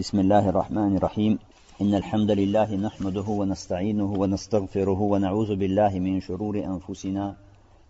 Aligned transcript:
بسم 0.00 0.20
الله 0.20 0.48
الرحمن 0.48 0.96
الرحيم 0.96 1.38
إن 1.80 1.94
الحمد 1.94 2.30
لله 2.30 2.74
نحمده 2.76 3.28
ونستعينه 3.28 4.10
ونستغفره 4.12 5.00
ونعوذ 5.12 5.56
بالله 5.56 5.92
من 5.98 6.20
شرور 6.20 6.56
أنفسنا 6.56 7.36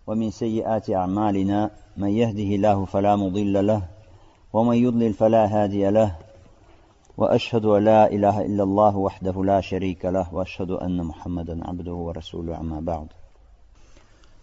ومن 0.07 0.31
سيئات 0.31 0.89
أعمالنا 0.89 1.71
من 1.97 2.09
يهده 2.09 2.49
الله 2.55 2.85
فلا 2.85 3.15
مضل 3.15 3.67
له 3.67 3.81
ومن 4.53 4.75
يضلل 4.75 5.13
فلا 5.13 5.43
هادي 5.45 5.89
له 5.89 6.15
وأشهد 7.17 7.65
أن 7.65 7.83
لا 7.83 8.11
إله 8.11 8.41
إلا 8.41 8.63
الله 8.63 8.97
وحده 8.97 9.43
لا 9.43 9.61
شريك 9.61 10.05
له 10.05 10.33
وأشهد 10.35 10.71
أن 10.71 10.97
محمدا 11.03 11.67
عبده 11.67 11.93
ورسوله 11.93 12.55
عما 12.55 12.79
بعد 12.79 13.07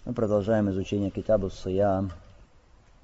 Мы 0.07 0.15
продолжаем 0.15 0.71
изучение 0.71 1.11
Китабу 1.11 1.51
Сиям. 1.51 2.13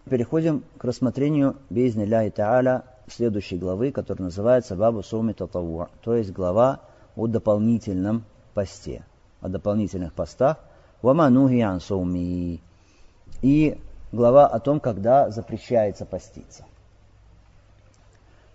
Переходим 0.08 0.64
к 0.78 0.84
рассмотрению 0.84 1.56
Бейзни 1.68 2.06
Ляхи 2.06 2.30
Та'аля 2.30 2.93
следующей 3.12 3.58
главы, 3.58 3.92
которая 3.92 4.24
называется 4.26 4.76
Бабу 4.76 5.02
Суми 5.02 5.32
Татавуа, 5.32 5.88
то 6.02 6.14
есть 6.14 6.32
глава 6.32 6.80
о 7.16 7.26
дополнительном 7.26 8.24
посте, 8.54 9.04
о 9.40 9.48
дополнительных 9.48 10.12
постах, 10.12 10.58
Ваманухи 11.02 11.60
Ансуми, 11.60 12.60
и 13.42 13.78
глава 14.10 14.46
о 14.46 14.58
том, 14.60 14.80
когда 14.80 15.30
запрещается 15.30 16.06
поститься. 16.06 16.64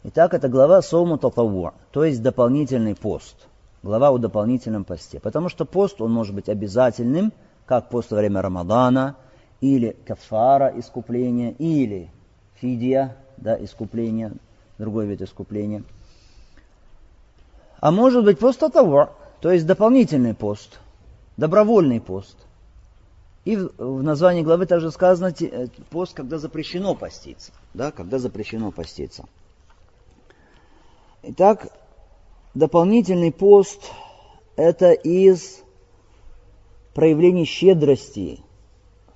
Итак, 0.03 0.33
это 0.33 0.47
глава 0.47 0.81
Сауму 0.81 1.17
Татавуа, 1.17 1.73
то 1.91 2.05
есть 2.05 2.23
дополнительный 2.23 2.95
пост, 2.95 3.47
глава 3.83 4.09
о 4.09 4.17
дополнительном 4.17 4.85
посте, 4.85 5.19
потому 5.19 5.49
что 5.49 5.65
пост, 5.65 6.01
он 6.01 6.13
может 6.13 6.33
быть 6.33 6.49
обязательным, 6.49 7.33
как 7.65 7.89
пост 7.89 8.09
во 8.11 8.17
время 8.17 8.41
Рамадана, 8.41 9.17
или 9.61 9.95
кафара 10.05 10.71
искупления, 10.75 11.51
или 11.51 12.09
фидия, 12.55 13.17
да, 13.41 13.63
искупление, 13.63 14.33
другой 14.77 15.05
вид 15.05 15.21
искупления. 15.21 15.83
А 17.79 17.91
может 17.91 18.23
быть 18.25 18.39
просто 18.39 18.69
того, 18.69 19.11
то 19.41 19.51
есть 19.51 19.65
дополнительный 19.65 20.33
пост, 20.33 20.79
добровольный 21.37 22.01
пост. 22.01 22.35
И 23.45 23.55
в, 23.55 23.71
в 23.77 24.03
названии 24.03 24.43
главы 24.43 24.65
также 24.65 24.91
сказано 24.91 25.33
э, 25.39 25.67
пост, 25.89 26.13
когда 26.13 26.37
запрещено 26.37 26.93
поститься. 26.93 27.51
Да, 27.73 27.91
когда 27.91 28.19
запрещено 28.19 28.71
поститься. 28.71 29.25
Итак, 31.23 31.67
дополнительный 32.53 33.31
пост– 33.31 33.91
это 34.55 34.91
из 34.91 35.61
проявлений 36.93 37.45
щедрости 37.45 38.41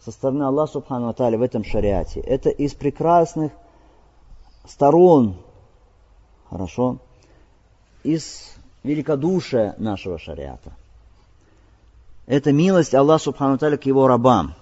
со 0.04 0.12
стороны 0.12 0.44
Аллаха 0.44 0.74
Субхану 0.74 1.10
Аталя 1.10 1.38
в 1.38 1.42
этом 1.42 1.64
шариате. 1.64 2.20
Это 2.22 2.50
из 2.50 2.74
прекрасных 2.74 3.52
сторон, 4.66 5.36
хорошо, 6.50 6.98
из 8.04 8.54
великодушия 8.84 9.76
нашего 9.78 10.18
шариата. 10.18 10.74
Это 12.26 12.52
милость 12.52 12.96
Аллаха 12.96 13.24
Субхану 13.24 13.58
Таля 13.58 13.78
к 13.78 13.86
его 13.86 14.08
рабам. 14.08 14.56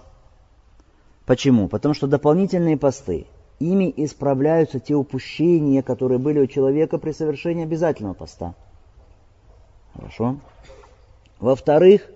Почему? 1.25 1.67
Потому 1.67 1.93
что 1.93 2.08
дополнительные 2.08 2.77
посты, 2.77 3.27
ими 3.59 3.93
исправляются 3.95 4.80
те 4.80 4.95
упущения, 4.95 5.83
которые 5.83 6.17
были 6.17 6.39
у 6.39 6.47
человека 6.47 6.97
при 6.97 7.11
совершении 7.11 7.63
обязательного 7.63 8.15
поста. 8.15 8.55
Хорошо? 9.93 10.38
Во-вторых, 11.39 12.09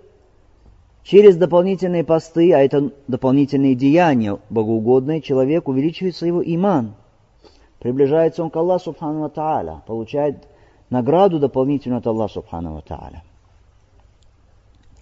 через 1.04 1.36
дополнительные 1.36 2.02
посты, 2.02 2.52
а 2.52 2.58
это 2.58 2.90
дополнительные 3.06 3.76
деяния 3.76 4.38
богоугодные, 4.50 5.22
человек 5.22 5.68
увеличивается 5.68 6.26
его 6.26 6.42
иман– 6.44 6.94
приближается 7.78 8.42
он 8.42 8.50
к 8.50 8.56
Аллаху 8.56 8.84
Субхану 8.84 9.28
Тааля, 9.28 9.82
получает 9.86 10.46
награду 10.90 11.38
дополнительную 11.38 11.98
от 11.98 12.06
Аллаха 12.06 12.34
Субхану 12.34 12.82
Тааля. 12.82 13.22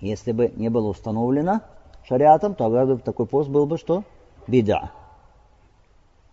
Если 0.01 0.33
бы 0.33 0.53
не 0.57 0.69
было 0.69 0.89
установлено 0.89 1.61
шариатом, 2.07 2.55
то 2.55 2.97
такой 2.99 3.27
пост 3.27 3.49
был 3.49 3.67
бы 3.67 3.79
что? 3.79 4.05
Бида. 4.47 4.91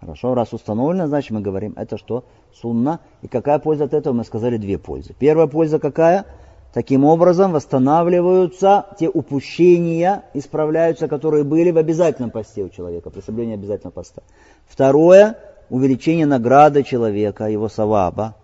Хорошо, 0.02 0.34
раз 0.34 0.52
установлено, 0.52 1.08
значит 1.08 1.30
мы 1.32 1.42
говорим, 1.42 1.74
это 1.78 1.98
что? 1.98 2.24
Сунна. 2.54 3.00
И 3.22 3.28
какая 3.28 3.60
польза 3.60 3.86
от 3.86 3.94
этого? 3.94 4.14
Мы 4.14 4.24
сказали 4.24 4.58
две 4.58 4.80
пользы. 4.80 5.14
Первая 5.18 5.48
польза 5.48 5.80
какая? 5.80 6.26
Таким 6.74 7.04
образом 7.04 7.52
восстанавливаются 7.52 8.88
те 8.98 9.10
упущения, 9.10 10.24
исправляются, 10.34 11.08
которые 11.08 11.44
были 11.44 11.70
в 11.70 11.78
обязательном 11.78 12.32
посте 12.32 12.64
у 12.64 12.70
человека, 12.70 13.10
при 13.10 13.20
соблюдении 13.20 13.56
обязательного 13.56 13.94
поста. 13.94 14.24
Второе, 14.68 15.38
увеличение 15.72 16.26
награды 16.26 16.84
человека, 16.84 17.46
его 17.46 17.70
саваба, 17.70 18.36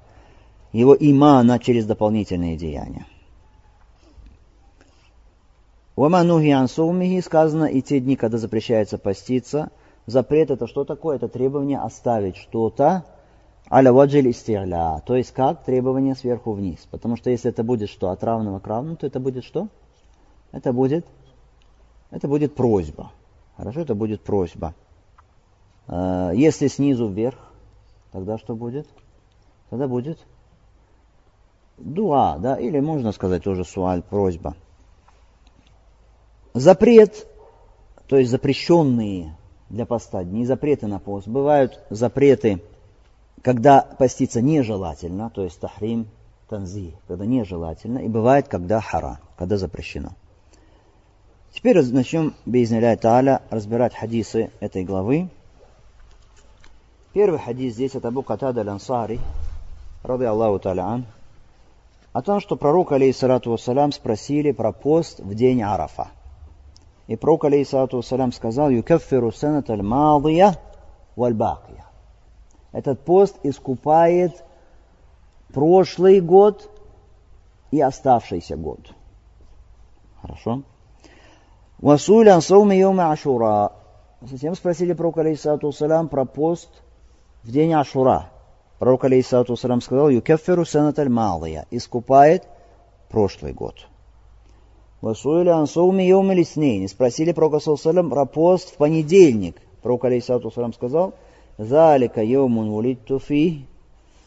его 0.72 0.96
имана 0.98 1.60
через 1.60 1.86
дополнительные 1.86 2.56
деяния. 2.56 3.06
Уаманухи 5.98 6.52
ансумихи 6.52 7.22
сказано 7.22 7.66
и 7.66 7.82
те 7.82 8.00
дни, 8.00 8.16
когда 8.16 8.38
запрещается 8.38 8.98
поститься. 8.98 9.72
Запрет 10.06 10.52
это 10.52 10.68
что 10.68 10.86
такое? 10.86 11.18
Это 11.18 11.28
требование 11.28 11.80
оставить 11.80 12.38
что-то 12.38 13.04
аля 13.70 13.92
ваджиль 13.92 14.30
истиля, 14.30 15.02
то 15.06 15.18
есть 15.18 15.34
как 15.34 15.66
требование 15.66 16.16
сверху 16.16 16.54
вниз. 16.54 16.88
Потому 16.90 17.18
что 17.18 17.30
если 17.30 17.50
это 17.50 17.62
будет 17.62 17.90
что, 17.90 18.10
от 18.10 18.24
равного 18.24 18.60
к 18.60 18.68
равному, 18.68 18.96
то 18.96 19.06
это 19.06 19.20
будет 19.20 19.44
что? 19.44 19.68
Это 20.54 20.72
будет, 20.72 21.06
это 22.10 22.30
будет 22.30 22.56
просьба. 22.56 23.12
Хорошо, 23.58 23.82
это 23.82 23.96
будет 23.96 24.22
просьба. 24.22 24.74
А, 25.88 26.32
если 26.32 26.68
снизу 26.68 27.08
вверх, 27.08 27.38
тогда 28.12 28.38
что 28.38 28.56
будет? 28.56 28.88
Тогда 29.70 29.88
будет 29.88 30.20
дуа, 31.78 32.38
да, 32.40 32.56
или 32.56 32.80
можно 32.80 33.12
сказать 33.12 33.44
тоже 33.44 33.64
суаль, 33.64 34.02
просьба. 34.02 34.56
Запрет, 36.54 37.28
то 38.08 38.18
есть 38.18 38.32
запрещенные 38.32 39.36
для 39.70 39.86
поста 39.86 40.24
дни, 40.24 40.46
запреты 40.46 40.88
на 40.88 41.00
пост. 41.00 41.28
Бывают 41.28 41.80
запреты, 41.90 42.64
когда 43.44 43.82
поститься 43.82 44.42
нежелательно, 44.42 45.30
то 45.30 45.44
есть 45.44 45.60
тахрим, 45.60 46.08
танзи, 46.50 46.96
когда 47.08 47.26
нежелательно, 47.26 48.00
и 48.00 48.08
бывает, 48.08 48.48
когда 48.48 48.82
хара, 48.82 49.20
когда 49.38 49.58
запрещено. 49.58 50.14
Теперь 51.54 51.82
начнем, 51.92 52.36
без 52.46 52.72
Та'аля, 52.72 53.42
разбирать 53.50 53.96
хадисы 53.96 54.52
этой 54.60 54.84
главы. 54.84 55.30
Первый 57.18 57.40
хадис 57.40 57.74
здесь 57.74 57.96
от 57.96 58.06
Абу 58.06 58.22
Катада 58.22 58.64
Лансари, 58.64 59.20
рады 60.04 60.26
Аллаху 60.26 60.60
Талян, 60.60 61.08
о 62.14 62.22
том, 62.22 62.40
что 62.40 62.56
пророк, 62.56 62.92
алейхиссалату 62.92 63.50
вассалям, 63.50 63.92
спросили 63.92 64.52
про 64.52 64.72
пост 64.72 65.20
в 65.22 65.34
день 65.34 65.64
Арафа. 65.64 66.10
И 67.08 67.16
пророк, 67.16 67.46
алейхиссалату 67.46 67.98
вассалям, 67.98 68.32
сказал, 68.32 68.70
«Юкаффиру 68.70 69.32
санат 69.32 69.68
аль-мадия 69.72 70.60
валь-бакия». 71.16 71.86
Этот 72.72 73.00
пост 73.00 73.36
искупает 73.42 74.44
прошлый 75.52 76.22
год 76.22 76.70
и 77.72 77.82
оставшийся 77.82 78.58
год. 78.58 78.92
Хорошо? 80.22 80.62
Васуля 81.80 82.36
ансауми 82.36 82.76
йома 82.76 83.12
ашура. 83.12 83.72
Затем 84.22 84.54
спросили 84.54 84.94
пророка, 84.94 85.22
алейхиссалату 85.22 85.66
вассалям, 85.66 86.10
про 86.10 86.24
пост– 86.24 86.70
в 87.48 87.52
день 87.52 87.74
Ашура. 87.74 88.30
Пророк, 88.78 89.06
алейхиссалату 89.06 89.54
вассалам, 89.54 89.80
сказал, 89.80 90.10
«Юкефферу 90.10 90.66
санаталь 90.66 91.08
малая»– 91.08 91.66
искупает 91.72 92.44
прошлый 93.10 93.54
год. 93.54 93.88
Васуэля 95.02 95.56
ансауми 95.56 96.04
йоми 96.04 96.34
лиснейн. 96.34 96.88
Спросили 96.90 97.32
пророка, 97.32 97.60
саллаллаху 97.60 98.10
про 98.10 98.26
пост 98.26 98.74
в 98.74 98.78
понедельник. 98.78 99.56
Пророк, 99.82 100.04
алейхиссалату 100.04 100.50
вассалам, 100.50 100.74
сказал, 100.74 101.14
«Залика 101.58 102.22
йомун 102.22 102.70
вулитту 102.70 103.18
фи, 103.20 103.66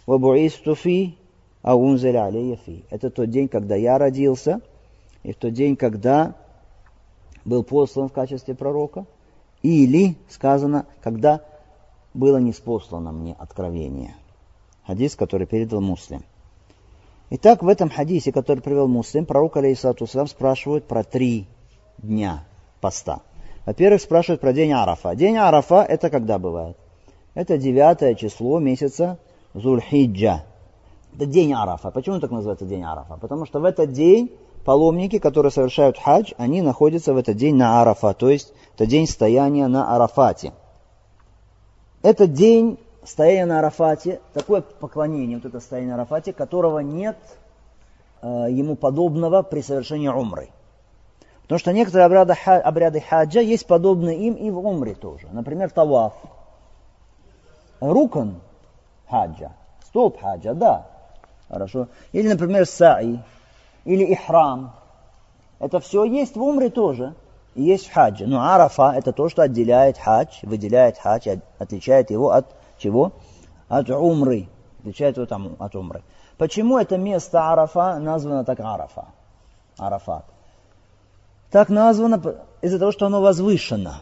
вабуисту 0.06 0.74
фи, 0.74 1.14
а 1.62 1.74
алейя 1.74 2.56
фи». 2.56 2.84
Это 2.88 3.10
тот 3.10 3.28
день, 3.28 3.48
когда 3.48 3.76
я 3.76 3.98
родился, 3.98 4.62
и 5.24 5.32
в 5.32 5.36
тот 5.36 5.52
день, 5.52 5.76
когда 5.76 6.36
был 7.44 7.64
послан 7.64 8.08
в 8.08 8.12
качестве 8.12 8.54
пророка, 8.54 9.04
или, 9.62 10.16
сказано, 10.30 10.86
когда 11.02 11.42
было 12.14 12.38
неспослано 12.38 13.12
мне 13.12 13.36
откровение. 13.38 14.14
Хадис, 14.86 15.14
который 15.14 15.46
передал 15.46 15.80
муслим. 15.80 16.24
Итак, 17.30 17.62
в 17.62 17.68
этом 17.68 17.90
хадисе, 17.90 18.32
который 18.32 18.60
привел 18.60 18.88
муслим, 18.88 19.24
пророк, 19.24 19.56
алейхиссалату 19.56 20.06
спрашивает 20.26 20.84
про 20.86 21.04
три 21.04 21.46
дня 21.98 22.44
поста. 22.80 23.20
Во-первых, 23.66 24.00
спрашивают 24.00 24.40
про 24.40 24.52
день 24.52 24.72
Арафа. 24.72 25.14
День 25.14 25.36
Арафа 25.36 25.82
это 25.82 26.10
когда 26.10 26.38
бывает? 26.38 26.76
Это 27.34 27.56
девятое 27.56 28.14
число 28.14 28.58
месяца 28.58 29.18
Зульхиджа. 29.54 30.44
Это 31.14 31.26
день 31.26 31.52
Арафа. 31.52 31.92
Почему 31.92 32.18
так 32.18 32.32
называется 32.32 32.64
день 32.64 32.82
Арафа? 32.82 33.16
Потому 33.16 33.46
что 33.46 33.60
в 33.60 33.64
этот 33.64 33.92
день 33.92 34.32
паломники, 34.64 35.18
которые 35.18 35.52
совершают 35.52 35.98
хадж, 35.98 36.32
они 36.36 36.62
находятся 36.62 37.14
в 37.14 37.16
этот 37.16 37.36
день 37.36 37.54
на 37.54 37.80
Арафа, 37.80 38.12
то 38.12 38.28
есть 38.28 38.52
это 38.74 38.86
день 38.86 39.06
стояния 39.06 39.68
на 39.68 39.94
Арафате. 39.94 40.52
Этот 42.02 42.32
день 42.32 42.78
стояние 43.04 43.46
на 43.46 43.58
Арафате, 43.58 44.20
такое 44.32 44.62
поклонение, 44.62 45.36
вот 45.36 45.46
это 45.46 45.60
стояние 45.60 45.90
на 45.90 46.02
Арафате, 46.02 46.32
которого 46.32 46.78
нет 46.78 47.18
э, 48.22 48.46
ему 48.50 48.74
подобного 48.74 49.42
при 49.42 49.60
совершении 49.60 50.08
умры. 50.08 50.48
Потому 51.42 51.58
что 51.58 51.72
некоторые 51.72 52.06
обряды, 52.06 52.34
обряды 52.46 53.00
хаджа 53.00 53.40
есть 53.40 53.66
подобные 53.66 54.16
им 54.18 54.34
и 54.34 54.50
в 54.50 54.58
умре 54.58 54.94
тоже. 54.94 55.26
Например, 55.32 55.68
таваф. 55.68 56.14
Рукан 57.80 58.40
хаджа. 59.08 59.52
Столб 59.84 60.20
хаджа, 60.20 60.54
да. 60.54 60.86
Хорошо. 61.48 61.88
Или, 62.12 62.28
например, 62.28 62.66
саи. 62.66 63.20
Или 63.84 64.04
ихрам. 64.04 64.74
Это 65.58 65.80
все 65.80 66.04
есть 66.04 66.36
в 66.36 66.42
умре 66.42 66.70
тоже. 66.70 67.14
И 67.60 67.62
есть 67.62 67.88
в 67.88 67.92
хаджи. 67.92 68.26
Но 68.26 68.40
арафа 68.40 68.94
это 68.96 69.12
то, 69.12 69.28
что 69.28 69.42
отделяет 69.42 69.98
хадж, 69.98 70.30
выделяет 70.44 70.96
хадж, 70.96 71.28
отличает 71.58 72.10
его 72.10 72.30
от 72.30 72.46
чего? 72.78 73.12
От 73.68 73.90
умры. 73.90 74.48
Отличает 74.78 75.18
его 75.18 75.26
там 75.26 75.56
от 75.58 75.76
умры. 75.76 76.02
Почему 76.38 76.78
это 76.78 76.96
место 76.96 77.52
Арафа 77.52 77.98
названо 77.98 78.46
так 78.46 78.60
Арафа? 78.60 79.08
Арафат. 79.76 80.24
Так 81.50 81.68
названо 81.68 82.22
из-за 82.62 82.78
того, 82.78 82.92
что 82.92 83.04
оно 83.04 83.20
возвышено. 83.20 83.96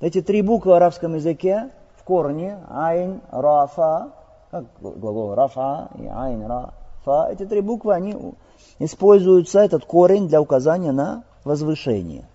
Эти 0.00 0.20
три 0.20 0.42
буквы 0.42 0.72
в 0.72 0.74
арабском 0.74 1.14
языке 1.14 1.70
в 1.94 2.02
корне 2.02 2.58
айн, 2.68 3.20
рафа, 3.30 4.10
как 4.50 4.64
глагол 4.80 5.36
рафа 5.36 5.90
и 5.96 6.08
айн, 6.08 6.44
рафа, 6.44 7.30
эти 7.30 7.46
три 7.46 7.60
буквы, 7.60 7.94
они 7.94 8.34
используются, 8.80 9.60
этот 9.60 9.84
корень, 9.84 10.26
для 10.26 10.40
указания 10.40 10.90
на 10.90 11.22
возвышение. 11.44 12.26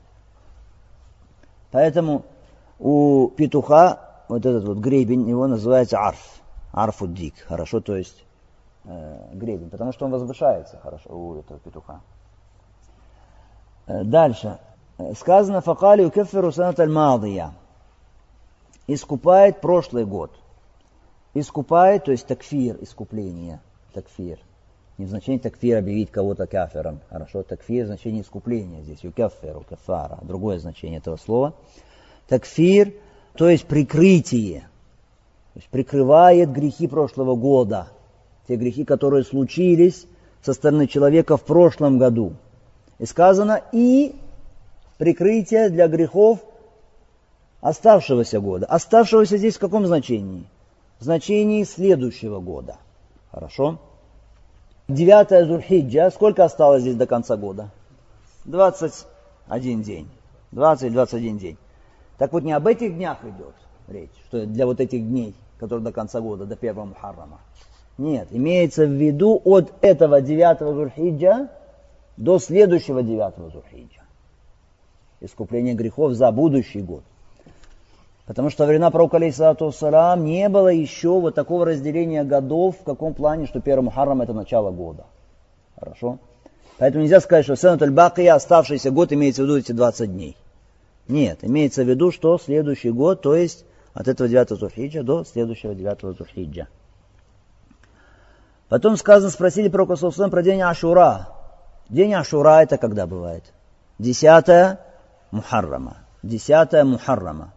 Поэтому 1.72 2.24
у 2.80 3.30
петуха 3.30 4.24
вот 4.28 4.46
этот 4.46 4.64
вот 4.66 4.78
гребень, 4.78 5.30
его 5.30 5.48
называется 5.48 6.00
арф. 6.00 6.42
Арфуддик. 6.72 7.36
Хорошо, 7.48 7.80
то 7.80 7.96
есть 7.96 8.26
э, 8.84 9.30
гребень. 9.34 9.70
Потому 9.70 9.94
что 9.94 10.06
он 10.06 10.12
возвышается 10.12 10.78
хорошо 10.78 11.10
у 11.10 11.40
этого 11.40 11.60
петуха. 11.60 12.02
Э, 13.88 14.04
дальше. 14.04 14.60
Сказано, 15.18 15.62
факали 15.62 16.06
у 16.06 16.10
кеферу 16.10 16.52
санат 16.52 16.80
аль 16.80 17.52
Искупает 18.88 19.62
прошлый 19.62 20.06
год. 20.06 20.32
Искупает, 21.34 22.06
то 22.06 22.12
есть 22.12 22.28
такфир, 22.28 22.78
искупление. 22.82 23.60
Такфир. 23.94 24.40
Не 24.98 25.06
в 25.06 25.40
такфир 25.40 25.78
объявить 25.78 26.10
кого-то 26.10 26.48
кафером. 26.48 27.02
Хорошо, 27.10 27.44
такфир 27.44 27.84
в 27.84 27.88
значении 27.88 28.22
искупления 28.22 28.82
здесь. 28.82 29.04
У 29.04 29.12
каферу, 29.12 29.66
кафара. 29.68 30.20
Другое 30.22 30.58
значение 30.60 31.00
этого 31.00 31.18
слова. 31.18 31.54
Такфир 32.28 32.94
то 33.36 33.50
есть 33.50 33.66
прикрытие. 33.66 34.62
То 35.54 35.60
есть 35.60 35.70
прикрывает 35.70 36.52
грехи 36.52 36.88
прошлого 36.88 37.36
года. 37.36 37.88
Те 38.48 38.56
грехи, 38.56 38.86
которые 38.86 39.24
случились 39.24 40.06
со 40.42 40.54
стороны 40.54 40.88
человека 40.88 41.38
в 41.38 41.44
прошлом 41.44 41.98
году. 41.98 42.34
И 43.00 43.06
сказано, 43.06 43.62
и 43.72 44.16
прикрытие 44.98 45.70
для 45.70 45.88
грехов 45.88 46.40
оставшегося 47.62 48.40
года. 48.40 48.66
Оставшегося 48.68 49.38
здесь 49.38 49.56
в 49.56 49.60
каком 49.60 49.86
значении? 49.86 50.46
В 51.00 51.04
значении 51.04 51.64
следующего 51.64 52.40
года. 52.40 52.78
Хорошо? 53.32 53.80
Девятая 54.88 55.46
Зульхиджа. 55.46 56.12
Сколько 56.12 56.44
осталось 56.44 56.82
здесь 56.82 56.96
до 56.96 57.08
конца 57.08 57.38
года? 57.38 57.70
21 58.46 59.82
день. 59.82 60.08
20-21 60.52 61.38
день. 61.38 61.58
Так 62.18 62.32
вот 62.34 62.44
не 62.44 62.54
об 62.54 62.68
этих 62.68 62.96
днях 62.96 63.18
идет 63.24 63.56
речь, 63.88 64.12
что 64.28 64.46
для 64.46 64.66
вот 64.66 64.80
этих 64.80 65.02
дней, 65.08 65.36
которые 65.58 65.84
до 65.84 65.92
конца 65.92 66.22
года, 66.22 66.46
до 66.46 66.56
первого 66.56 66.86
Мухаррама. 66.86 67.40
Нет, 67.98 68.28
имеется 68.32 68.86
в 68.86 68.92
виду 68.92 69.42
от 69.44 69.74
этого 69.82 70.22
девятого 70.22 70.74
Зурхиджа 70.74 71.50
до 72.18 72.40
следующего 72.40 73.02
девятого 73.04 73.50
Зурхиджа. 73.50 74.02
Искупление 75.20 75.74
грехов 75.74 76.14
за 76.14 76.32
будущий 76.32 76.82
год. 76.82 77.04
Потому 78.26 78.50
что 78.50 78.64
во 78.64 78.68
времена 78.68 78.90
пророка 78.90 79.18
алейсалату 79.18 79.72
салам 79.72 80.26
не 80.26 80.50
было 80.50 80.70
еще 80.70 81.20
вот 81.20 81.36
такого 81.36 81.66
разделения 81.66 82.24
годов, 82.24 82.78
в 82.80 82.84
каком 82.84 83.14
плане, 83.14 83.46
что 83.46 83.62
первый 83.62 83.86
Мухаррам 83.86 84.22
это 84.22 84.34
начало 84.34 84.72
года. 84.72 85.06
Хорошо? 85.78 86.18
Поэтому 86.78 87.04
нельзя 87.04 87.22
сказать, 87.22 87.46
что 87.46 87.56
Сенат 87.56 87.82
аль-Бакия, 87.84 88.34
оставшийся 88.34 88.92
год, 88.92 89.14
имеется 89.14 89.44
в 89.44 89.46
виду 89.46 89.58
эти 89.58 89.72
20 89.72 90.12
дней. 90.12 90.36
Нет, 91.08 91.40
имеется 91.44 91.84
в 91.84 91.88
виду, 91.88 92.12
что 92.12 92.38
следующий 92.40 92.90
год, 92.90 93.22
то 93.22 93.36
есть 93.36 93.64
от 93.94 94.08
этого 94.08 94.28
9 94.28 94.50
Зульхиджа 94.50 95.04
до 95.04 95.24
следующего 95.24 95.76
9 95.76 96.18
Зульхиджа. 96.18 96.68
Потом 98.70 98.98
сказано, 98.98 99.30
спросили 99.30 99.70
про 99.70 99.86
Косовсом 99.86 100.32
про 100.32 100.42
день 100.42 100.62
Ашура. 100.62 101.30
День 101.90 102.16
Ашура 102.16 102.64
это 102.64 102.78
когда 102.78 103.06
бывает? 103.06 103.44
Десятое 104.00 104.80
Мухаррама. 105.30 105.98
Десятое 106.24 106.84
Мухаррама. 106.84 107.54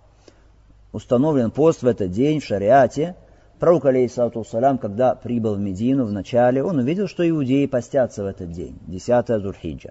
Установлен 0.93 1.51
пост 1.51 1.83
в 1.83 1.87
этот 1.87 2.11
день 2.11 2.41
в 2.41 2.45
шариате. 2.45 3.15
Пророк, 3.59 3.87
алейхиссалату 3.87 4.45
салям, 4.45 4.79
когда 4.79 5.15
прибыл 5.15 5.55
в 5.57 5.59
Медину 5.59 6.05
в 6.05 6.13
начале, 6.13 6.63
он 6.63 6.79
увидел, 6.79 7.09
что 7.09 7.29
иудеи 7.29 7.67
постятся 7.67 8.23
в 8.23 8.27
этот 8.27 8.53
день. 8.53 8.79
Десятое 8.87 9.41
Зульхиджа. 9.41 9.91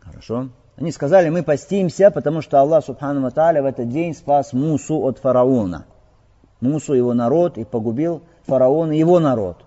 Хорошо? 0.00 0.48
Они 0.76 0.92
сказали, 0.92 1.28
мы 1.28 1.42
постимся, 1.42 2.10
потому 2.10 2.42
что 2.42 2.60
Аллах 2.60 2.84
Субхану 2.84 3.30
Тааля 3.30 3.62
в 3.62 3.66
этот 3.66 3.88
день 3.88 4.14
спас 4.14 4.52
Мусу 4.52 4.98
от 5.02 5.18
фараона. 5.18 5.86
Мусу 6.60 6.94
его 6.94 7.14
народ 7.14 7.58
и 7.58 7.64
погубил 7.64 8.22
фараона 8.46 8.92
его 8.92 9.20
народ. 9.20 9.64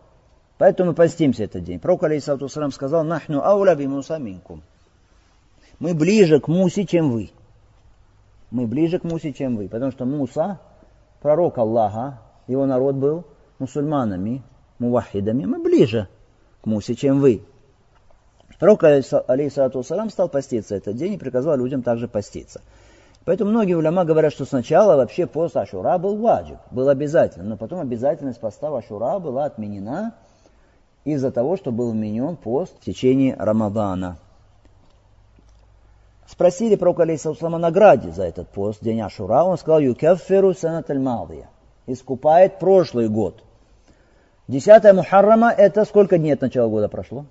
Поэтому 0.57 0.89
мы 0.91 0.95
постимся 0.95 1.45
этот 1.45 1.63
день. 1.63 1.79
Пророк 1.79 2.03
Алейсату 2.03 2.49
сказал, 2.49 3.03
нахну 3.03 3.41
ауля 3.41 3.75
би 3.75 3.87
Муса 3.87 4.17
минкум. 4.17 4.61
Мы 5.79 5.93
ближе 5.93 6.39
к 6.39 6.47
Мусе, 6.47 6.85
чем 6.85 7.11
вы. 7.11 7.29
Мы 8.51 8.67
ближе 8.67 8.99
к 8.99 9.03
Мусе, 9.03 9.33
чем 9.33 9.55
вы. 9.57 9.67
Потому 9.67 9.91
что 9.91 10.05
Муса, 10.05 10.59
пророк 11.21 11.57
Аллаха, 11.57 12.19
его 12.47 12.65
народ 12.65 12.95
был 12.95 13.25
мусульманами, 13.59 14.43
мувахидами. 14.79 15.45
Мы 15.45 15.61
ближе 15.61 16.07
к 16.61 16.65
Мусе, 16.65 16.95
чем 16.95 17.19
вы. 17.19 17.43
Пророк, 18.59 18.83
алейхиссалату 18.83 19.83
салам, 19.83 20.09
стал 20.09 20.27
поститься 20.27 20.75
этот 20.75 20.95
день 20.95 21.13
и 21.13 21.17
приказал 21.17 21.55
людям 21.57 21.81
также 21.81 22.07
поститься. 22.07 22.61
Поэтому 23.25 23.51
многие 23.51 23.75
уляма 23.75 24.05
говорят, 24.05 24.33
что 24.33 24.45
сначала 24.45 24.95
вообще 24.95 25.27
пост 25.27 25.55
Ашура 25.55 25.97
был 25.97 26.17
ваджиб, 26.17 26.57
был 26.71 26.89
обязательным, 26.89 27.49
но 27.49 27.57
потом 27.57 27.79
обязательность 27.79 28.39
поста 28.39 28.75
Ашура 28.75 29.19
была 29.19 29.45
отменена 29.45 30.15
из-за 31.05 31.31
того, 31.31 31.55
что 31.55 31.71
был 31.71 31.91
вменен 31.91 32.37
пост 32.37 32.75
в 32.79 32.83
течение 32.83 33.35
Рамадана. 33.37 34.17
Спросили 36.29 36.75
про 36.75 36.93
алейхиссалам 36.95 37.55
о 37.55 37.57
награде 37.57 38.11
за 38.11 38.23
этот 38.23 38.49
пост, 38.49 38.83
день 38.83 39.01
Ашура, 39.01 39.43
он 39.43 39.57
сказал, 39.57 39.79
юкефферу 39.79 40.53
санат 40.53 40.91
аль 40.91 41.03
искупает 41.87 42.59
прошлый 42.59 43.09
год. 43.09 43.43
Десятое 44.47 44.93
Мухаррама, 44.93 45.49
это 45.49 45.85
сколько 45.85 46.19
дней 46.19 46.33
от 46.33 46.41
начала 46.41 46.69
года 46.69 46.87
прошло? 46.87 47.25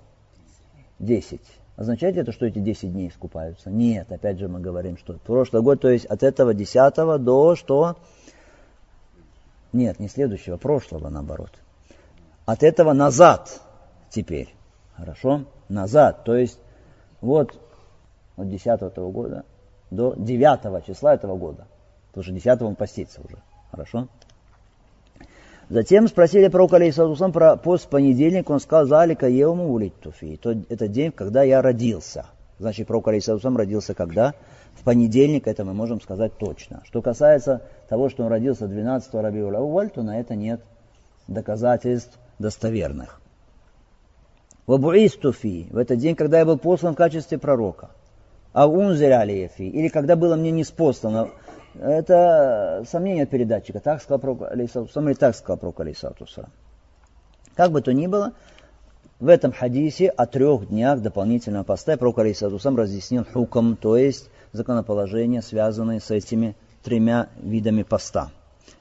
10. 0.99 1.39
Означает 1.77 2.17
это, 2.17 2.33
что 2.33 2.45
эти 2.45 2.59
10 2.59 2.91
дней 2.91 3.07
искупаются? 3.07 3.69
Нет, 3.69 4.11
опять 4.11 4.37
же 4.37 4.49
мы 4.49 4.59
говорим, 4.59 4.97
что 4.97 5.13
прошлый 5.13 5.61
год, 5.61 5.79
то 5.79 5.89
есть 5.89 6.05
от 6.05 6.21
этого 6.21 6.53
10 6.53 7.23
до 7.23 7.55
что? 7.55 7.95
Нет, 9.71 9.99
не 9.99 10.09
следующего, 10.09 10.57
прошлого 10.57 11.07
наоборот. 11.07 11.51
От 12.45 12.63
этого 12.63 12.91
назад 12.91 13.61
теперь. 14.09 14.53
Хорошо? 14.97 15.45
Назад. 15.69 16.25
То 16.25 16.35
есть 16.35 16.59
вот 17.21 17.57
от 18.39 18.49
10 18.49 18.67
этого 18.81 19.11
года 19.11 19.45
до 19.91 20.13
9 20.15 20.85
числа 20.85 21.15
этого 21.15 21.37
года. 21.37 21.67
Потому 22.09 22.23
что 22.23 22.33
10 22.33 22.61
он 22.61 22.75
постится 22.75 23.21
уже. 23.21 23.37
Хорошо? 23.71 24.07
Затем 25.69 26.07
спросили 26.07 26.47
пророка 26.47 26.77
алейхиссалам 26.77 27.31
про 27.31 27.55
пост 27.55 27.87
понедельник, 27.89 28.49
он 28.49 28.59
сказал, 28.59 28.87
залика 28.87 29.27
еуму 29.27 29.71
улиттуфи. 29.71 30.37
То 30.37 30.55
это 30.67 30.87
день, 30.87 31.11
когда 31.11 31.43
я 31.43 31.61
родился. 31.61 32.25
Значит, 32.57 32.87
пророк 32.87 33.07
алейхиссалам 33.07 33.55
родился 33.55 33.93
когда? 33.93 34.33
В 34.73 34.83
понедельник, 34.83 35.47
это 35.47 35.65
мы 35.65 35.73
можем 35.73 36.01
сказать 36.01 36.37
точно. 36.37 36.81
Что 36.85 37.01
касается 37.01 37.61
того, 37.87 38.09
что 38.09 38.23
он 38.23 38.29
родился 38.29 38.67
12 38.67 39.13
Рабиуля 39.13 39.59
то 39.89 40.01
на 40.01 40.19
это 40.19 40.35
нет 40.35 40.61
доказательств 41.27 42.17
достоверных. 42.39 43.21
Вабуистуфи, 44.65 45.67
в 45.71 45.77
этот 45.77 45.99
день, 45.99 46.15
когда 46.15 46.39
я 46.39 46.45
был 46.45 46.57
послан 46.57 46.93
в 46.93 46.97
качестве 46.97 47.37
пророка. 47.37 47.89
А 48.59 48.67
унзель 48.67 49.13
алиефи, 49.13 49.61
или 49.61 49.87
когда 49.87 50.17
было 50.17 50.35
мне 50.35 50.51
не 50.51 50.65
спослано, 50.65 51.29
это 51.79 52.83
сомнение 52.91 53.23
от 53.23 53.29
передатчика. 53.29 53.79
Так 53.79 54.01
сказал 54.01 54.19
пророк 54.19 54.51
Алейсатусам 54.51 55.07
или 55.07 55.15
так 55.15 55.33
сказал 55.33 55.55
пророк 55.55 55.79
Алейсатусам. 55.79 56.47
Как 57.55 57.71
бы 57.71 57.81
то 57.81 57.93
ни 57.93 58.07
было, 58.07 58.33
в 59.21 59.29
этом 59.29 59.53
хадисе 59.53 60.09
о 60.09 60.25
трех 60.25 60.67
днях 60.67 60.99
дополнительного 60.99 61.63
поста 61.63 61.95
пророк 61.95 62.19
Алейсатусам 62.19 62.75
разъяснил 62.75 63.23
хуком, 63.23 63.77
то 63.77 63.95
есть 63.95 64.29
законоположение, 64.51 65.41
связанное 65.41 66.01
с 66.01 66.11
этими 66.11 66.53
тремя 66.83 67.29
видами 67.41 67.83
поста. 67.83 68.29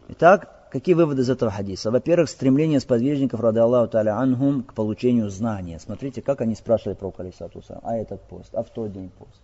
Итак, 0.08 0.70
какие 0.72 0.96
выводы 0.96 1.22
из 1.22 1.30
этого 1.30 1.52
хадиса? 1.52 1.92
Во-первых, 1.92 2.30
стремление 2.30 2.80
сподвижников, 2.80 3.38
рады 3.38 3.60
Аллаху 3.60 3.92
таля 3.92 4.16
анхум, 4.16 4.64
к 4.64 4.74
получению 4.74 5.30
знания. 5.30 5.78
Смотрите, 5.78 6.20
как 6.20 6.40
они 6.40 6.56
спрашивали 6.56 6.96
про 6.96 7.12
Калисатуса. 7.12 7.78
А 7.84 7.96
этот 7.96 8.20
пост, 8.22 8.52
а 8.54 8.64
в 8.64 8.70
тот 8.70 8.92
день 8.92 9.12
пост. 9.16 9.40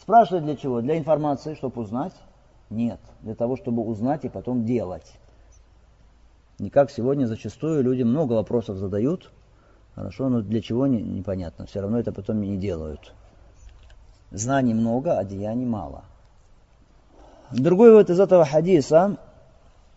Спрашивали 0.00 0.42
для 0.42 0.56
чего? 0.56 0.80
Для 0.80 0.96
информации, 0.98 1.54
чтобы 1.54 1.82
узнать? 1.82 2.14
Нет. 2.70 3.00
Для 3.20 3.34
того, 3.34 3.56
чтобы 3.56 3.82
узнать 3.82 4.24
и 4.24 4.28
потом 4.28 4.64
делать. 4.64 5.12
Не 6.58 6.70
как 6.70 6.90
сегодня 6.90 7.26
зачастую 7.26 7.82
люди 7.82 8.02
много 8.02 8.32
вопросов 8.32 8.78
задают, 8.78 9.30
хорошо, 9.94 10.28
но 10.28 10.40
для 10.40 10.60
чего 10.60 10.86
не, 10.86 11.00
непонятно. 11.00 11.66
Все 11.66 11.80
равно 11.80 11.98
это 11.98 12.12
потом 12.12 12.40
не 12.40 12.56
делают. 12.56 13.12
Знаний 14.30 14.74
много, 14.74 15.18
а 15.18 15.24
деяний 15.24 15.64
мало. 15.64 16.04
Другой 17.50 17.92
вот 17.92 18.10
из 18.10 18.20
этого 18.20 18.44
хадиса, 18.44 19.16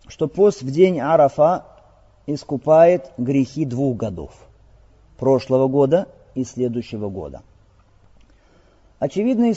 что 0.07 0.27
пост 0.27 0.61
в 0.61 0.71
день 0.71 0.99
Арафа 0.99 1.65
искупает 2.27 3.11
грехи 3.17 3.65
двух 3.65 3.97
годов. 3.97 4.31
Прошлого 5.17 5.67
года 5.67 6.07
и 6.35 6.43
следующего 6.43 7.09
года. 7.09 7.41
Очевидный 9.01 9.55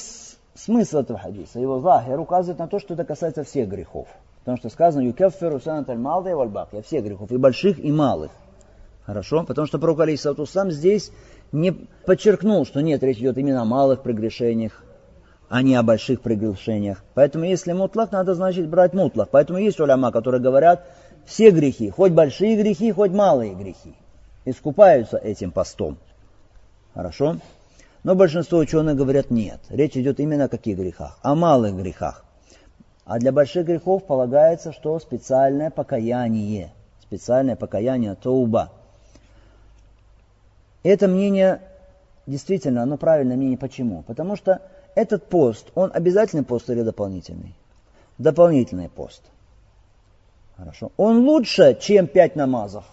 смысл 0.54 1.00
этого 1.00 1.18
хадиса, 1.18 1.60
его 1.60 1.78
захир 1.78 2.18
указывает 2.18 2.58
на 2.58 2.66
то, 2.66 2.78
что 2.78 2.94
это 2.94 3.04
касается 3.04 3.44
всех 3.44 3.68
грехов. 3.68 4.08
Потому 4.38 4.56
что 4.56 4.70
сказано 4.70 5.02
«Юкефферу 5.02 5.60
санат 5.60 5.90
аль-малда 5.90 6.30
и 6.30 6.32
вальбакья» 6.32 6.80
всех 6.80 7.04
грехов, 7.04 7.30
и 7.30 7.36
больших, 7.36 7.78
и 7.78 7.92
малых. 7.92 8.30
Хорошо? 9.04 9.44
Потому 9.44 9.66
что 9.66 9.78
пророк 9.78 10.00
Алисату 10.00 10.46
сам 10.46 10.70
здесь 10.70 11.12
не 11.52 11.72
подчеркнул, 11.72 12.64
что 12.64 12.80
нет, 12.80 13.02
речь 13.02 13.18
идет 13.18 13.36
именно 13.36 13.60
о 13.60 13.66
малых 13.66 14.00
прегрешениях, 14.00 14.82
а 15.50 15.60
не 15.60 15.74
о 15.74 15.82
больших 15.82 16.22
прегрешениях. 16.22 17.04
Поэтому 17.12 17.44
если 17.44 17.74
мутлах, 17.74 18.12
надо, 18.12 18.34
значит, 18.34 18.66
брать 18.66 18.94
мутлах. 18.94 19.28
Поэтому 19.30 19.58
есть 19.58 19.78
уляма, 19.78 20.10
которые 20.10 20.40
говорят, 20.40 20.86
все 21.26 21.50
грехи, 21.50 21.90
хоть 21.90 22.12
большие 22.12 22.56
грехи, 22.56 22.90
хоть 22.92 23.10
малые 23.10 23.54
грехи, 23.54 23.94
искупаются 24.46 25.18
этим 25.18 25.50
постом. 25.50 25.98
Хорошо? 26.94 27.36
Но 28.04 28.14
большинство 28.14 28.58
ученых 28.58 28.96
говорят 28.96 29.30
нет. 29.30 29.60
Речь 29.70 29.96
идет 29.96 30.20
именно 30.20 30.44
о 30.44 30.48
каких 30.48 30.76
грехах? 30.76 31.18
О 31.22 31.34
малых 31.34 31.74
грехах. 31.74 32.24
А 33.06 33.18
для 33.18 33.32
больших 33.32 33.66
грехов 33.66 34.04
полагается, 34.04 34.72
что 34.72 34.98
специальное 34.98 35.70
покаяние. 35.70 36.70
Специальное 37.00 37.56
покаяние 37.56 38.14
тауба. 38.14 38.72
Это 40.82 41.08
мнение, 41.08 41.62
действительно, 42.26 42.82
оно 42.82 42.98
правильное 42.98 43.36
мнение. 43.36 43.56
Почему? 43.56 44.02
Потому 44.02 44.36
что 44.36 44.60
этот 44.94 45.26
пост, 45.26 45.70
он 45.74 45.90
обязательный 45.92 46.44
пост 46.44 46.68
или 46.68 46.82
дополнительный? 46.82 47.54
Дополнительный 48.18 48.90
пост. 48.90 49.22
Хорошо. 50.58 50.92
Он 50.98 51.24
лучше, 51.24 51.76
чем 51.80 52.06
пять 52.06 52.36
намазов 52.36 52.84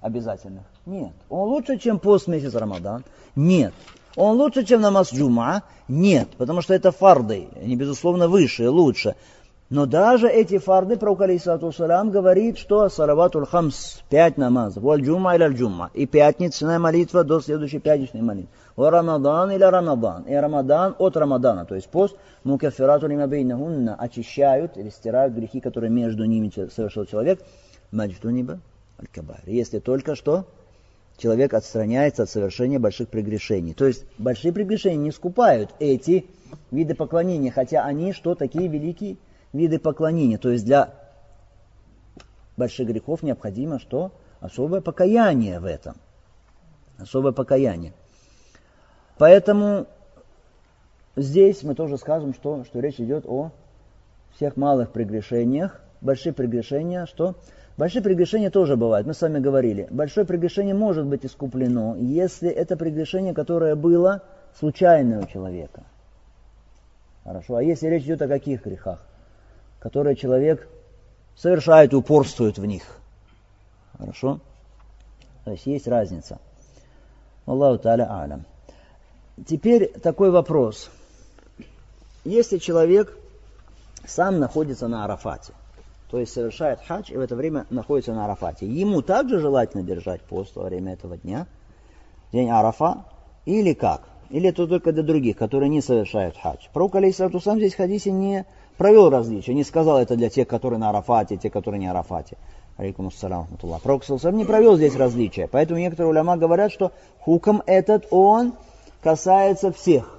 обязательных? 0.00 0.64
Нет. 0.86 1.12
Он 1.28 1.48
лучше, 1.48 1.76
чем 1.76 1.98
пост 1.98 2.28
месяц 2.28 2.54
Рамадан? 2.54 3.04
Нет. 3.34 3.74
Он 4.16 4.36
лучше, 4.36 4.64
чем 4.64 4.80
намаз 4.80 5.12
джума? 5.12 5.62
Нет, 5.88 6.28
потому 6.36 6.62
что 6.62 6.74
это 6.74 6.90
фарды, 6.90 7.48
они, 7.62 7.76
безусловно, 7.76 8.28
выше, 8.28 8.68
лучше. 8.68 9.14
Но 9.70 9.86
даже 9.86 10.28
эти 10.28 10.58
фарды, 10.58 10.96
пророк 10.96 11.20
алейсалату 11.20 11.70
салям 11.70 12.10
говорит, 12.10 12.58
что 12.58 12.88
салаватуль 12.88 13.46
хамс, 13.46 14.00
пять 14.08 14.36
намазов, 14.36 14.82
валь 14.82 15.00
джума 15.00 15.36
или 15.36 15.46
джума, 15.54 15.90
и 15.94 16.06
пятничная 16.06 16.80
молитва 16.80 17.22
до 17.22 17.40
следующей 17.40 17.78
пятничной 17.78 18.20
молитвы. 18.20 18.50
Ва 18.74 18.90
рамадан 18.90 19.52
или 19.52 19.62
рамадан, 19.62 20.24
и 20.24 20.34
рамадан 20.34 20.96
от 20.98 21.16
рамадана, 21.16 21.66
то 21.66 21.76
есть 21.76 21.88
пост, 21.88 22.16
мукафирату 22.42 23.06
лима 23.06 23.28
бейнахунна, 23.28 23.94
очищают 23.94 24.76
или 24.76 24.90
стирают 24.90 25.34
грехи, 25.34 25.60
которые 25.60 25.90
между 25.90 26.24
ними 26.24 26.50
совершил 26.74 27.04
человек, 27.04 27.40
маджтуниба 27.92 28.58
аль-кабайр. 28.98 29.42
Если 29.46 29.78
только 29.78 30.16
что 30.16 30.46
человек 31.20 31.54
отстраняется 31.54 32.24
от 32.24 32.30
совершения 32.30 32.78
больших 32.78 33.08
прегрешений. 33.08 33.74
То 33.74 33.86
есть 33.86 34.04
большие 34.18 34.52
прегрешения 34.52 34.96
не 34.96 35.12
скупают 35.12 35.70
эти 35.78 36.26
виды 36.70 36.94
поклонения, 36.94 37.50
хотя 37.52 37.84
они 37.84 38.12
что, 38.12 38.34
такие 38.34 38.68
великие? 38.68 39.16
виды 39.52 39.78
поклонения. 39.78 40.38
То 40.38 40.50
есть 40.50 40.64
для 40.64 40.94
больших 42.56 42.88
грехов 42.88 43.22
необходимо 43.22 43.78
что? 43.78 44.12
Особое 44.40 44.80
покаяние 44.80 45.60
в 45.60 45.64
этом. 45.64 45.96
Особое 46.98 47.32
покаяние. 47.32 47.92
Поэтому 49.18 49.86
здесь 51.16 51.62
мы 51.62 51.74
тоже 51.74 51.98
скажем, 51.98 52.34
что, 52.34 52.64
что 52.64 52.80
речь 52.80 53.00
идет 53.00 53.24
о 53.26 53.50
всех 54.34 54.56
малых 54.56 54.92
прегрешениях. 54.92 55.80
Большие 56.00 56.32
прегрешения, 56.32 57.06
что? 57.06 57.34
Большие 57.80 58.02
прегрешения 58.02 58.50
тоже 58.50 58.76
бывают. 58.76 59.06
Мы 59.06 59.14
с 59.14 59.22
вами 59.22 59.38
говорили. 59.38 59.88
Большое 59.90 60.26
прегрешение 60.26 60.74
может 60.74 61.06
быть 61.06 61.24
искуплено, 61.24 61.96
если 61.96 62.50
это 62.50 62.76
прегрешение, 62.76 63.32
которое 63.32 63.74
было 63.74 64.22
случайное 64.58 65.22
у 65.22 65.26
человека. 65.26 65.84
Хорошо. 67.24 67.56
А 67.56 67.62
если 67.62 67.86
речь 67.86 68.04
идет 68.04 68.20
о 68.20 68.28
каких 68.28 68.66
грехах? 68.66 69.00
которые 69.78 70.14
человек 70.14 70.68
совершает, 71.34 71.94
упорствует 71.94 72.58
в 72.58 72.66
них. 72.66 72.82
Хорошо? 73.96 74.40
То 75.46 75.52
есть 75.52 75.64
есть 75.64 75.88
разница. 75.88 76.38
Аллаху 77.46 77.82
та'аля 77.82 78.22
алям. 78.22 78.44
Теперь 79.46 79.90
такой 80.00 80.30
вопрос. 80.30 80.90
Если 82.24 82.58
человек 82.58 83.16
сам 84.06 84.38
находится 84.38 84.86
на 84.86 85.06
Арафате, 85.06 85.54
то 86.10 86.18
есть 86.18 86.32
совершает 86.32 86.80
хадж 86.80 87.12
и 87.12 87.16
в 87.16 87.20
это 87.20 87.36
время 87.36 87.66
находится 87.70 88.12
на 88.12 88.24
Арафате, 88.24 88.66
ему 88.66 89.00
также 89.02 89.38
желательно 89.38 89.82
держать 89.82 90.22
пост 90.22 90.56
во 90.56 90.64
время 90.64 90.94
этого 90.94 91.16
дня, 91.16 91.46
день 92.32 92.50
Арафа, 92.50 93.04
или 93.46 93.72
как? 93.74 94.02
Или 94.30 94.50
это 94.50 94.66
только 94.66 94.92
для 94.92 95.02
других, 95.02 95.36
которые 95.36 95.68
не 95.68 95.80
совершают 95.80 96.36
хадж. 96.36 96.66
Пророк, 96.72 96.94
алейсалату 96.94 97.40
сам 97.40 97.58
здесь 97.58 97.74
хадисе 97.74 98.12
не 98.12 98.46
провел 98.76 99.10
различие, 99.10 99.54
не 99.54 99.64
сказал 99.64 99.98
это 99.98 100.16
для 100.16 100.30
тех, 100.30 100.46
которые 100.46 100.78
на 100.78 100.90
Арафате, 100.90 101.36
те, 101.36 101.50
которые 101.50 101.80
не 101.80 101.86
Арафате. 101.86 102.36
Алейкум 102.76 103.08
ассалам. 103.08 103.46
Пророк 103.82 104.02
не 104.08 104.44
провел 104.44 104.76
здесь 104.76 104.96
различия. 104.96 105.48
Поэтому 105.48 105.80
некоторые 105.80 106.10
уляма 106.10 106.38
говорят, 106.38 106.72
что 106.72 106.92
хуком 107.18 107.62
этот, 107.66 108.06
он 108.10 108.54
касается 109.02 109.70
всех. 109.70 110.18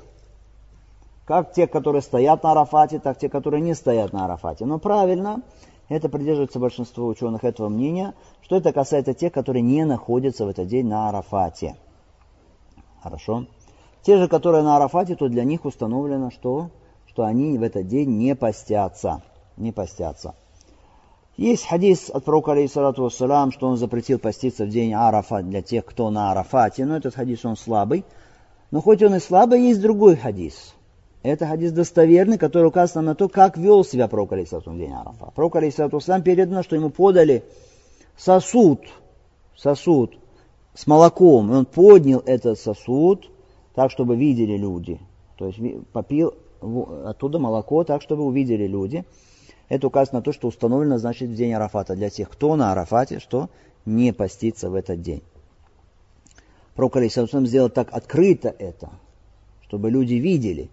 Как 1.25 1.53
те, 1.53 1.65
которые 1.65 2.03
стоят 2.03 2.43
на 2.43 2.51
Арафате, 2.51 2.99
так 2.99 3.17
те, 3.17 3.29
которые 3.29 3.61
не 3.61 3.73
стоят 3.73 4.13
на 4.13 4.25
Арафате. 4.25 4.65
Но 4.65 4.77
правильно, 4.77 5.41
это 5.95 6.09
придерживается 6.09 6.59
большинство 6.59 7.07
ученых 7.07 7.43
этого 7.43 7.69
мнения, 7.69 8.13
что 8.41 8.55
это 8.55 8.71
касается 8.71 9.13
тех, 9.13 9.33
которые 9.33 9.61
не 9.61 9.85
находятся 9.85 10.45
в 10.45 10.49
этот 10.49 10.67
день 10.67 10.87
на 10.87 11.09
Арафате. 11.09 11.75
Хорошо. 13.01 13.45
Те 14.03 14.17
же, 14.17 14.27
которые 14.27 14.63
на 14.63 14.77
Арафате, 14.77 15.15
то 15.15 15.27
для 15.27 15.43
них 15.43 15.65
установлено, 15.65 16.31
что 16.31 16.69
что 17.11 17.25
они 17.25 17.57
в 17.57 17.63
этот 17.63 17.87
день 17.87 18.09
не 18.17 18.35
постятся. 18.35 19.21
Не 19.57 19.73
постятся. 19.73 20.33
Есть 21.35 21.67
хадис 21.67 22.09
от 22.09 22.23
пророка, 22.23 22.53
алейхиссалату 22.53 23.03
вассалам, 23.03 23.51
что 23.51 23.67
он 23.67 23.75
запретил 23.75 24.17
поститься 24.17 24.63
в 24.63 24.69
день 24.69 24.93
Арафа 24.93 25.41
для 25.41 25.61
тех, 25.61 25.83
кто 25.85 26.09
на 26.09 26.31
Арафате, 26.31 26.85
но 26.85 26.95
этот 26.95 27.15
хадис 27.15 27.43
он 27.43 27.57
слабый. 27.57 28.05
Но 28.69 28.79
хоть 28.81 29.03
он 29.03 29.15
и 29.15 29.19
слабый, 29.19 29.61
есть 29.61 29.81
другой 29.81 30.15
хадис. 30.15 30.73
Это 31.23 31.45
хадис 31.45 31.71
достоверный, 31.71 32.39
который 32.39 32.67
указывает 32.67 33.05
на 33.05 33.15
то, 33.15 33.29
как 33.29 33.57
вел 33.57 33.83
себя 33.83 34.07
пророк, 34.07 34.33
алейхиссалату 34.33 34.71
в 34.71 34.77
день 34.77 34.91
Арафа. 34.91 35.31
Пророк, 35.35 35.55
алейхиссалату 35.55 35.97
вассалам, 35.97 36.23
передано, 36.23 36.63
что 36.63 36.75
ему 36.75 36.89
подали 36.89 37.43
сосуд, 38.17 38.81
сосуд 39.55 40.17
с 40.73 40.87
молоком, 40.87 41.51
и 41.51 41.55
он 41.55 41.65
поднял 41.65 42.23
этот 42.25 42.59
сосуд 42.59 43.29
так, 43.75 43.91
чтобы 43.91 44.15
видели 44.15 44.57
люди. 44.57 44.99
То 45.37 45.47
есть 45.47 45.59
попил 45.93 46.33
оттуда 47.05 47.37
молоко, 47.37 47.83
так, 47.83 48.01
чтобы 48.01 48.23
увидели 48.23 48.65
люди. 48.65 49.05
Это 49.69 49.87
указывает 49.87 50.13
на 50.13 50.21
то, 50.21 50.33
что 50.33 50.47
установлено, 50.47 50.97
значит, 50.97 51.29
в 51.29 51.35
день 51.35 51.53
Арафата. 51.53 51.95
Для 51.95 52.09
тех, 52.09 52.29
кто 52.29 52.55
на 52.55 52.71
Арафате, 52.71 53.19
что 53.19 53.49
не 53.85 54.11
постится 54.11 54.69
в 54.69 54.75
этот 54.75 55.01
день. 55.01 55.21
Пророк 56.75 56.97
Алисаусам 56.97 57.45
сделал 57.45 57.69
так 57.69 57.89
открыто 57.91 58.53
это, 58.57 58.89
чтобы 59.61 59.91
люди 59.91 60.15
видели. 60.15 60.69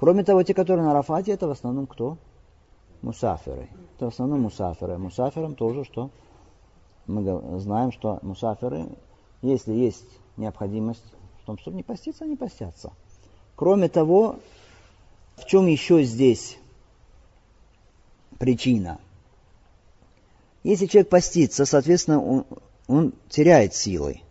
Кроме 0.00 0.24
того, 0.24 0.42
те, 0.42 0.54
которые 0.54 0.82
на 0.86 0.92
Арафате, 0.92 1.32
это 1.32 1.46
в 1.46 1.50
основном 1.50 1.86
кто? 1.86 2.16
Мусаферы. 3.02 3.68
Это 3.94 4.06
в 4.06 4.14
основном 4.14 4.40
мусаферы. 4.40 4.96
Мусаферам 4.96 5.54
тоже 5.54 5.84
что? 5.84 6.08
Мы 7.06 7.60
знаем, 7.60 7.92
что 7.92 8.18
мусаферы, 8.22 8.86
если 9.42 9.74
есть 9.74 10.06
необходимость 10.38 11.04
в 11.42 11.44
том, 11.44 11.58
чтобы 11.58 11.76
не 11.76 11.82
поститься, 11.82 12.24
они 12.24 12.34
постятся. 12.34 12.92
Кроме 13.56 13.90
того, 13.90 14.36
в 15.36 15.44
чем 15.44 15.66
еще 15.66 16.02
здесь 16.04 16.56
причина? 18.38 19.00
Если 20.62 20.86
человек 20.86 21.10
постится, 21.10 21.66
соответственно, 21.66 22.24
он, 22.24 22.46
он 22.88 23.12
теряет 23.28 23.74
силы. 23.74 24.22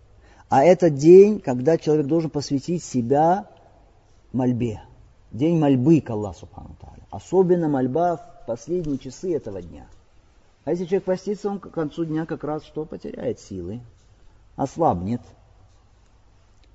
А 0.50 0.64
это 0.64 0.90
день, 0.90 1.40
когда 1.40 1.78
человек 1.78 2.08
должен 2.08 2.32
посвятить 2.32 2.84
себя 2.84 3.46
мольбе. 4.34 4.82
День 5.32 5.60
мольбы 5.60 6.02
к 6.02 6.10
Аллаху 6.10 6.40
Субхану 6.40 6.76
Особенно 7.12 7.68
мольба 7.68 8.18
в 8.18 8.46
последние 8.48 8.98
часы 8.98 9.36
этого 9.36 9.62
дня. 9.62 9.86
А 10.66 10.72
если 10.72 10.86
человек 10.86 11.06
постится, 11.06 11.50
он 11.50 11.60
к 11.60 11.70
концу 11.72 12.06
дня 12.06 12.26
как 12.26 12.44
раз 12.44 12.64
что? 12.64 12.86
Потеряет 12.86 13.40
силы, 13.40 13.82
ослабнет. 14.56 15.22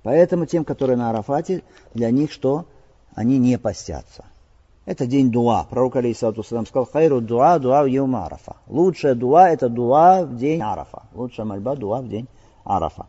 Поэтому 0.03 0.45
тем, 0.45 0.65
которые 0.65 0.97
на 0.97 1.09
Арафате, 1.09 1.63
для 1.93 2.11
них 2.11 2.31
что? 2.31 2.65
Они 3.13 3.37
не 3.37 3.57
постятся. 3.57 4.25
Это 4.85 5.07
день 5.07 5.31
дуа. 5.31 5.65
Пророк 5.69 5.95
Алейсату 5.95 6.43
сказал, 6.43 6.85
хайру 6.85 7.21
дуа, 7.21 7.57
дуа 7.57 7.83
в 7.83 7.87
Йом 7.87 8.15
Арафа. 8.15 8.57
Лучшая 8.67 9.15
дуа 9.15 9.49
это 9.49 9.67
дуа 9.67 10.23
в 10.23 10.37
день 10.37 10.61
Арафа. 10.61 11.03
Лучшая 11.13 11.45
мольба 11.45 11.75
дуа 11.75 12.01
в 12.01 12.07
день 12.07 12.27
Арафа. 12.63 13.07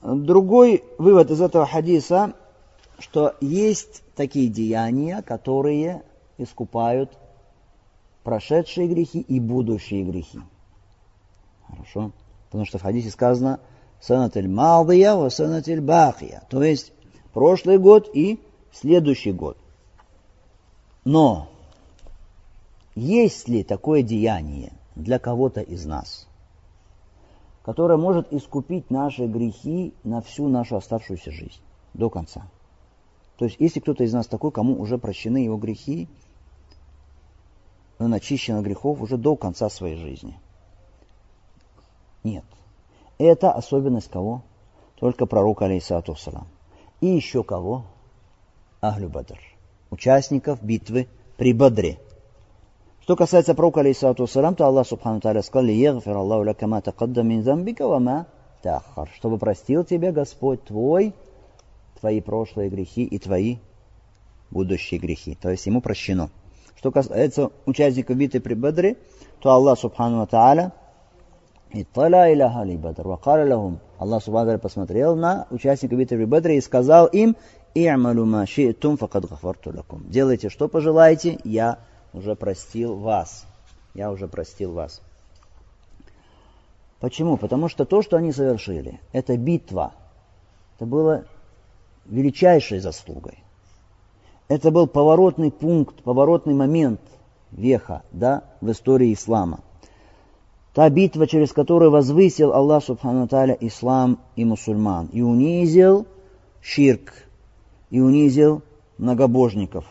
Другой 0.00 0.84
вывод 0.96 1.30
из 1.30 1.40
этого 1.40 1.66
хадиса, 1.66 2.32
что 2.98 3.36
есть 3.40 4.02
такие 4.14 4.48
деяния, 4.48 5.22
которые 5.22 6.02
искупают 6.36 7.16
прошедшие 8.24 8.88
грехи 8.88 9.20
и 9.20 9.40
будущие 9.40 10.04
грехи. 10.04 10.40
Хорошо? 11.66 12.12
Потому 12.46 12.64
что 12.64 12.78
в 12.78 12.82
хадисе 12.82 13.10
сказано 13.10 13.60
«санатель 14.00 14.48
малдия 14.48 15.14
ва 15.14 15.28
санатель 15.28 15.80
бахия», 15.80 16.42
то 16.50 16.62
есть 16.62 16.92
прошлый 17.32 17.78
год 17.78 18.10
и 18.12 18.40
следующий 18.72 19.32
год. 19.32 19.56
Но 21.04 21.48
есть 22.94 23.48
ли 23.48 23.62
такое 23.62 24.02
деяние 24.02 24.72
для 24.96 25.18
кого-то 25.18 25.60
из 25.60 25.84
нас, 25.86 26.26
которое 27.62 27.96
может 27.96 28.32
искупить 28.32 28.90
наши 28.90 29.26
грехи 29.26 29.94
на 30.04 30.20
всю 30.20 30.48
нашу 30.48 30.76
оставшуюся 30.76 31.30
жизнь 31.30 31.60
до 31.94 32.10
конца? 32.10 32.48
То 33.38 33.46
есть, 33.46 33.56
если 33.58 33.80
кто-то 33.80 34.04
из 34.04 34.12
нас 34.12 34.26
такой, 34.26 34.50
кому 34.52 34.78
уже 34.80 34.98
прощены 34.98 35.38
его 35.38 35.56
грехи, 35.56 36.08
он 37.98 38.12
очищен 38.12 38.56
от 38.56 38.64
грехов 38.64 39.00
уже 39.00 39.16
до 39.16 39.36
конца 39.36 39.70
своей 39.70 39.96
жизни. 39.96 40.38
Нет. 42.24 42.44
Это 43.16 43.52
особенность 43.52 44.10
кого? 44.10 44.42
Только 44.96 45.26
пророка, 45.26 45.64
алейсалату 45.64 46.14
салам. 46.16 46.48
И 47.00 47.06
еще 47.06 47.42
кого? 47.42 47.84
Ахлю 48.80 49.08
Бадр 49.08 49.38
участников 49.90 50.62
битвы 50.62 51.08
при 51.36 51.52
Бадре. 51.52 51.98
Что 53.02 53.16
касается 53.16 53.54
пророка, 53.54 53.80
алейхиссалату 53.80 54.24
вассалам, 54.24 54.54
то 54.54 54.66
Аллах 54.66 54.86
субхану 54.86 55.20
тааля 55.20 55.42
сказал, 55.42 55.68
«Ягфир 55.68 56.16
Аллаху 56.16 56.42
ляка 56.44 56.66
ма 56.66 56.80
тақадда 56.80 57.22
мин 57.22 57.42
замбика 57.42 57.86
ва 57.86 57.98
ма 57.98 58.26
тахар», 58.62 59.08
чтобы 59.14 59.38
простил 59.38 59.84
тебе 59.84 60.12
Господь 60.12 60.62
твой, 60.64 61.14
твои 61.98 62.20
прошлые 62.20 62.70
грехи 62.70 63.04
и 63.04 63.18
твои 63.18 63.58
будущие 64.50 65.00
грехи. 65.00 65.36
То 65.40 65.50
есть 65.50 65.66
ему 65.66 65.80
прощено. 65.80 66.30
Что 66.76 66.92
касается 66.92 67.50
участников 67.66 68.16
битвы 68.16 68.40
при 68.40 68.54
Бадре, 68.54 68.96
то 69.40 69.50
Аллах 69.50 69.78
субхану 69.78 70.26
тааля 70.26 70.72
Итталя 71.72 72.32
иляха 72.32 72.62
ли 72.62 72.76
Бадр, 72.76 73.06
вакаля 73.06 73.44
лахум. 73.54 73.80
Аллах 73.98 74.22
субхану 74.22 74.58
посмотрел 74.58 75.16
на 75.16 75.46
участников 75.50 75.98
битвы 75.98 76.18
при 76.18 76.24
Бадре 76.24 76.58
и 76.58 76.60
сказал 76.60 77.06
им, 77.06 77.36
«И'малу 77.74 78.24
ма 78.24 78.44
ши'тум 78.44 78.96
факад 78.96 79.26
гафарту 79.28 79.72
лакум». 79.76 80.04
Делайте, 80.08 80.48
что 80.48 80.68
пожелаете, 80.68 81.38
я 81.44 81.78
уже 82.12 82.34
простил 82.36 82.96
вас. 82.96 83.44
Я 83.94 84.10
уже 84.10 84.28
простил 84.28 84.72
вас. 84.72 85.02
Почему? 87.00 87.36
Потому 87.36 87.68
что 87.68 87.84
то, 87.84 88.02
что 88.02 88.16
они 88.16 88.32
совершили, 88.32 89.00
это 89.12 89.36
битва. 89.36 89.92
Это 90.76 90.86
было 90.86 91.24
величайшей 92.08 92.80
заслугой. 92.80 93.38
Это 94.48 94.70
был 94.70 94.86
поворотный 94.86 95.50
пункт, 95.50 96.02
поворотный 96.02 96.54
момент 96.54 97.00
веха 97.52 98.02
да, 98.12 98.44
в 98.60 98.70
истории 98.70 99.12
ислама. 99.12 99.60
Та 100.74 100.88
битва, 100.90 101.26
через 101.26 101.52
которую 101.52 101.90
возвысил 101.90 102.52
Аллах 102.52 102.84
Субхану 102.84 103.26
Таля 103.28 103.56
ислам 103.60 104.18
и 104.36 104.44
мусульман 104.44 105.08
и 105.12 105.22
унизил 105.22 106.06
ширк, 106.60 107.12
и 107.90 108.00
унизил 108.00 108.62
многобожников. 108.96 109.84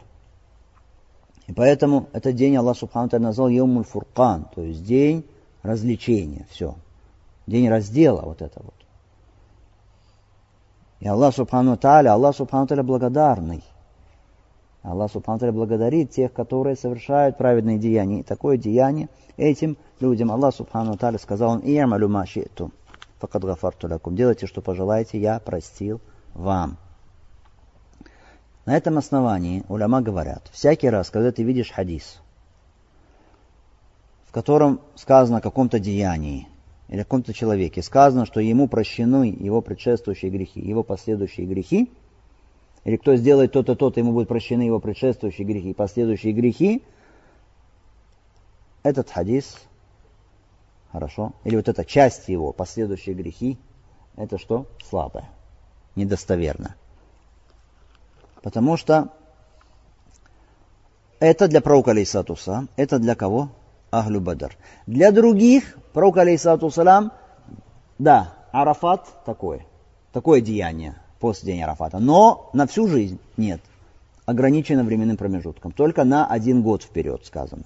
И 1.48 1.54
поэтому 1.54 2.08
этот 2.14 2.36
день 2.36 2.56
Аллах 2.58 2.78
Субхану 2.78 3.10
назвал 3.20 3.50
Йомуль 3.50 3.84
Фуркан, 3.84 4.48
то 4.54 4.62
есть 4.62 4.84
день 4.84 5.26
развлечения, 5.62 6.46
все. 6.50 6.76
День 7.48 7.70
раздела, 7.70 8.22
вот 8.22 8.42
это 8.42 8.62
вот. 8.64 8.74
И 11.00 11.08
Аллах 11.08 11.36
Субхану 11.36 11.78
Таля, 11.78 12.14
Аллах 12.14 12.36
Субхану 12.36 12.68
Таля 12.68 12.84
благодарный. 12.84 13.64
Аллах 14.82 15.12
Субхану 15.12 15.40
Таля 15.40 15.52
благодарит 15.52 16.12
тех, 16.12 16.34
которые 16.34 16.76
совершают 16.76 17.38
праведные 17.38 17.78
деяния. 17.78 18.22
И 18.22 18.24
такое 18.24 18.58
деяние 18.58 19.10
этим 19.36 19.78
людям 20.00 20.32
Аллах 20.32 20.56
Субхану 20.56 20.98
Таля 20.98 21.20
сказал, 21.20 21.52
он 21.52 21.60
«И'малю 21.60 22.10
ма 22.10 22.26
ши'тум, 22.26 22.72
факад 23.20 23.44
гафарту 23.44 23.88
лакум». 23.88 24.16
Делайте, 24.16 24.48
что 24.48 24.62
пожелаете, 24.62 25.20
я 25.20 25.40
простил 25.40 26.02
вам. 26.34 26.78
На 28.66 28.76
этом 28.76 28.98
основании 28.98 29.64
уляма 29.70 30.02
говорят, 30.02 30.50
всякий 30.52 30.90
раз, 30.90 31.10
когда 31.10 31.32
ты 31.32 31.44
видишь 31.44 31.72
хадис, 31.72 32.20
в 34.26 34.34
котором 34.34 34.82
сказано 34.96 35.38
о 35.38 35.42
каком-то 35.42 35.80
деянии 35.80 36.50
или 36.90 37.00
о 37.02 37.04
каком-то 37.04 37.34
человеке, 37.34 37.82
сказано, 37.82 38.26
что 38.26 38.40
ему 38.40 38.68
прощены 38.68 39.36
его 39.40 39.62
предшествующие 39.62 40.32
грехи, 40.32 40.60
его 40.62 40.84
последующие 40.84 41.46
грехи, 41.46 41.92
или 42.86 42.96
кто 42.96 43.16
сделает 43.16 43.52
то-то, 43.52 43.76
то-то, 43.76 44.00
ему 44.00 44.14
будут 44.14 44.30
прощены 44.30 44.62
его 44.62 44.80
предшествующие 44.80 45.46
грехи 45.46 45.72
и 45.72 45.74
последующие 45.74 46.34
грехи, 46.34 46.84
этот 48.84 49.10
хадис, 49.10 49.58
хорошо, 50.92 51.34
или 51.44 51.58
вот 51.58 51.68
эта 51.68 51.84
часть 51.84 52.30
его, 52.30 52.54
последующие 52.54 53.16
грехи, 53.16 53.58
это 54.16 54.38
что? 54.38 54.66
Слабое, 54.90 55.30
недостоверно. 55.96 56.76
Потому 58.42 58.78
что 58.78 59.10
это 61.20 61.50
для 61.50 61.60
пророка 61.60 61.92
алейсатуса, 61.92 62.68
это 62.78 63.00
для 63.00 63.16
кого? 63.16 63.50
Ахлю 63.92 64.22
Бадр. 64.22 64.56
Для 64.86 65.12
других, 65.12 65.78
пророк 65.94 66.18
алейсату 66.18 66.70
салам, 66.70 67.12
да, 67.98 68.34
Арафат 68.52 69.08
такое, 69.26 69.66
такое 70.12 70.42
деяние 70.42 70.96
после 71.20 71.54
дня 71.54 71.66
Арафата. 71.66 72.00
Но 72.00 72.50
на 72.54 72.68
всю 72.68 72.88
жизнь 72.88 73.20
нет. 73.38 73.62
Ограничено 74.26 74.84
временным 74.84 75.18
промежутком. 75.18 75.72
Только 75.72 76.04
на 76.04 76.28
один 76.28 76.62
год 76.62 76.84
вперед 76.84 77.26
сказано. 77.26 77.66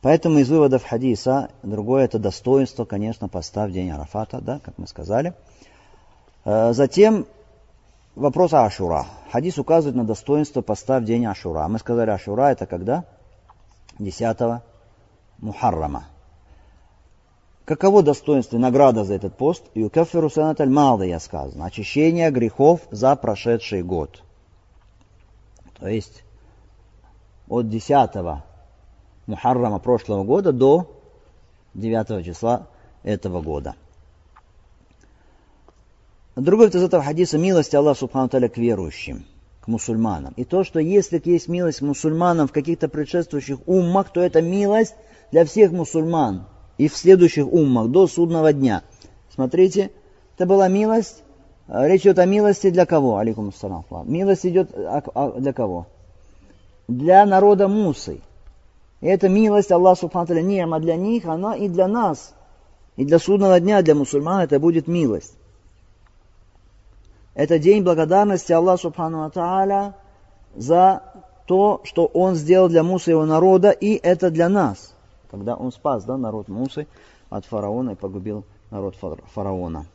Поэтому 0.00 0.38
из 0.38 0.48
выводов 0.48 0.84
хадиса, 0.84 1.50
другое 1.62 2.04
это 2.04 2.18
достоинство, 2.18 2.84
конечно, 2.84 3.28
поста 3.28 3.66
в 3.66 3.72
день 3.72 3.90
Арафата, 3.90 4.40
да, 4.40 4.60
как 4.60 4.78
мы 4.78 4.86
сказали. 4.86 5.34
Э, 6.44 6.72
затем 6.72 7.26
вопрос 8.14 8.52
Ашура. 8.52 9.06
Хадис 9.32 9.58
указывает 9.58 9.96
на 9.96 10.04
достоинство 10.04 10.62
поста 10.62 11.00
в 11.00 11.04
день 11.04 11.26
Ашура. 11.26 11.66
Мы 11.68 11.78
сказали, 11.78 12.10
Ашура 12.10 12.52
это 12.52 12.66
когда? 12.66 13.04
10 13.98 14.62
Мухаррама. 15.38 16.04
Каково 17.64 18.02
достоинство 18.02 18.56
и 18.56 18.58
награда 18.58 19.04
за 19.04 19.14
этот 19.14 19.36
пост? 19.36 19.64
Юкафиру 19.74 20.30
санат 20.30 20.60
аль 20.60 20.70
я 21.06 21.20
сказано. 21.20 21.66
Очищение 21.66 22.30
грехов 22.30 22.80
за 22.90 23.14
прошедший 23.14 23.82
год. 23.82 24.22
То 25.78 25.88
есть 25.88 26.24
от 27.48 27.68
10 27.68 28.10
Мухаррама 29.26 29.78
прошлого 29.78 30.24
года 30.24 30.52
до 30.52 30.90
9 31.74 32.24
числа 32.24 32.66
этого 33.02 33.42
года. 33.42 33.74
Другой 36.36 36.68
из 36.68 36.82
этого 36.82 37.02
хадиса 37.02 37.36
милость 37.36 37.74
Аллаха 37.74 37.98
Субхану 37.98 38.28
к 38.28 38.56
верующим, 38.56 39.26
мусульманам. 39.68 40.32
И 40.36 40.44
то, 40.44 40.64
что 40.64 40.80
если 40.80 41.20
есть 41.24 41.48
милость 41.48 41.82
мусульманам 41.82 42.48
в 42.48 42.52
каких-то 42.52 42.88
предшествующих 42.88 43.58
уммах, 43.66 44.10
то 44.10 44.20
это 44.20 44.42
милость 44.42 44.94
для 45.30 45.44
всех 45.44 45.70
мусульман 45.70 46.46
и 46.78 46.88
в 46.88 46.96
следующих 46.96 47.46
уммах 47.46 47.88
до 47.88 48.06
судного 48.06 48.52
дня. 48.52 48.82
Смотрите, 49.32 49.90
это 50.36 50.46
была 50.46 50.68
милость. 50.68 51.22
Речь 51.68 52.02
идет 52.02 52.18
о 52.18 52.24
милости 52.24 52.70
для 52.70 52.86
кого? 52.86 53.18
Алейкум 53.18 53.48
ассалам. 53.48 53.84
Милость 54.06 54.46
идет 54.46 54.70
для 54.72 55.52
кого? 55.52 55.86
Для 56.88 57.26
народа 57.26 57.68
Мусы. 57.68 58.20
И 59.00 59.06
эта 59.06 59.28
милость 59.28 59.70
Аллах 59.70 59.98
Субхану 59.98 60.40
нема 60.40 60.80
для 60.80 60.96
них, 60.96 61.26
она 61.26 61.54
и 61.54 61.68
для 61.68 61.86
нас. 61.86 62.34
И 62.96 63.04
для 63.04 63.18
судного 63.18 63.60
дня, 63.60 63.82
для 63.82 63.94
мусульман 63.94 64.40
это 64.40 64.58
будет 64.58 64.88
милость. 64.88 65.34
Это 67.38 67.60
день 67.60 67.84
благодарности 67.84 68.50
Аллаху 68.50 68.80
Субхану 68.80 69.30
Тааля 69.30 69.94
за 70.56 71.04
то, 71.46 71.80
что 71.84 72.06
Он 72.06 72.34
сделал 72.34 72.68
для 72.68 72.82
Мусы 72.82 73.10
и 73.10 73.12
его 73.12 73.26
народа, 73.26 73.70
и 73.70 73.94
это 73.94 74.32
для 74.32 74.48
нас. 74.48 74.92
Когда 75.30 75.54
Он 75.54 75.70
спас 75.70 76.02
да, 76.02 76.16
народ 76.16 76.48
Мусы 76.48 76.88
от 77.30 77.44
фараона 77.44 77.90
и 77.90 77.94
погубил 77.94 78.44
народ 78.72 78.96
фараона. 79.32 79.86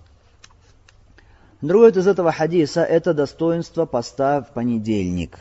Другое 1.62 1.92
из 1.92 2.08
этого 2.08 2.32
хадиса– 2.32 2.82
это 2.86 3.14
достоинство 3.14 3.86
поста 3.86 4.42
в 4.42 4.54
понедельник. 4.54 5.38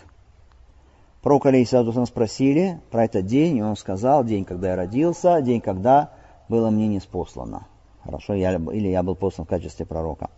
Пророк 1.23 1.47
Алейсалатусам 1.47 2.07
спросили 2.07 2.81
про 2.91 3.05
этот 3.05 3.27
день, 3.27 3.59
и 3.59 3.63
он 3.63 3.77
сказал, 3.77 4.25
день, 4.25 4.45
когда 4.45 4.71
я 4.71 4.77
родился, 4.77 5.41
день, 5.41 5.61
когда 5.61 6.11
было 6.49 6.69
мне 6.69 6.89
неспослано. 6.89 7.69
Хорошо, 8.03 8.35
я, 8.35 8.55
или 8.57 8.89
я 8.89 9.05
был 9.05 9.15
послан 9.15 9.47
в 9.47 9.49
качестве 9.49 9.87
пророка. 9.87 10.31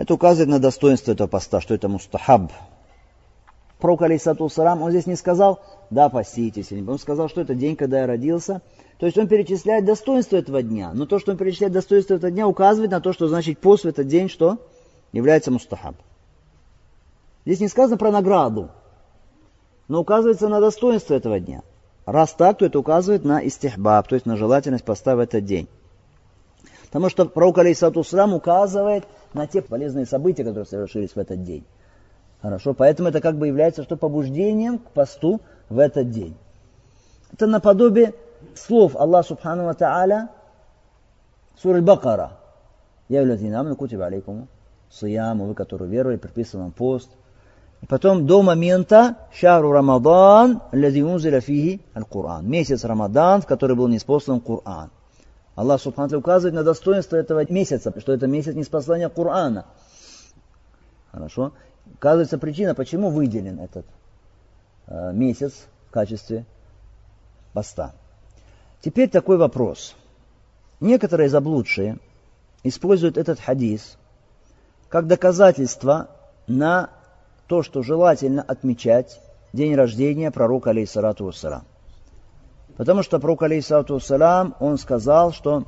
Это 0.00 0.14
указывает 0.14 0.48
на 0.48 0.58
достоинство 0.58 1.12
этого 1.12 1.28
поста, 1.28 1.60
что 1.60 1.74
это 1.74 1.86
мустахаб. 1.86 2.50
Пророк 3.80 4.00
Алейсалатусам, 4.00 4.80
он 4.80 4.92
здесь 4.92 5.04
не 5.04 5.14
сказал, 5.14 5.60
да, 5.90 6.08
поститесь, 6.08 6.72
он 6.72 6.98
сказал, 6.98 7.28
что 7.28 7.42
это 7.42 7.54
день, 7.54 7.76
когда 7.76 8.00
я 8.00 8.06
родился. 8.06 8.62
То 8.96 9.04
есть 9.04 9.18
он 9.18 9.28
перечисляет 9.28 9.84
достоинство 9.84 10.36
этого 10.36 10.62
дня. 10.62 10.92
Но 10.94 11.04
то, 11.04 11.18
что 11.18 11.32
он 11.32 11.36
перечисляет 11.36 11.74
достоинство 11.74 12.14
этого 12.14 12.30
дня, 12.30 12.48
указывает 12.48 12.90
на 12.90 13.02
то, 13.02 13.12
что 13.12 13.28
значит 13.28 13.58
пост 13.58 13.84
в 13.84 13.88
этот 13.88 14.06
день, 14.06 14.30
что 14.30 14.56
является 15.12 15.50
мустахаб. 15.50 15.96
Здесь 17.44 17.60
не 17.60 17.68
сказано 17.68 17.98
про 17.98 18.10
награду 18.10 18.70
но 19.86 20.00
указывается 20.00 20.48
на 20.48 20.60
достоинство 20.60 21.12
этого 21.12 21.38
дня. 21.40 21.62
Раз 22.06 22.32
так, 22.32 22.56
то 22.56 22.64
это 22.64 22.78
указывает 22.78 23.24
на 23.24 23.46
истихбаб, 23.46 24.08
то 24.08 24.14
есть 24.14 24.24
на 24.24 24.36
желательность 24.36 24.84
поста 24.84 25.14
в 25.14 25.18
этот 25.18 25.44
день. 25.44 25.68
Потому 26.90 27.08
что 27.08 27.24
пророк 27.26 27.58
Алейсату 27.58 28.02
Срам 28.02 28.34
указывает 28.34 29.04
на 29.32 29.46
те 29.46 29.62
полезные 29.62 30.06
события, 30.06 30.42
которые 30.42 30.66
совершились 30.66 31.14
в 31.14 31.18
этот 31.18 31.44
день. 31.44 31.64
Хорошо, 32.42 32.74
поэтому 32.74 33.10
это 33.10 33.20
как 33.20 33.36
бы 33.36 33.46
является 33.46 33.84
что 33.84 33.96
побуждением 33.96 34.78
к 34.78 34.90
посту 34.90 35.40
в 35.68 35.78
этот 35.78 36.10
день. 36.10 36.36
Это 37.32 37.46
наподобие 37.46 38.14
слов 38.56 38.96
Аллаха 38.96 39.28
Субхану 39.28 39.66
Ва 39.66 39.76
Та'аля 39.78 40.28
Сур 41.62 41.80
Бакара. 41.80 42.32
Я 43.08 43.24
нам 43.24 43.76
кутиба 43.76 44.06
алейкум 44.06 44.48
сиям, 44.90 45.46
вы, 45.46 45.54
которые 45.54 45.88
веровали, 45.88 46.16
предписан 46.16 46.60
вам 46.60 46.72
пост. 46.72 47.10
И 47.82 47.86
потом 47.86 48.26
до 48.26 48.42
момента 48.42 49.16
шару 49.32 49.70
Рамадан, 49.70 50.60
лазиунзиля 50.72 51.40
фихи 51.40 51.82
аль-Кур'ан. 51.94 52.48
Месяц 52.48 52.84
Рамадан, 52.84 53.42
в 53.42 53.46
который 53.46 53.76
был 53.76 53.88
неспослан 53.88 54.40
Кур'ан. 54.40 54.90
Аллах 55.54 55.80
Субхану 55.80 56.18
указывает 56.18 56.54
на 56.54 56.62
достоинство 56.62 57.16
этого 57.16 57.50
месяца, 57.50 57.92
что 57.98 58.12
это 58.12 58.26
месяц 58.26 58.54
неспослания 58.54 59.08
Кур'ана. 59.08 59.64
Хорошо? 61.10 61.52
Указывается 61.94 62.38
причина, 62.38 62.74
почему 62.74 63.10
выделен 63.10 63.58
этот 63.58 63.84
э, 64.86 65.12
месяц 65.12 65.66
в 65.88 65.90
качестве 65.90 66.46
поста. 67.52 67.92
Теперь 68.80 69.10
такой 69.10 69.36
вопрос. 69.36 69.94
Некоторые 70.78 71.28
заблудшие 71.28 71.98
используют 72.62 73.18
этот 73.18 73.40
хадис 73.40 73.96
как 74.88 75.06
доказательство 75.06 76.08
на 76.46 76.90
то, 77.46 77.62
что 77.62 77.82
желательно 77.82 78.42
отмечать 78.42 79.20
день 79.52 79.74
рождения 79.74 80.30
пророка, 80.30 80.70
алейхиссалату 80.70 81.24
вассалам. 81.24 81.64
Потому 82.76 83.02
что 83.02 83.18
пророк, 83.18 83.42
алейхиссалату 83.42 83.94
вассалам, 83.94 84.54
он 84.60 84.78
сказал, 84.78 85.32
что 85.32 85.64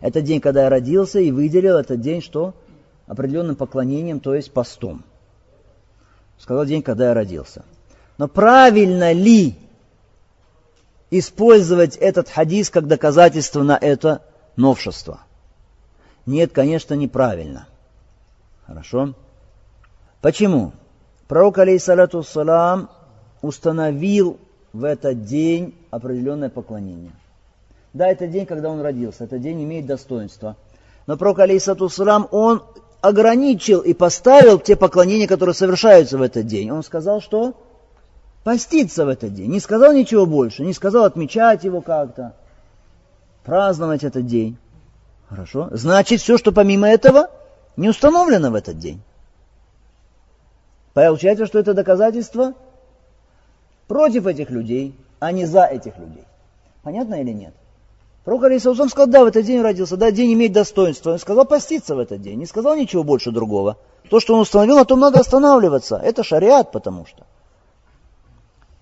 это 0.00 0.20
день, 0.20 0.40
когда 0.40 0.64
я 0.64 0.70
родился, 0.70 1.20
и 1.20 1.30
выделил 1.30 1.76
этот 1.76 2.00
день, 2.00 2.20
что 2.20 2.54
определенным 3.06 3.56
поклонением, 3.56 4.20
то 4.20 4.34
есть 4.34 4.52
постом. 4.52 5.04
Сказал 6.38 6.66
день, 6.66 6.82
когда 6.82 7.08
я 7.08 7.14
родился. 7.14 7.64
Но 8.18 8.28
правильно 8.28 9.12
ли 9.12 9.56
использовать 11.10 11.96
этот 11.96 12.28
хадис 12.28 12.70
как 12.70 12.86
доказательство 12.86 13.62
на 13.62 13.76
это 13.76 14.22
новшество? 14.56 15.20
Нет, 16.26 16.52
конечно, 16.52 16.94
неправильно. 16.94 17.68
Хорошо? 18.66 19.14
Почему? 20.20 20.72
Пророк, 21.28 21.58
алейхиссалату 21.58 22.22
салам, 22.22 22.90
установил 23.40 24.38
в 24.76 24.84
этот 24.84 25.24
день 25.24 25.74
определенное 25.90 26.50
поклонение. 26.50 27.12
Да, 27.94 28.08
это 28.08 28.26
день, 28.26 28.44
когда 28.44 28.68
он 28.68 28.82
родился, 28.82 29.24
этот 29.24 29.40
день 29.40 29.64
имеет 29.64 29.86
достоинство. 29.86 30.54
Но 31.06 31.16
пророк, 31.16 31.38
алейхиссалату 31.38 31.88
салам, 31.88 32.28
он 32.30 32.62
ограничил 33.00 33.80
и 33.80 33.94
поставил 33.94 34.58
те 34.58 34.76
поклонения, 34.76 35.26
которые 35.26 35.54
совершаются 35.54 36.18
в 36.18 36.22
этот 36.22 36.46
день. 36.46 36.70
Он 36.70 36.82
сказал, 36.82 37.22
что 37.22 37.54
поститься 38.44 39.06
в 39.06 39.08
этот 39.08 39.32
день. 39.32 39.50
Не 39.50 39.60
сказал 39.60 39.94
ничего 39.94 40.26
больше, 40.26 40.62
не 40.62 40.74
сказал 40.74 41.04
отмечать 41.04 41.64
его 41.64 41.80
как-то, 41.80 42.34
праздновать 43.44 44.04
этот 44.04 44.26
день. 44.26 44.58
Хорошо? 45.30 45.68
Значит, 45.70 46.20
все, 46.20 46.36
что 46.36 46.52
помимо 46.52 46.86
этого, 46.86 47.30
не 47.78 47.88
установлено 47.88 48.50
в 48.50 48.54
этот 48.54 48.78
день. 48.78 49.00
Получается, 50.92 51.46
что 51.46 51.58
это 51.58 51.72
доказательство 51.72 52.52
против 53.86 54.26
этих 54.26 54.50
людей, 54.50 54.94
а 55.18 55.32
не 55.32 55.46
за 55.46 55.64
этих 55.64 55.98
людей. 55.98 56.24
Понятно 56.82 57.20
или 57.20 57.32
нет? 57.32 57.54
Пророк 58.24 58.44
Алисаусам 58.44 58.88
сказал, 58.88 59.08
да, 59.08 59.24
в 59.24 59.28
этот 59.28 59.44
день 59.44 59.60
родился, 59.60 59.96
да, 59.96 60.10
день 60.10 60.32
имеет 60.32 60.52
достоинство. 60.52 61.12
Он 61.12 61.18
сказал 61.18 61.44
поститься 61.44 61.94
в 61.94 61.98
этот 61.98 62.20
день, 62.22 62.38
не 62.38 62.46
сказал 62.46 62.76
ничего 62.76 63.04
больше 63.04 63.30
другого. 63.30 63.76
То, 64.10 64.20
что 64.20 64.34
он 64.34 64.40
установил, 64.40 64.76
на 64.76 64.84
том 64.84 65.00
надо 65.00 65.20
останавливаться. 65.20 65.96
Это 65.96 66.24
шариат, 66.24 66.72
потому 66.72 67.06
что. 67.06 67.24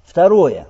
Второе. 0.05 0.67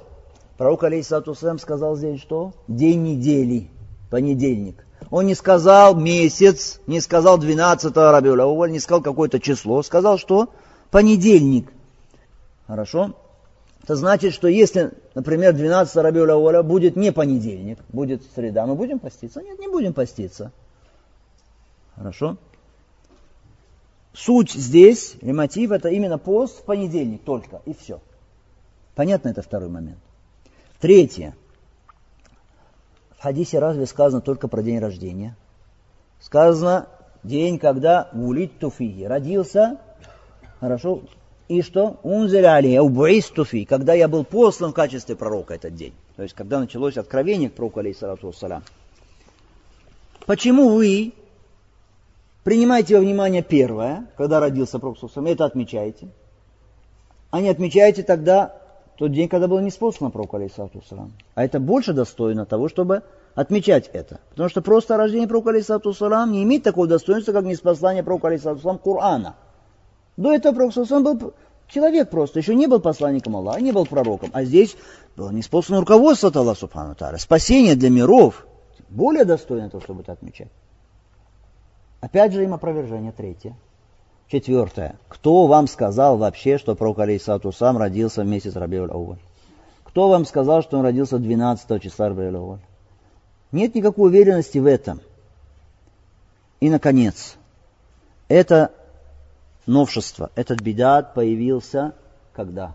Пророк 0.58 0.84
Алисаусам 0.84 1.58
сказал 1.58 1.96
здесь 1.96 2.20
что? 2.20 2.52
День 2.68 3.02
недели, 3.02 3.68
понедельник. 4.10 4.84
Он 5.10 5.26
не 5.26 5.34
сказал 5.34 5.94
месяц, 5.94 6.80
не 6.86 7.00
сказал 7.00 7.38
12 7.38 7.96
Рабиуля, 7.96 8.70
не 8.70 8.80
сказал 8.80 9.02
какое-то 9.02 9.38
число. 9.38 9.82
Сказал 9.82 10.18
что? 10.18 10.48
понедельник. 10.94 11.72
Хорошо? 12.68 13.14
Это 13.84 13.96
значит, 13.96 14.32
что 14.32 14.48
если, 14.48 14.92
например, 15.14 15.52
12 15.52 15.94
Рабиуля 15.96 16.36
Оля 16.36 16.62
будет 16.62 16.96
не 16.96 17.12
понедельник, 17.12 17.78
будет 17.90 18.22
среда, 18.34 18.64
мы 18.64 18.76
будем 18.76 18.98
поститься? 18.98 19.42
Нет, 19.42 19.58
не 19.58 19.68
будем 19.68 19.92
поститься. 19.92 20.52
Хорошо? 21.94 22.38
Суть 24.14 24.52
здесь, 24.52 25.16
или 25.20 25.32
мотив, 25.32 25.70
это 25.70 25.90
именно 25.90 26.16
пост 26.16 26.60
в 26.60 26.62
понедельник 26.62 27.24
только, 27.24 27.60
и 27.66 27.74
все. 27.74 28.00
Понятно, 28.94 29.28
это 29.28 29.42
второй 29.42 29.68
момент. 29.68 29.98
Третье. 30.80 31.36
В 33.18 33.22
хадисе 33.22 33.58
разве 33.58 33.84
сказано 33.84 34.22
только 34.22 34.48
про 34.48 34.62
день 34.62 34.78
рождения? 34.78 35.36
Сказано 36.22 36.88
день, 37.22 37.58
когда 37.58 38.08
гулит 38.14 38.58
туфиги. 38.58 39.04
Родился 39.04 39.78
Хорошо? 40.64 41.02
И 41.48 41.60
что? 41.60 41.98
Унзеля 42.02 42.54
али, 42.54 42.78
убуистуфи, 42.78 43.64
когда 43.64 43.92
я 43.92 44.08
был 44.08 44.24
послан 44.24 44.70
в 44.70 44.74
качестве 44.74 45.14
пророка 45.14 45.54
этот 45.54 45.74
день. 45.74 45.92
То 46.16 46.22
есть, 46.22 46.34
когда 46.34 46.58
началось 46.58 46.96
откровение 46.96 47.50
к 47.50 47.54
пророку, 47.54 47.80
алейхиссалату 47.80 48.28
вассалям. 48.28 48.62
Почему 50.24 50.70
вы 50.70 51.12
принимаете 52.44 52.94
во 52.96 53.02
внимание 53.02 53.42
первое, 53.42 54.06
когда 54.16 54.40
родился 54.40 54.78
пророк, 54.78 54.96
это 55.02 55.44
отмечаете, 55.44 56.08
а 57.30 57.42
не 57.42 57.50
отмечаете 57.50 58.02
тогда 58.04 58.56
тот 58.96 59.12
день, 59.12 59.28
когда 59.28 59.46
был 59.46 59.60
неспослан 59.60 60.10
пророк, 60.10 60.32
алейхиссалату 60.34 60.78
вассалям. 60.78 61.12
А 61.34 61.44
это 61.44 61.60
больше 61.60 61.92
достойно 61.92 62.46
того, 62.46 62.70
чтобы 62.70 63.02
отмечать 63.34 63.90
это. 63.92 64.20
Потому 64.30 64.48
что 64.48 64.62
просто 64.62 64.96
рождение 64.96 65.28
пророка, 65.28 65.50
алейхиссалату 65.50 65.90
вассалям, 65.90 66.32
не 66.32 66.42
имеет 66.42 66.62
такого 66.62 66.86
достоинства, 66.86 67.32
как 67.32 67.44
неспослание 67.44 68.02
пророка, 68.02 68.28
алейхиссалату 68.28 68.60
вассалям, 68.60 68.78
Корана. 68.78 69.34
До 70.16 70.32
этого 70.32 70.54
Пророк 70.54 70.90
он 70.90 71.04
был 71.04 71.34
человек 71.68 72.10
просто, 72.10 72.38
еще 72.38 72.54
не 72.54 72.66
был 72.66 72.80
посланником 72.80 73.36
Аллаха, 73.36 73.60
не 73.60 73.72
был 73.72 73.86
пророком. 73.86 74.30
А 74.32 74.44
здесь 74.44 74.76
было 75.16 75.30
неспослано 75.30 75.80
руководство 75.80 76.28
от 76.28 76.36
Аллаха 76.36 76.60
Субхану 76.60 76.94
Тара, 76.94 77.18
спасение 77.18 77.74
для 77.74 77.90
миров. 77.90 78.46
Более 78.88 79.24
достойно 79.24 79.70
того, 79.70 79.82
чтобы 79.82 80.02
это 80.02 80.12
отмечать. 80.12 80.50
Опять 82.00 82.32
же 82.32 82.44
им 82.44 82.54
опровержение 82.54 83.12
третье. 83.12 83.56
Четвертое. 84.28 84.96
Кто 85.08 85.46
вам 85.46 85.66
сказал 85.66 86.16
вообще, 86.16 86.58
что 86.58 86.74
пророк 86.74 86.98
Алейсату 87.00 87.52
сам 87.52 87.76
родился 87.76 88.22
в 88.22 88.26
месяц 88.26 88.56
Рабиуль 88.56 88.90
Ауваль? 88.90 89.18
Кто 89.84 90.08
вам 90.08 90.24
сказал, 90.24 90.62
что 90.62 90.78
он 90.78 90.84
родился 90.84 91.18
12 91.18 91.82
числа 91.82 92.08
Рабиуль 92.08 92.36
Ауваль? 92.36 92.60
Нет 93.52 93.74
никакой 93.74 94.10
уверенности 94.10 94.58
в 94.58 94.66
этом. 94.66 95.00
И, 96.60 96.70
наконец, 96.70 97.36
это 98.28 98.72
новшество. 99.66 100.30
Этот 100.34 100.60
бедат 100.60 101.14
появился 101.14 101.94
когда? 102.34 102.74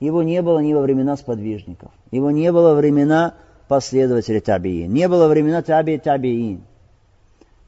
Его 0.00 0.22
не 0.22 0.42
было 0.42 0.60
ни 0.60 0.74
во 0.74 0.82
времена 0.82 1.16
сподвижников. 1.16 1.90
Его 2.10 2.30
не 2.30 2.52
было 2.52 2.74
времена 2.74 3.34
последователей 3.66 4.40
табиин. 4.40 4.92
Не 4.92 5.08
было 5.08 5.28
времена 5.28 5.62
таби 5.62 5.98
табиин. 5.98 6.62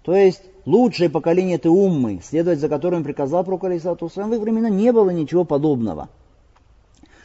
То 0.03 0.15
есть 0.15 0.43
лучшее 0.65 1.11
поколение 1.11 1.57
это 1.57 1.71
уммы, 1.71 2.21
следовать 2.23 2.61
за 2.61 2.69
которым 2.69 3.03
приказал 3.03 3.43
пророк 3.43 3.65
Алисату 3.65 4.09
в 4.09 4.35
их 4.35 4.41
времена 4.41 4.69
не 4.69 4.93
было 4.93 5.11
ничего 5.11 5.45
подобного. 5.45 6.09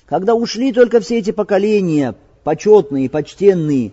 Когда 0.05 0.33
ушли 0.33 0.71
только 0.71 0.99
все 0.99 1.19
эти 1.19 1.31
поколения, 1.31 2.15
почетные, 2.43 3.09
почтенные, 3.09 3.91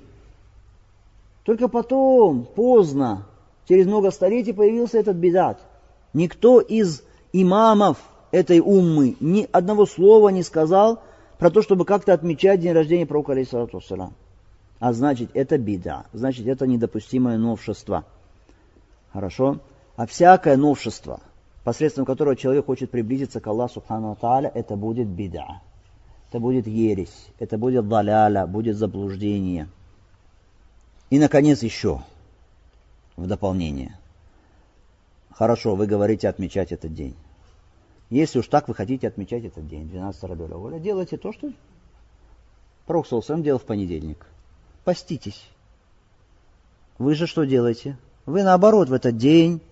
только 1.44 1.68
потом, 1.68 2.46
поздно, 2.54 3.26
через 3.68 3.86
много 3.86 4.10
столетий 4.10 4.52
появился 4.52 4.98
этот 4.98 5.16
бедат. 5.16 5.60
Никто 6.12 6.60
из 6.60 7.02
имамов 7.32 7.98
этой 8.30 8.60
уммы 8.60 9.16
ни 9.20 9.48
одного 9.52 9.86
слова 9.86 10.28
не 10.30 10.42
сказал 10.42 11.02
про 11.38 11.50
то, 11.50 11.62
чтобы 11.62 11.84
как-то 11.84 12.12
отмечать 12.12 12.60
день 12.60 12.72
рождения 12.72 13.06
пророка, 13.06 13.32
алейхиссалату. 13.32 13.80
А 14.78 14.92
значит, 14.92 15.30
это 15.34 15.58
бида, 15.58 16.06
значит, 16.12 16.46
это 16.46 16.66
недопустимое 16.66 17.38
новшество. 17.38 18.04
Хорошо? 19.12 19.60
А 19.96 20.06
всякое 20.06 20.56
новшество, 20.56 21.20
посредством 21.64 22.04
которого 22.04 22.34
человек 22.34 22.66
хочет 22.66 22.90
приблизиться 22.90 23.40
к 23.40 23.46
Аллаху 23.46 23.74
Субхану 23.74 24.16
Тааля, 24.20 24.50
это 24.54 24.74
будет 24.76 25.06
бида. 25.06 25.60
Это 26.28 26.40
будет 26.40 26.66
ересь, 26.66 27.28
это 27.38 27.58
будет 27.58 27.88
даляля, 27.88 28.46
будет 28.46 28.76
заблуждение. 28.76 29.68
И, 31.10 31.18
наконец, 31.18 31.62
еще 31.62 32.00
в 33.16 33.26
дополнение. 33.26 33.98
Хорошо, 35.30 35.74
вы 35.74 35.86
говорите 35.86 36.28
отмечать 36.28 36.72
этот 36.72 36.94
день. 36.94 37.14
Если 38.12 38.40
уж 38.40 38.46
так 38.48 38.68
вы 38.68 38.74
хотите 38.74 39.08
отмечать 39.08 39.42
этот 39.42 39.66
день, 39.66 39.88
12 39.88 40.24
Рабиуля 40.24 40.56
Воля, 40.56 40.78
делайте 40.78 41.16
то, 41.16 41.32
что 41.32 41.50
Пророк 42.84 43.06
сам 43.06 43.42
делал 43.42 43.58
в 43.58 43.64
понедельник. 43.64 44.26
Поститесь. 44.84 45.42
Вы 46.98 47.14
же 47.14 47.26
что 47.26 47.44
делаете? 47.44 47.96
Вы 48.26 48.42
наоборот 48.42 48.90
в 48.90 48.92
этот 48.92 49.16
день 49.16 49.62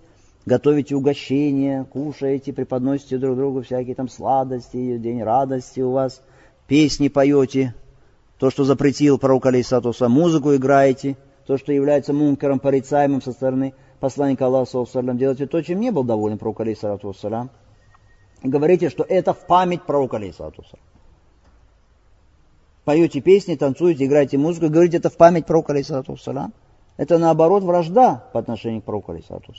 готовите 0.46 0.96
угощения, 0.96 1.84
кушаете, 1.84 2.54
преподносите 2.54 3.18
друг 3.18 3.36
другу 3.36 3.60
всякие 3.60 3.94
там 3.94 4.08
сладости, 4.08 4.96
день 4.96 5.22
радости 5.22 5.80
у 5.80 5.90
вас, 5.90 6.22
песни 6.66 7.08
поете, 7.08 7.74
то, 8.38 8.48
что 8.48 8.64
запретил 8.64 9.18
пророк 9.18 9.44
Алейсатуса, 9.44 10.08
музыку 10.08 10.56
играете, 10.56 11.18
то, 11.46 11.58
что 11.58 11.74
является 11.74 12.14
мункером, 12.14 12.58
порицаемым 12.58 13.20
со 13.20 13.32
стороны 13.32 13.74
посланника 13.98 14.46
Аллаха, 14.46 14.86
делайте 15.12 15.46
то, 15.46 15.60
чем 15.60 15.78
не 15.78 15.92
был 15.92 16.04
доволен 16.04 16.38
пророк 16.38 16.60
Алейсатуса. 16.60 17.50
Говорите, 18.42 18.88
что 18.88 19.04
это 19.04 19.34
в 19.34 19.46
память 19.46 19.82
пророка 19.82 20.16
Алейсатуса. 20.16 20.78
Поете 22.84 23.20
песни, 23.20 23.54
танцуете, 23.56 24.06
играете 24.06 24.38
музыку, 24.38 24.68
говорите, 24.68 24.96
это 24.96 25.10
в 25.10 25.16
память 25.16 25.46
пророка 25.46 25.72
Алейсатуса. 25.72 26.50
Это 27.00 27.16
наоборот 27.16 27.62
вражда 27.62 28.26
по 28.34 28.40
отношению 28.40 28.82
к 28.82 28.84
пророку 28.84 29.12
алейсалату 29.12 29.54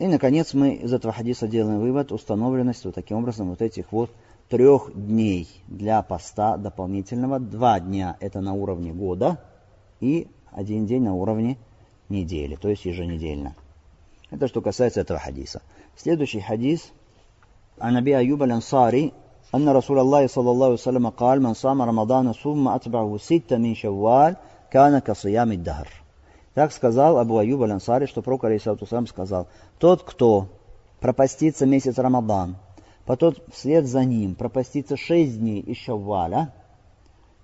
И, 0.00 0.08
наконец, 0.08 0.54
мы 0.54 0.74
из 0.74 0.92
этого 0.92 1.12
хадиса 1.12 1.46
делаем 1.46 1.78
вывод 1.78 2.10
установленность 2.10 2.84
вот 2.84 2.96
таким 2.96 3.18
образом 3.18 3.50
вот 3.50 3.62
этих 3.62 3.92
вот 3.92 4.10
трех 4.48 4.90
дней 4.92 5.48
для 5.68 6.02
поста 6.02 6.56
дополнительного. 6.56 7.38
Два 7.38 7.78
дня 7.78 8.16
это 8.18 8.40
на 8.40 8.54
уровне 8.54 8.92
года 8.92 9.38
и 10.00 10.26
один 10.50 10.84
день 10.84 11.04
на 11.04 11.14
уровне 11.14 11.58
недели, 12.08 12.56
то 12.56 12.68
есть 12.68 12.84
еженедельно. 12.84 13.54
Это 14.32 14.48
что 14.48 14.60
касается 14.60 15.00
этого 15.00 15.20
хадиса. 15.20 15.62
Следующий 15.95 16.41
хадис. 16.41 16.91
عن 17.81 17.97
أبي 17.97 18.17
أيوب 18.17 18.43
الأنصاري 18.43 19.11
أن 19.55 19.69
رسول 19.69 19.99
الله 19.99 20.27
صلى 20.27 20.51
الله 20.51 20.65
عليه 20.65 20.73
وسلم 20.73 21.09
قال 21.09 21.41
من 21.41 21.53
صام 21.53 21.81
رمضان 21.81 22.33
ثم 22.33 22.67
أتبعه 22.67 23.17
ستة 23.17 23.57
من 23.57 23.75
شوال 23.75 24.37
кана 24.71 25.01
касаями 25.01 25.55
дахр. 25.55 25.89
Так 26.53 26.71
сказал 26.73 27.17
Абу 27.17 27.37
Аюб 27.37 27.61
аль 27.61 28.07
что 28.07 28.21
пророк 28.21 28.45
Алейсалату 28.45 28.85
сказал, 29.07 29.47
тот, 29.79 30.03
кто 30.03 30.47
пропастится 30.99 31.65
месяц 31.65 31.97
Рамадан, 31.97 32.57
потом 33.05 33.35
вслед 33.51 33.85
за 33.85 34.03
ним 34.03 34.35
пропастится 34.35 34.97
шесть 34.97 35.39
дней 35.39 35.61
из 35.61 35.77
Шавваля, 35.77 36.53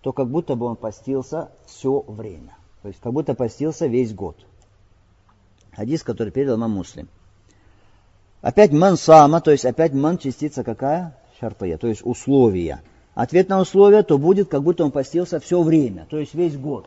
то 0.02 0.14
как 0.14 0.30
будто 0.30 0.56
бы 0.56 0.66
он 0.66 0.76
постился 0.76 1.50
все 1.66 2.04
время. 2.08 2.58
То 2.82 2.90
есть 2.90 3.00
как 3.02 3.14
будто 3.14 3.34
постился 3.34 3.88
весь 3.88 4.14
год. 4.14 4.46
Хадис, 5.72 6.04
который 6.04 6.32
передал 6.32 6.58
нам 6.58 6.72
муслим. 6.72 7.08
Опять 8.43 8.73
ман 8.73 8.97
сама, 8.97 9.41
то 9.41 9.53
есть 9.53 9.65
опять 9.65 9.95
ман 9.95 10.19
частица 10.19 10.65
какая? 10.65 11.17
Шартая, 11.41 11.79
то 11.79 11.87
есть 11.87 12.03
условия. 12.05 12.83
Ответ 13.15 13.49
на 13.49 13.61
условия, 13.61 14.03
то 14.03 14.19
будет, 14.19 14.49
как 14.49 14.63
будто 14.63 14.85
он 14.85 14.91
постился 14.91 15.39
все 15.39 15.63
время, 15.63 16.07
то 16.11 16.19
есть 16.19 16.35
весь 16.35 16.57
год. 16.57 16.87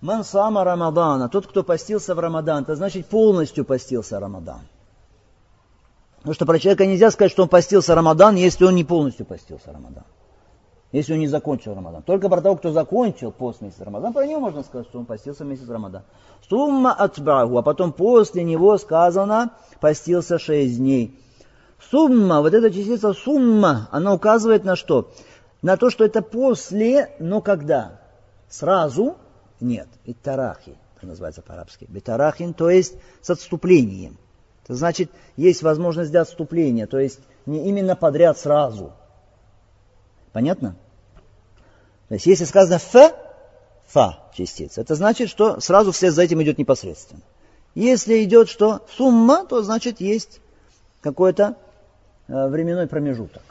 Ман 0.00 0.24
сама 0.24 0.64
Рамадана, 0.64 1.28
тот, 1.28 1.46
кто 1.46 1.62
постился 1.62 2.14
в 2.14 2.18
Рамадан, 2.18 2.64
это 2.64 2.74
значит 2.74 3.06
полностью 3.06 3.64
постился 3.64 4.18
Рамадан. 4.18 4.60
Потому 6.16 6.34
что 6.34 6.46
про 6.46 6.58
человека 6.58 6.86
нельзя 6.86 7.10
сказать, 7.10 7.30
что 7.30 7.42
он 7.42 7.48
постился 7.48 7.94
Рамадан, 7.94 8.34
если 8.34 8.64
он 8.64 8.74
не 8.74 8.84
полностью 8.84 9.26
постился 9.26 9.72
Рамадан. 9.72 10.04
Если 10.92 11.12
он 11.12 11.20
не 11.20 11.28
закончил 11.28 11.74
Рамадан. 11.74 12.02
Только 12.02 12.28
про 12.28 12.40
того, 12.40 12.56
кто 12.56 12.72
закончил 12.72 13.30
пост 13.30 13.60
месяца 13.60 13.84
Рамадан, 13.84 14.12
про 14.12 14.26
него 14.26 14.40
можно 14.40 14.62
сказать, 14.64 14.88
что 14.88 14.98
он 14.98 15.06
постился 15.06 15.44
месяц 15.44 15.68
Рамадан. 15.68 16.02
Сумма 16.48 16.92
отбрагу, 16.92 17.58
а 17.58 17.62
потом 17.62 17.92
после 17.92 18.42
него 18.42 18.76
сказано, 18.76 19.52
постился 19.80 20.38
шесть 20.38 20.78
дней. 20.78 21.16
Сумма, 21.90 22.40
вот 22.40 22.54
эта 22.54 22.70
частица 22.70 23.12
сумма, 23.12 23.88
она 23.92 24.12
указывает 24.12 24.64
на 24.64 24.74
что? 24.74 25.12
На 25.62 25.76
то, 25.76 25.90
что 25.90 26.04
это 26.04 26.22
после, 26.22 27.10
но 27.20 27.40
когда? 27.40 28.00
Сразу 28.48 29.16
нет, 29.60 29.88
итарахи, 30.06 30.76
это 30.96 31.06
называется 31.06 31.42
по-арабски. 31.42 31.86
Битарахин, 31.88 32.54
то 32.54 32.70
есть 32.70 32.96
с 33.20 33.30
отступлением. 33.30 34.18
Это 34.64 34.74
значит, 34.74 35.10
есть 35.36 35.62
возможность 35.62 36.10
для 36.10 36.22
отступления, 36.22 36.86
то 36.86 36.98
есть 36.98 37.20
не 37.46 37.68
именно 37.68 37.94
подряд 37.94 38.38
сразу. 38.38 38.92
Понятно? 40.32 40.76
То 42.08 42.14
есть 42.14 42.26
если 42.26 42.44
сказано 42.44 42.76
ф, 42.76 43.14
фа 43.86 44.18
частица, 44.34 44.80
это 44.80 44.94
значит, 44.94 45.28
что 45.28 45.60
сразу 45.60 45.92
вслед 45.92 46.12
за 46.12 46.22
этим 46.22 46.42
идет 46.42 46.58
непосредственно. 46.58 47.22
Если 47.74 48.22
идет 48.24 48.48
что 48.48 48.84
сумма, 48.96 49.44
то 49.46 49.62
значит 49.62 50.00
есть 50.00 50.40
какой-то 51.02 51.56
э, 52.28 52.48
временной 52.48 52.86
промежуток. 52.86 53.42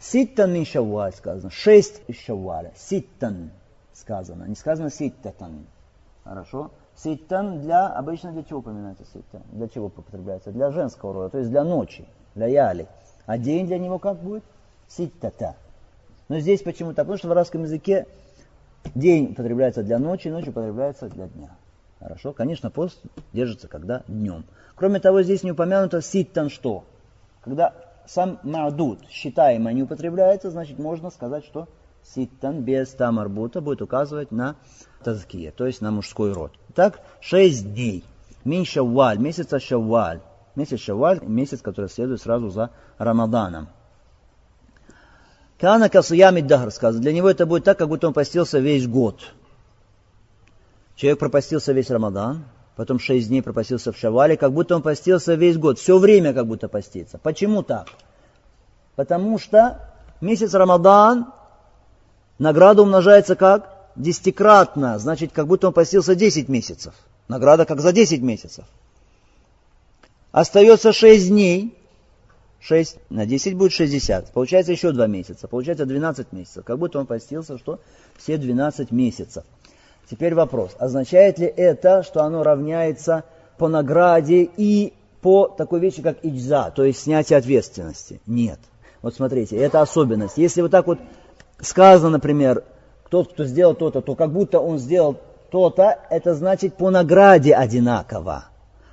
Ситтан 0.00 0.52
мин 0.52 0.66
шавваль 0.66 1.12
сказано. 1.12 1.50
Шесть 1.50 2.02
из 2.08 2.18
шавваля. 2.18 2.72
Ситтан 2.76 3.50
сказано. 3.94 4.44
Не 4.44 4.54
сказано 4.54 4.90
ситтатан. 4.90 5.66
Хорошо? 6.24 6.70
Ситтан 6.96 7.62
для, 7.62 7.88
обычно 7.88 8.32
для 8.32 8.44
чего 8.44 8.60
упоминается 8.60 9.04
ситтан? 9.12 9.42
Для 9.52 9.68
чего 9.68 9.86
употребляется? 9.86 10.52
Для 10.52 10.70
женского 10.70 11.12
рода, 11.12 11.30
то 11.30 11.38
есть 11.38 11.50
для 11.50 11.64
ночи, 11.64 12.06
для 12.34 12.46
яли. 12.46 12.86
А 13.26 13.38
день 13.38 13.66
для 13.66 13.78
него 13.78 13.98
как 13.98 14.18
будет? 14.18 14.44
Ситтата. 14.88 15.56
Но 16.28 16.38
здесь 16.40 16.62
почему-то, 16.62 17.02
потому 17.02 17.18
что 17.18 17.28
в 17.28 17.32
арабском 17.32 17.62
языке 17.62 18.06
день 18.94 19.32
употребляется 19.32 19.82
для 19.82 19.98
ночи, 19.98 20.28
ночь 20.28 20.48
употребляется 20.48 21.08
для 21.08 21.28
дня. 21.28 21.50
Хорошо? 21.98 22.32
Конечно, 22.32 22.70
пост 22.70 23.00
держится 23.32 23.68
когда 23.68 24.02
днем. 24.08 24.44
Кроме 24.74 25.00
того, 25.00 25.22
здесь 25.22 25.42
не 25.42 25.52
упомянуто 25.52 26.02
ситтан 26.02 26.50
что? 26.50 26.84
Когда 27.40 27.74
сам 28.06 28.38
мадуд, 28.42 29.00
считаемый, 29.08 29.74
не 29.74 29.82
употребляется, 29.82 30.50
значит 30.50 30.78
можно 30.78 31.10
сказать, 31.10 31.44
что 31.44 31.68
ситтан 32.02 32.62
без 32.62 32.90
тамарбута 32.90 33.60
будет 33.60 33.82
указывать 33.82 34.30
на 34.30 34.56
тазкия, 35.02 35.52
то 35.52 35.66
есть 35.66 35.80
на 35.80 35.90
мужской 35.90 36.32
род. 36.32 36.52
Так, 36.74 37.00
шесть 37.20 37.72
дней. 37.72 38.04
Мин 38.44 38.64
шавваль, 38.64 39.18
месяца 39.18 39.58
шавваль. 39.58 40.20
Месяц 40.54 40.80
шавваль, 40.80 41.20
месяц, 41.22 41.60
который 41.62 41.88
следует 41.88 42.20
сразу 42.20 42.50
за 42.50 42.70
Рамаданом. 42.98 43.68
Кана 45.58 45.88
касуями 45.88 46.40
дахр 46.40 46.70
сказано. 46.70 47.02
Для 47.02 47.12
него 47.12 47.30
это 47.30 47.46
будет 47.46 47.64
так, 47.64 47.78
как 47.78 47.88
будто 47.88 48.08
он 48.08 48.12
постился 48.12 48.58
весь 48.58 48.86
год. 48.86 49.20
Человек 50.96 51.18
пропастился 51.18 51.72
весь 51.72 51.90
Рамадан, 51.90 52.44
потом 52.76 52.98
шесть 52.98 53.28
дней 53.28 53.42
пропастился 53.42 53.92
в 53.92 53.96
Шавале, 53.96 54.36
как 54.36 54.52
будто 54.52 54.76
он 54.76 54.82
постился 54.82 55.34
весь 55.34 55.56
год. 55.56 55.78
Все 55.78 55.98
время 55.98 56.32
как 56.32 56.46
будто 56.46 56.68
постится. 56.68 57.18
Почему 57.18 57.62
так? 57.62 57.88
Потому 58.96 59.38
что 59.38 59.80
месяц 60.20 60.54
Рамадан 60.54 61.32
Награда 62.38 62.82
умножается 62.82 63.36
как? 63.36 63.70
Десятикратно. 63.96 64.98
Значит, 64.98 65.32
как 65.32 65.46
будто 65.46 65.68
он 65.68 65.72
постился 65.72 66.14
10 66.14 66.48
месяцев. 66.48 66.94
Награда 67.28 67.64
как 67.64 67.80
за 67.80 67.92
10 67.92 68.22
месяцев. 68.22 68.64
Остается 70.32 70.92
6 70.92 71.28
дней. 71.28 71.78
6 72.66 72.96
на 73.10 73.26
10 73.26 73.56
будет 73.56 73.72
60. 73.72 74.32
Получается 74.32 74.72
еще 74.72 74.92
2 74.92 75.06
месяца. 75.06 75.48
Получается 75.48 75.84
12 75.84 76.32
месяцев. 76.32 76.64
Как 76.64 76.78
будто 76.78 76.98
он 76.98 77.06
постился, 77.06 77.58
что 77.58 77.78
все 78.16 78.38
12 78.38 78.90
месяцев. 78.90 79.44
Теперь 80.10 80.34
вопрос. 80.34 80.70
Означает 80.78 81.38
ли 81.38 81.46
это, 81.46 82.02
что 82.02 82.22
оно 82.22 82.42
равняется 82.42 83.24
по 83.58 83.68
награде 83.68 84.48
и 84.56 84.94
по 85.20 85.46
такой 85.46 85.80
вещи, 85.80 86.02
как 86.02 86.18
ичза, 86.22 86.70
то 86.70 86.84
есть 86.84 87.00
снятие 87.00 87.38
ответственности? 87.38 88.20
Нет. 88.26 88.58
Вот 89.02 89.14
смотрите, 89.14 89.56
это 89.56 89.82
особенность. 89.82 90.38
Если 90.38 90.62
вот 90.62 90.70
так 90.70 90.86
вот 90.86 90.98
сказано, 91.60 92.10
например, 92.10 92.64
тот, 93.10 93.32
кто 93.32 93.44
сделал 93.44 93.74
то-то, 93.74 94.00
то 94.00 94.14
как 94.14 94.32
будто 94.32 94.60
он 94.60 94.78
сделал 94.78 95.18
то-то, 95.50 95.98
это 96.10 96.34
значит 96.34 96.76
по 96.76 96.90
награде 96.90 97.54
одинаково, 97.54 98.46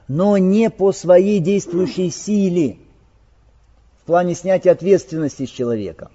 но 0.07 0.37
не 0.37 0.69
по 0.69 0.91
своей 0.91 1.39
действующей 1.39 2.11
силе 2.11 2.77
в 4.03 4.07
плане 4.07 4.35
снятия 4.35 4.71
ответственности 4.71 5.45
с 5.45 5.49
человека. 5.49 6.09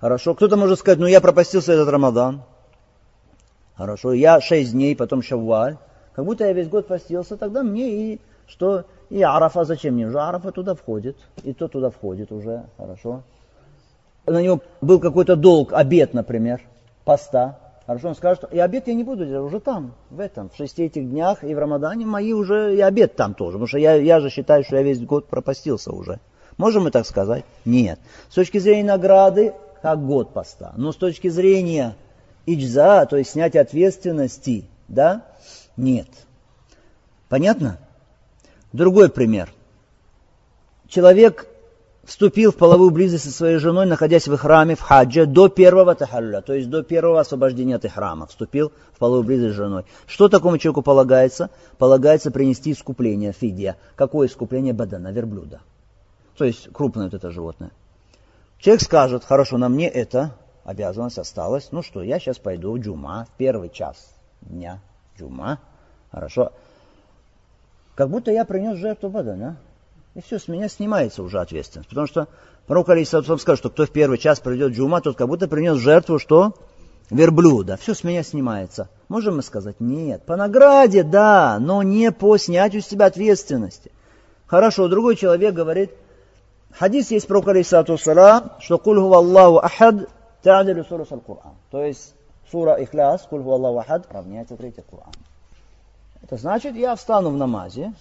Хорошо, 0.00 0.34
кто-то 0.34 0.56
может 0.56 0.78
сказать, 0.78 0.98
ну 0.98 1.06
я 1.06 1.20
пропастился 1.20 1.72
этот 1.72 1.88
Рамадан. 1.88 2.42
Хорошо, 3.74 4.12
я 4.12 4.40
шесть 4.40 4.72
дней, 4.72 4.96
потом 4.96 5.22
Шавваль. 5.22 5.76
Как 6.14 6.24
будто 6.24 6.44
я 6.44 6.52
весь 6.52 6.68
год 6.68 6.86
постился, 6.86 7.36
тогда 7.36 7.62
мне 7.62 8.14
и 8.14 8.20
что 8.46 8.84
и 9.10 9.22
Арафа 9.22 9.64
зачем 9.64 9.94
мне? 9.94 10.06
Уже 10.06 10.20
Арафа 10.20 10.50
туда 10.52 10.74
входит, 10.74 11.16
и 11.44 11.52
то 11.52 11.68
туда 11.68 11.90
входит 11.90 12.32
уже, 12.32 12.64
хорошо. 12.76 13.22
на 14.26 14.42
него 14.42 14.60
был 14.80 14.98
какой-то 14.98 15.36
долг, 15.36 15.72
обед, 15.72 16.14
например, 16.14 16.60
поста, 17.04 17.58
Хорошо, 17.86 18.10
он 18.10 18.14
скажет, 18.14 18.44
и 18.52 18.58
обед 18.60 18.86
я 18.86 18.94
не 18.94 19.02
буду 19.02 19.26
делать, 19.26 19.48
уже 19.48 19.58
там, 19.58 19.94
в 20.10 20.20
этом, 20.20 20.48
в 20.48 20.56
шести 20.56 20.84
этих 20.84 21.10
днях 21.10 21.42
и 21.42 21.52
в 21.52 21.58
Рамадане 21.58 22.06
мои 22.06 22.32
уже, 22.32 22.76
и 22.76 22.80
обед 22.80 23.16
там 23.16 23.34
тоже, 23.34 23.54
потому 23.54 23.66
что 23.66 23.78
я, 23.78 23.94
я 23.94 24.20
же 24.20 24.30
считаю, 24.30 24.62
что 24.62 24.76
я 24.76 24.82
весь 24.82 25.00
год 25.00 25.26
пропастился 25.26 25.90
уже. 25.90 26.20
Можем 26.60 26.84
мы 26.84 26.90
так 26.90 27.06
сказать? 27.06 27.46
Нет. 27.64 27.98
С 28.28 28.34
точки 28.34 28.58
зрения 28.58 28.84
награды, 28.84 29.54
как 29.80 30.06
год 30.06 30.34
поста. 30.34 30.74
Но 30.76 30.92
с 30.92 30.96
точки 30.96 31.28
зрения 31.28 31.96
иджза, 32.44 33.06
то 33.06 33.16
есть 33.16 33.30
снятия 33.30 33.62
ответственности, 33.62 34.66
да, 34.86 35.24
нет. 35.78 36.08
Понятно? 37.30 37.78
Другой 38.74 39.08
пример. 39.08 39.50
Человек 40.86 41.46
вступил 42.04 42.52
в 42.52 42.56
половую 42.56 42.90
близость 42.90 43.24
со 43.24 43.30
своей 43.30 43.56
женой, 43.56 43.86
находясь 43.86 44.28
в 44.28 44.36
храме, 44.36 44.74
в 44.74 44.82
хаджа, 44.82 45.24
до 45.24 45.48
первого 45.48 45.94
тахалля, 45.94 46.42
то 46.42 46.52
есть 46.52 46.68
до 46.68 46.82
первого 46.82 47.20
освобождения 47.20 47.76
от 47.76 47.90
храма, 47.90 48.26
вступил 48.26 48.70
в 48.92 48.98
половую 48.98 49.24
близость 49.24 49.54
с 49.54 49.56
женой. 49.56 49.84
Что 50.06 50.28
такому 50.28 50.58
человеку 50.58 50.82
полагается? 50.82 51.48
Полагается 51.78 52.30
принести 52.30 52.72
искупление, 52.72 53.32
фидия. 53.32 53.78
Какое 53.96 54.28
искупление 54.28 54.74
бадана, 54.74 55.10
верблюда? 55.10 55.60
То 56.36 56.44
есть 56.44 56.72
крупное 56.72 57.04
вот 57.04 57.14
это 57.14 57.30
животное. 57.30 57.70
Человек 58.58 58.82
скажет, 58.82 59.24
хорошо, 59.24 59.56
на 59.58 59.68
мне 59.68 59.88
это 59.88 60.32
обязанность 60.64 61.18
осталась. 61.18 61.68
Ну 61.72 61.82
что, 61.82 62.02
я 62.02 62.18
сейчас 62.18 62.38
пойду 62.38 62.72
в 62.72 62.78
джума, 62.78 63.26
в 63.32 63.36
первый 63.38 63.70
час 63.70 64.14
дня 64.42 64.80
джума. 65.18 65.58
Хорошо. 66.10 66.52
Как 67.94 68.10
будто 68.10 68.30
я 68.30 68.44
принес 68.44 68.78
жертву 68.78 69.08
бадана. 69.08 69.56
И 70.14 70.20
все, 70.20 70.38
с 70.38 70.48
меня 70.48 70.68
снимается 70.68 71.22
уже 71.22 71.40
ответственность. 71.40 71.88
Потому 71.88 72.06
что 72.06 72.28
пророк 72.66 72.88
Алисатусам 72.88 73.38
скажет, 73.38 73.60
что 73.60 73.70
кто 73.70 73.86
в 73.86 73.90
первый 73.90 74.18
час 74.18 74.40
придет 74.40 74.72
джума, 74.72 75.00
тот 75.00 75.16
как 75.16 75.28
будто 75.28 75.48
принес 75.48 75.78
жертву, 75.78 76.18
что? 76.18 76.54
Верблюда. 77.10 77.76
Все 77.76 77.94
с 77.94 78.04
меня 78.04 78.22
снимается. 78.22 78.88
Можем 79.08 79.36
мы 79.36 79.42
сказать? 79.42 79.76
Нет. 79.80 80.24
По 80.24 80.36
награде, 80.36 81.02
да, 81.02 81.58
но 81.60 81.82
не 81.82 82.12
по 82.12 82.36
снятию 82.38 82.82
с 82.82 82.86
себя 82.86 83.06
ответственности. 83.06 83.92
Хорошо, 84.46 84.88
другой 84.88 85.16
человек 85.16 85.54
говорит, 85.54 85.90
хадис 86.72 87.10
есть 87.10 87.26
про 87.26 87.40
Алисатусалам, 87.40 88.52
что 88.60 88.78
куль 88.78 88.98
Аллаху 88.98 89.58
ахад 89.58 90.08
та'адилю 90.42 90.84
сурус 90.84 91.10
аль-Кур'ан. 91.12 91.54
То 91.70 91.84
есть 91.84 92.14
сура 92.50 92.82
Ихляс, 92.82 93.22
куль 93.22 93.42
Аллаху 93.42 93.78
ахад, 93.78 94.06
равняется 94.10 94.56
третий 94.56 94.82
Кур'ан. 94.82 95.12
Это 96.22 96.36
значит, 96.36 96.76
я 96.76 96.94
встану 96.94 97.30
в 97.30 97.36
намазе, 97.36 97.92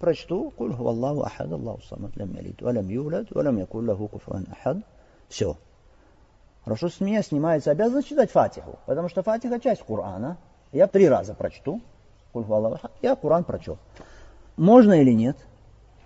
прочту 0.00 0.50
«Куль 0.56 0.74
ху 0.74 0.88
Аллаху 0.88 1.22
ахад, 1.22 1.52
Аллаху 1.52 1.82
самад, 1.82 2.16
лям 2.16 2.32
ялид, 2.34 2.60
валям 2.60 2.88
юлад, 2.88 3.30
валям 3.30 3.58
якуль 3.58 3.88
лаху 3.88 4.08
куфуан 4.08 4.46
ахад». 4.50 4.78
Все. 5.28 5.56
Хорошо, 6.64 6.88
с 6.88 7.00
меня 7.00 7.22
снимается 7.22 7.70
обязанность 7.70 8.08
читать 8.08 8.30
Фатиху, 8.30 8.78
потому 8.86 9.08
что 9.08 9.22
Фатиха 9.22 9.60
часть 9.60 9.82
Корана. 9.82 10.38
Я 10.72 10.86
три 10.86 11.08
раза 11.08 11.34
прочту. 11.34 11.80
Куль 12.32 12.44
ху 12.44 12.54
Аллаху 12.54 12.76
ахад, 12.76 12.92
я 13.02 13.14
Коран 13.14 13.44
прочел. 13.44 13.78
Можно 14.56 14.94
или 14.94 15.12
нет? 15.12 15.36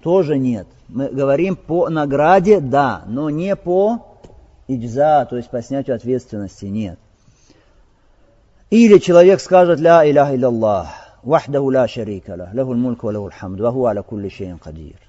тоже 0.04 0.36
нет. 0.38 0.66
Мы 0.88 1.08
говорим 1.08 1.56
по 1.56 1.88
награде, 1.88 2.60
да, 2.60 3.04
но 3.06 3.30
не 3.30 3.56
по 3.56 4.20
иджза, 4.68 5.24
то 5.24 5.38
есть 5.38 5.48
по 5.48 5.62
снятию 5.62 5.96
ответственности, 5.96 6.66
нет. 6.66 6.98
Или 8.68 8.98
человек 8.98 9.40
скажет 9.40 9.80
«Ля 9.80 10.08
илях 10.08 10.34
илляллах, 10.34 10.88
вахдаху 11.22 11.70
ла 11.72 11.88
шарика 11.88 12.34
лах, 12.36 12.52
лаху 12.52 12.74
мульк 12.74 13.02
ва 13.02 13.12
лаху 13.12 13.32
хамд, 13.34 13.58
ваху 13.58 13.86
аля 13.86 14.02
кулли 14.02 14.28
шейн 14.28 14.58
кадир». 14.58 15.00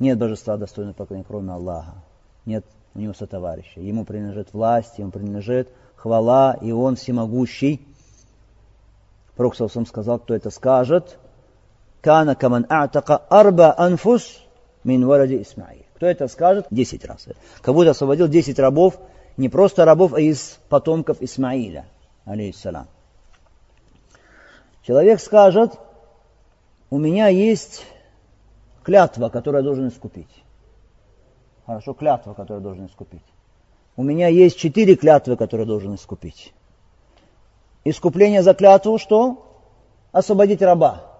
Нет 0.00 0.18
божества 0.18 0.56
достойного 0.56 0.94
поклонения, 0.94 1.26
кроме 1.28 1.52
Аллаха. 1.52 1.94
Нет 2.46 2.64
у 2.96 2.98
него 2.98 3.14
сотоварища. 3.14 3.78
Ему 3.78 4.04
принадлежит 4.04 4.52
власть, 4.52 4.98
ему 4.98 5.12
принадлежит 5.12 5.68
хвала, 5.94 6.58
и 6.60 6.72
он 6.72 6.96
всемогущий. 6.96 7.86
Пророк 9.36 9.54
сказал, 9.54 10.18
кто 10.18 10.34
это 10.34 10.50
скажет, 10.50 11.16
«Кана 12.04 12.34
каман 12.34 12.66
а'така 12.68 13.16
арба 13.30 13.74
анфус 13.78 14.24
мин 14.84 15.06
варади 15.06 15.40
Исмаил». 15.40 15.84
Кто 15.96 16.06
это 16.06 16.28
скажет? 16.28 16.66
Десять 16.70 17.02
раз. 17.06 17.26
Как 17.62 17.74
будто 17.74 17.92
освободил 17.92 18.28
десять 18.28 18.58
рабов, 18.58 18.98
не 19.38 19.48
просто 19.48 19.86
рабов, 19.86 20.12
а 20.12 20.20
из 20.20 20.58
потомков 20.68 21.22
Исмаиля, 21.22 21.86
алейхиссалам. 22.26 22.88
Человек 24.82 25.18
скажет, 25.18 25.72
у 26.90 26.98
меня 26.98 27.28
есть 27.28 27.86
клятва, 28.82 29.30
которую 29.30 29.62
я 29.62 29.64
должен 29.64 29.88
искупить. 29.88 30.28
Хорошо, 31.64 31.94
клятва, 31.94 32.34
которую 32.34 32.60
я 32.60 32.64
должен 32.64 32.86
искупить. 32.86 33.24
У 33.96 34.02
меня 34.02 34.28
есть 34.28 34.58
четыре 34.58 34.94
клятвы, 34.96 35.38
которые 35.38 35.64
я 35.64 35.68
должен 35.68 35.94
искупить. 35.94 36.52
Искупление 37.84 38.42
за 38.42 38.52
клятву 38.52 38.98
что? 38.98 39.46
Освободить 40.12 40.60
раба. 40.60 41.13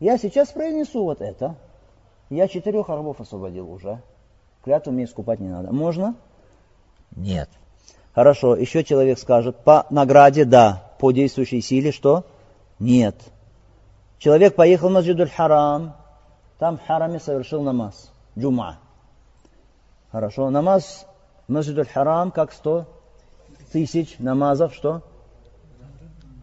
Я 0.00 0.16
сейчас 0.16 0.50
произнесу 0.50 1.04
вот 1.04 1.20
это. 1.20 1.56
Я 2.30 2.48
четырех 2.48 2.88
рабов 2.88 3.20
освободил 3.20 3.70
уже. 3.70 4.00
Клятву 4.64 4.92
мне 4.92 5.04
искупать 5.04 5.40
не 5.40 5.48
надо. 5.48 5.72
Можно? 5.72 6.16
Нет. 7.14 7.48
Хорошо, 8.14 8.56
еще 8.56 8.82
человек 8.82 9.18
скажет, 9.18 9.56
по 9.58 9.86
награде 9.90 10.44
да, 10.44 10.90
по 10.98 11.12
действующей 11.12 11.60
силе 11.60 11.92
что? 11.92 12.24
Нет. 12.78 13.14
Человек 14.18 14.54
поехал 14.54 14.88
в 14.88 14.92
Масджидуль 14.92 15.30
Харам, 15.30 15.94
там 16.58 16.78
в 16.78 16.86
Хараме 16.86 17.20
совершил 17.20 17.62
намаз, 17.62 18.10
джума. 18.36 18.78
Хорошо, 20.10 20.50
намаз 20.50 21.06
в 21.46 21.52
Масджидуль 21.52 21.86
Харам 21.86 22.30
как 22.30 22.52
сто 22.52 22.86
тысяч 23.72 24.16
намазов, 24.18 24.74
что? 24.74 25.02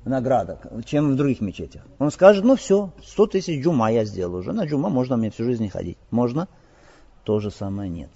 Награда, 0.08 0.60
чем 0.86 1.12
в 1.12 1.16
других 1.16 1.42
мечетях. 1.42 1.84
Он 2.00 2.12
скажет, 2.12 2.44
ну 2.44 2.56
все, 2.56 2.92
сто 3.04 3.28
тысяч 3.28 3.64
джума 3.64 3.92
я 3.92 4.06
сделал 4.06 4.36
уже, 4.36 4.54
на 4.54 4.66
джума 4.66 4.90
можно 4.90 5.18
мне 5.18 5.30
всю 5.30 5.44
жизнь 5.44 5.64
не 5.64 5.70
ходить. 5.70 5.98
Можно? 6.12 6.48
То 7.24 7.40
же 7.40 7.52
самое 7.52 7.90
нет. 7.90 8.10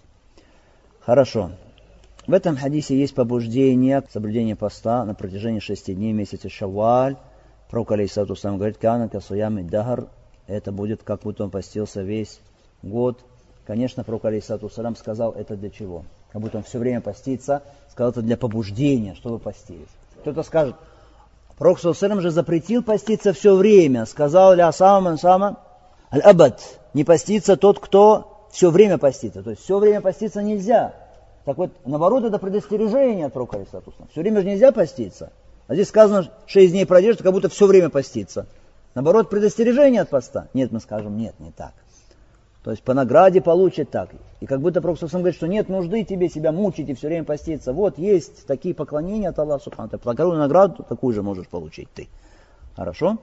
Хорошо. 1.02 1.52
В 2.28 2.34
этом 2.34 2.56
хадисе 2.56 2.98
есть 2.98 3.16
побуждение 3.16 4.02
к 4.02 4.12
соблюдению 4.12 4.56
поста 4.56 5.04
на 5.06 5.16
протяжении 5.16 5.60
шести 5.60 5.94
дней 5.94 6.14
месяца 6.14 6.50
Шаваль, 6.50 7.18
Пророк, 7.72 7.94
алейсату 7.94 8.36
сам 8.36 8.58
говорит, 8.58 8.78
кана 8.78 9.08
касуями 9.08 9.62
дахар, 9.62 10.10
это 10.46 10.74
будет, 10.74 11.04
как 11.04 11.22
будто 11.22 11.46
он 11.46 11.52
постился 11.52 12.02
весь 12.02 12.42
год. 12.84 13.24
Конечно, 13.66 14.04
пророк, 14.04 14.26
алейсату 14.26 14.70
салам, 14.70 14.98
сказал 14.98 15.32
это 15.32 15.56
для 15.56 15.70
чего? 15.70 16.04
Как 16.34 16.42
будто 16.42 16.58
он 16.58 16.64
все 16.64 16.80
время 16.80 17.00
постится, 17.00 17.64
сказал 17.90 18.12
это 18.12 18.22
для 18.22 18.36
побуждения, 18.36 19.16
чтобы 19.16 19.40
постились. 19.40 19.88
Кто-то 20.20 20.44
скажет, 20.44 20.76
пророк, 21.62 21.80
салам 21.80 22.22
же 22.22 22.32
запретил 22.32 22.82
поститься 22.82 23.34
все 23.34 23.56
время, 23.56 24.08
сказал 24.08 24.56
ля 24.56 24.72
сама 24.72 25.16
сама 25.18 25.60
аль-абад, 26.12 26.60
не 26.96 27.04
постится 27.04 27.56
тот, 27.56 27.78
кто 27.78 28.48
все 28.52 28.72
время 28.72 28.98
постится. 28.98 29.44
То 29.44 29.52
есть 29.52 29.62
все 29.62 29.78
время 29.78 30.02
поститься 30.02 30.42
нельзя. 30.42 30.96
Так 31.46 31.58
вот, 31.58 31.70
наоборот, 31.86 32.24
это 32.24 32.40
предостережение 32.40 33.28
от 33.28 33.34
пророка, 33.34 33.58
алейсату 33.58 33.94
Все 34.10 34.22
время 34.22 34.42
же 34.42 34.48
нельзя 34.48 34.72
поститься. 34.72 35.32
А 35.68 35.76
здесь 35.76 35.90
сказано, 35.90 36.32
шесть 36.48 36.72
дней 36.72 36.88
продержится, 36.88 37.24
как 37.24 37.34
будто 37.34 37.48
все 37.48 37.68
время 37.68 37.90
постится. 37.90 38.48
Наоборот, 38.96 39.30
предостережение 39.30 40.02
от 40.02 40.10
поста. 40.10 40.48
Нет, 40.56 40.72
мы 40.72 40.80
скажем, 40.80 41.16
нет, 41.16 41.36
не 41.38 41.52
так. 41.52 41.74
То 42.64 42.72
есть 42.72 42.84
по 42.84 42.94
награде 42.94 43.42
получит 43.42 43.90
так. 43.90 44.10
И 44.40 44.46
как 44.46 44.62
будто 44.62 44.82
Пророк 44.82 45.00
говорит, 45.00 45.36
что 45.36 45.48
нет 45.48 45.68
нужды 45.68 46.04
тебе 46.04 46.30
себя 46.30 46.52
мучить 46.52 46.90
и 46.90 46.94
все 46.94 47.08
время 47.08 47.24
поститься. 47.24 47.74
Вот 47.74 47.98
есть 47.98 48.46
такие 48.46 48.76
поклонения 48.76 49.30
от 49.30 49.40
Аллаха 49.40 49.64
Субхану. 49.64 49.90
Такую 49.90 50.38
награду 50.38 50.84
такую 50.84 51.14
же 51.14 51.24
можешь 51.24 51.48
получить 51.48 51.90
ты. 51.94 52.08
Хорошо? 52.76 53.18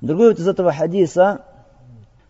Другой 0.00 0.30
вот 0.30 0.38
из 0.38 0.48
этого 0.48 0.72
хадиса, 0.72 1.44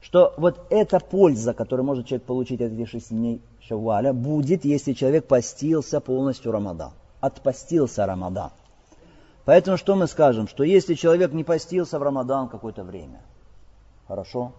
что 0.00 0.35
вот 0.37 0.66
эта 0.70 0.98
польза, 1.00 1.55
которую 1.55 1.87
может 1.87 2.07
человек 2.07 2.27
получить 2.27 2.60
от 2.60 2.73
этих 2.73 2.88
шести 2.88 3.15
дней 3.15 3.40
Шавваля, 3.60 4.12
будет, 4.12 4.65
если 4.65 4.92
человек 4.92 5.27
постился 5.27 6.00
полностью 6.00 6.52
Рамадан 6.52 6.92
отпостился 7.25 8.04
Рамадан. 8.06 8.50
Поэтому 9.44 9.77
что 9.77 9.96
мы 9.96 10.06
скажем? 10.06 10.46
Что 10.46 10.62
если 10.62 10.94
человек 10.94 11.33
не 11.33 11.44
постился 11.44 11.98
в 11.98 12.02
Рамадан 12.02 12.48
какое-то 12.48 12.85
время, 12.85 13.21
хорошо, 14.06 14.52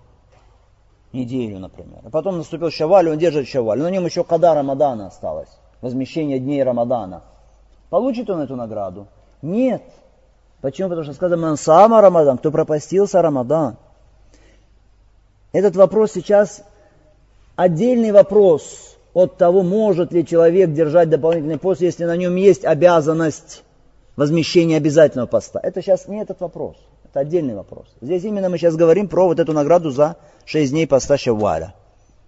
неделю, 1.16 1.60
например, 1.60 2.02
а 2.04 2.10
потом 2.10 2.38
наступил 2.38 2.70
Шаваль, 2.70 3.10
он 3.10 3.18
держит 3.18 3.48
Шаваль, 3.48 3.80
на 3.80 3.90
нем 3.90 4.06
еще 4.06 4.24
когда 4.24 4.54
Рамадана 4.54 5.08
осталось, 5.08 5.50
возмещение 5.82 6.40
дней 6.40 6.62
Рамадана. 6.64 7.24
Получит 7.90 8.30
он 8.30 8.42
эту 8.42 8.56
награду? 8.56 9.08
Нет. 9.42 9.84
Почему? 10.62 10.90
Потому 10.90 11.04
что 11.06 11.14
сказано 11.14 11.42
Мансама 11.42 12.02
Рамадан, 12.02 12.38
кто 12.38 12.52
пропастился 12.52 13.22
Рамадан. 13.22 13.78
Этот 15.52 15.76
вопрос 15.76 16.12
сейчас 16.12 16.64
отдельный 17.56 18.12
вопрос 18.12 18.98
от 19.14 19.38
того, 19.38 19.64
может 19.64 20.12
ли 20.12 20.26
человек 20.26 20.74
держать 20.74 21.10
дополнительный 21.10 21.58
пост, 21.58 21.82
если 21.82 22.04
на 22.04 22.18
нем 22.18 22.36
есть 22.36 22.66
обязанность 22.66 23.64
возмещения 24.16 24.78
обязательного 24.78 25.28
поста. 25.28 25.60
Это 25.62 25.82
сейчас 25.82 26.08
не 26.08 26.22
этот 26.22 26.42
вопрос, 26.42 26.76
это 27.16 27.22
отдельный 27.22 27.56
вопрос. 27.56 27.88
Здесь 28.02 28.26
именно 28.26 28.50
мы 28.50 28.58
сейчас 28.58 28.76
говорим 28.76 29.08
про 29.08 29.26
вот 29.26 29.40
эту 29.40 29.54
награду 29.54 29.90
за 29.90 30.18
6 30.44 30.72
дней 30.72 30.86
поста 30.86 31.18
Шавваля. 31.18 31.74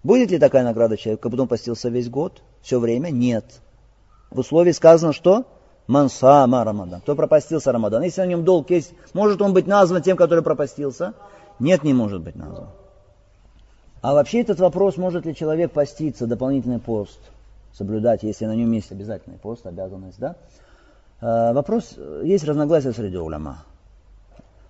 Будет 0.01 0.31
ли 0.31 0.39
такая 0.39 0.63
награда 0.63 0.95
человеку, 0.95 1.23
как 1.23 1.31
потом 1.33 1.49
постился 1.49 1.89
весь 1.89 2.09
год, 2.09 2.41
все 2.61 2.79
время? 2.79 3.09
Нет. 3.09 3.43
В 4.31 4.39
условии 4.39 4.71
сказано, 4.71 5.11
что 5.11 5.45
Мансама 5.88 6.63
Рамадан. 6.63 7.01
Кто 7.01 7.15
пропастился 7.15 7.73
Рамадан? 7.73 8.03
Если 8.03 8.21
на 8.21 8.27
нем 8.27 8.45
долг 8.45 8.69
есть, 8.69 8.93
может 9.13 9.41
он 9.41 9.53
быть 9.53 9.67
назван 9.67 10.01
тем, 10.01 10.15
который 10.15 10.43
пропастился? 10.43 11.13
Нет, 11.59 11.83
не 11.83 11.93
может 11.93 12.21
быть 12.21 12.35
назван. 12.35 12.69
А 14.01 14.13
вообще 14.13 14.39
этот 14.39 14.59
вопрос, 14.59 14.95
может 14.95 15.25
ли 15.25 15.35
человек 15.35 15.73
поститься, 15.73 16.27
дополнительный 16.27 16.79
пост 16.79 17.19
соблюдать, 17.73 18.23
если 18.23 18.45
на 18.45 18.55
нем 18.55 18.71
есть 18.71 18.91
обязательный 18.91 19.38
пост, 19.38 19.65
обязанность, 19.67 20.19
да? 20.19 20.35
Э, 21.19 21.51
вопрос, 21.53 21.95
есть 22.23 22.45
разногласия 22.45 22.93
среди 22.93 23.17
уляма. 23.17 23.65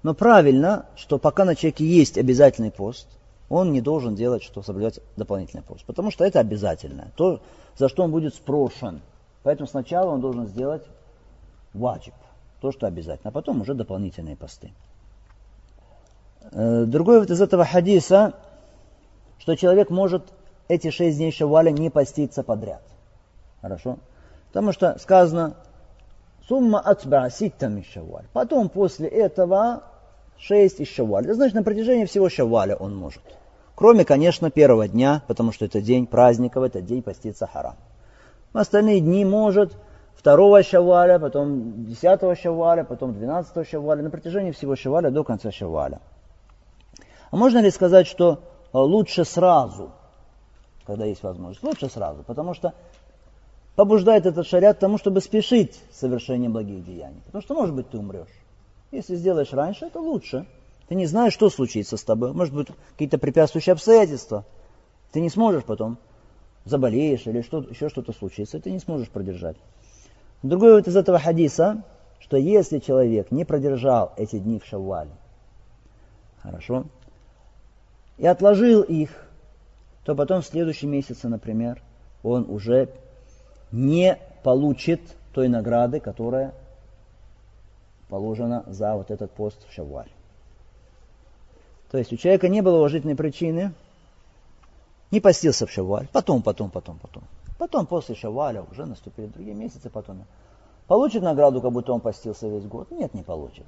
Но 0.03 0.13
правильно, 0.13 0.85
что 0.95 1.17
пока 1.17 1.45
на 1.45 1.55
человеке 1.55 1.85
есть 1.85 2.17
обязательный 2.17 2.71
пост, 2.71 3.07
он 3.49 3.71
не 3.71 3.81
должен 3.81 4.15
делать, 4.15 4.43
что 4.43 4.61
соблюдать 4.61 4.99
дополнительный 5.15 5.63
пост. 5.63 5.85
Потому 5.85 6.11
что 6.11 6.25
это 6.25 6.39
обязательное. 6.39 7.11
То, 7.15 7.41
за 7.77 7.89
что 7.89 8.03
он 8.03 8.11
будет 8.11 8.35
спрошен. 8.35 9.01
Поэтому 9.43 9.67
сначала 9.67 10.11
он 10.11 10.21
должен 10.21 10.47
сделать 10.47 10.83
ваджиб. 11.73 12.13
То, 12.61 12.71
что 12.71 12.87
обязательно. 12.87 13.29
А 13.29 13.31
потом 13.31 13.61
уже 13.61 13.73
дополнительные 13.73 14.35
посты. 14.35 14.71
Э, 16.51 16.85
другой 16.85 17.19
вот 17.19 17.29
из 17.29 17.41
этого 17.41 17.65
хадиса, 17.65 18.33
что 19.39 19.55
человек 19.55 19.89
может 19.89 20.23
эти 20.67 20.89
шесть 20.89 21.17
дней 21.17 21.31
шаваля 21.31 21.71
не 21.71 21.89
поститься 21.89 22.43
подряд. 22.43 22.81
Хорошо? 23.61 23.97
Потому 24.49 24.73
что 24.73 24.97
сказано, 24.99 25.55
сумма 26.47 26.79
атба 26.79 27.29
ситтам 27.29 27.83
шаваль. 27.83 28.25
Потом 28.33 28.69
после 28.69 29.07
этого 29.07 29.83
шесть 30.37 30.79
из 30.79 30.87
шаваля. 30.87 31.33
Значит, 31.33 31.55
на 31.55 31.63
протяжении 31.63 32.05
всего 32.05 32.29
шаваля 32.29 32.75
он 32.75 32.95
может. 32.95 33.21
Кроме, 33.75 34.05
конечно, 34.05 34.49
первого 34.49 34.87
дня, 34.87 35.21
потому 35.27 35.51
что 35.51 35.65
это 35.65 35.81
день 35.81 36.07
праздников, 36.07 36.63
это 36.63 36.81
день 36.81 37.03
поститься 37.03 37.47
харам. 37.47 37.75
В 38.53 38.57
остальные 38.57 39.01
дни 39.01 39.23
может 39.25 39.73
второго 40.15 40.63
шаваля, 40.63 41.19
потом 41.19 41.85
десятого 41.85 42.35
шаваля, 42.35 42.83
потом 42.83 43.13
двенадцатого 43.13 43.65
шаваля, 43.65 44.01
на 44.01 44.09
протяжении 44.09 44.51
всего 44.51 44.75
шаваля 44.75 45.11
до 45.11 45.23
конца 45.23 45.51
шаваля. 45.51 45.99
А 47.29 47.35
можно 47.35 47.59
ли 47.59 47.69
сказать, 47.69 48.07
что 48.07 48.39
э, 48.73 48.77
лучше 48.77 49.25
сразу, 49.25 49.91
когда 50.85 51.05
есть 51.05 51.21
возможность? 51.21 51.61
Лучше 51.61 51.89
сразу, 51.89 52.23
потому 52.23 52.53
что 52.53 52.73
побуждает 53.77 54.25
этот 54.25 54.47
шарят 54.47 54.79
тому, 54.79 54.97
чтобы 54.97 55.21
спешить 55.21 55.79
с 55.91 55.99
совершением 55.99 56.51
благих 56.51 56.83
деяний. 56.83 57.21
Потому 57.27 57.43
что, 57.43 57.53
может 57.53 57.75
быть, 57.75 57.87
ты 57.91 57.99
умрешь. 57.99 58.27
Если 58.91 59.15
сделаешь 59.15 59.53
раньше, 59.53 59.85
это 59.85 59.99
лучше. 59.99 60.47
Ты 60.87 60.95
не 60.95 61.05
знаешь, 61.05 61.33
что 61.33 61.51
случится 61.51 61.95
с 61.95 62.03
тобой. 62.03 62.33
Может 62.33 62.55
быть, 62.55 62.69
какие-то 62.93 63.19
препятствующие 63.19 63.73
обстоятельства. 63.73 64.45
Ты 65.11 65.21
не 65.21 65.29
сможешь 65.29 65.63
потом, 65.63 65.99
заболеешь 66.65 67.27
или 67.27 67.43
что, 67.43 67.59
еще 67.59 67.89
что-то 67.89 68.13
случится, 68.13 68.59
ты 68.59 68.71
не 68.71 68.79
сможешь 68.79 69.09
продержать. 69.09 69.57
Другой 70.41 70.73
вот 70.73 70.87
из 70.87 70.97
этого 70.97 71.19
хадиса, 71.19 71.83
что 72.19 72.35
если 72.35 72.79
человек 72.79 73.29
не 73.29 73.45
продержал 73.45 74.11
эти 74.17 74.39
дни 74.39 74.59
в 74.59 74.65
шаввале, 74.65 75.11
хорошо, 76.41 76.85
и 78.17 78.25
отложил 78.25 78.81
их, 78.81 79.11
то 80.03 80.15
потом 80.15 80.41
в 80.41 80.47
следующем 80.47 80.89
месяце, 80.89 81.27
например, 81.27 81.83
он 82.23 82.49
уже 82.49 82.89
не 83.71 84.17
получит 84.43 85.01
той 85.33 85.47
награды, 85.47 85.99
которая 85.99 86.53
положена 88.09 88.63
за 88.67 88.95
вот 88.95 89.11
этот 89.11 89.31
пост 89.31 89.57
в 89.67 89.73
шавваль. 89.73 90.09
То 91.91 91.97
есть 91.97 92.11
у 92.11 92.17
человека 92.17 92.47
не 92.49 92.61
было 92.61 92.77
уважительной 92.77 93.15
причины, 93.15 93.73
не 95.11 95.19
постился 95.19 95.65
в 95.65 95.71
шавваль, 95.71 96.07
потом, 96.11 96.41
потом, 96.41 96.69
потом, 96.69 96.99
потом. 96.99 97.23
Потом 97.57 97.85
после 97.87 98.15
шавваля 98.15 98.63
уже 98.71 98.85
наступили 98.85 99.27
другие 99.27 99.55
месяцы, 99.55 99.89
потом. 99.89 100.25
Получит 100.87 101.23
награду, 101.23 101.61
как 101.61 101.71
будто 101.71 101.91
он 101.91 102.01
постился 102.01 102.47
весь 102.47 102.65
год? 102.65 102.91
Нет, 102.91 103.13
не 103.13 103.23
получит. 103.23 103.65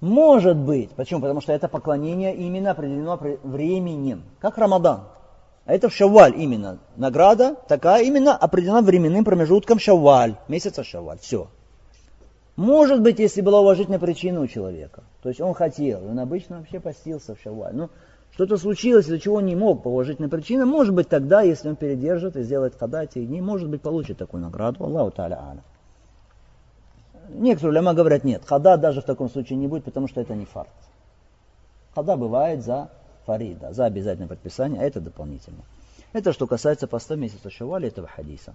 Может 0.00 0.56
быть. 0.56 0.90
Почему? 0.90 1.20
Потому 1.20 1.40
что 1.40 1.52
это 1.52 1.68
поклонение 1.68 2.34
именно 2.34 2.70
определено 2.70 3.18
временем. 3.42 4.22
Как 4.38 4.56
Рамадан. 4.56 5.02
А 5.68 5.74
это 5.74 5.90
в 5.90 5.94
Шавваль 5.94 6.32
именно. 6.34 6.78
Награда 6.96 7.54
такая 7.68 8.02
именно 8.02 8.34
определена 8.34 8.80
временным 8.80 9.22
промежутком 9.22 9.78
Шавваль. 9.78 10.36
Месяца 10.48 10.82
Шавваль. 10.82 11.18
Все. 11.18 11.48
Может 12.56 13.02
быть, 13.02 13.18
если 13.18 13.42
была 13.42 13.60
уважительная 13.60 13.98
причина 13.98 14.40
у 14.40 14.46
человека. 14.46 15.02
То 15.22 15.28
есть 15.28 15.42
он 15.42 15.52
хотел, 15.52 16.06
он 16.06 16.18
обычно 16.20 16.56
вообще 16.56 16.80
постился 16.80 17.34
в 17.34 17.40
Шавваль. 17.42 17.74
Но 17.74 17.90
что-то 18.32 18.56
случилось, 18.56 19.04
из-за 19.04 19.20
чего 19.20 19.36
он 19.36 19.44
не 19.44 19.56
мог 19.56 19.82
по 19.82 19.88
уважительной 19.88 20.30
причине. 20.30 20.64
Может 20.64 20.94
быть, 20.94 21.10
тогда, 21.10 21.42
если 21.42 21.68
он 21.68 21.76
передержит 21.76 22.36
и 22.36 22.44
сделает 22.44 22.74
хада 22.74 23.04
дни, 23.04 23.42
может 23.42 23.68
быть, 23.68 23.82
получит 23.82 24.16
такую 24.16 24.42
награду. 24.42 24.84
Аллаху 24.84 25.10
та'аля 25.14 25.38
аля. 25.50 25.62
Некоторые 27.28 27.74
ляма 27.74 27.92
говорят, 27.92 28.24
нет, 28.24 28.40
хада 28.46 28.78
даже 28.78 29.02
в 29.02 29.04
таком 29.04 29.28
случае 29.28 29.58
не 29.58 29.66
будет, 29.66 29.84
потому 29.84 30.08
что 30.08 30.22
это 30.22 30.34
не 30.34 30.46
фарт. 30.46 30.70
Хада 31.94 32.16
бывает 32.16 32.64
за 32.64 32.88
фарида, 33.27 33.73
за 33.73 33.85
обязательное 33.85 34.27
подписание, 34.27 34.81
а 34.81 34.83
это 34.83 34.99
дополнительно. 34.99 35.63
Это 36.11 36.33
что 36.33 36.47
касается 36.47 36.87
поста 36.87 37.15
месяца 37.15 37.49
Шаваля 37.49 37.87
этого 37.87 38.07
хадиса. 38.07 38.53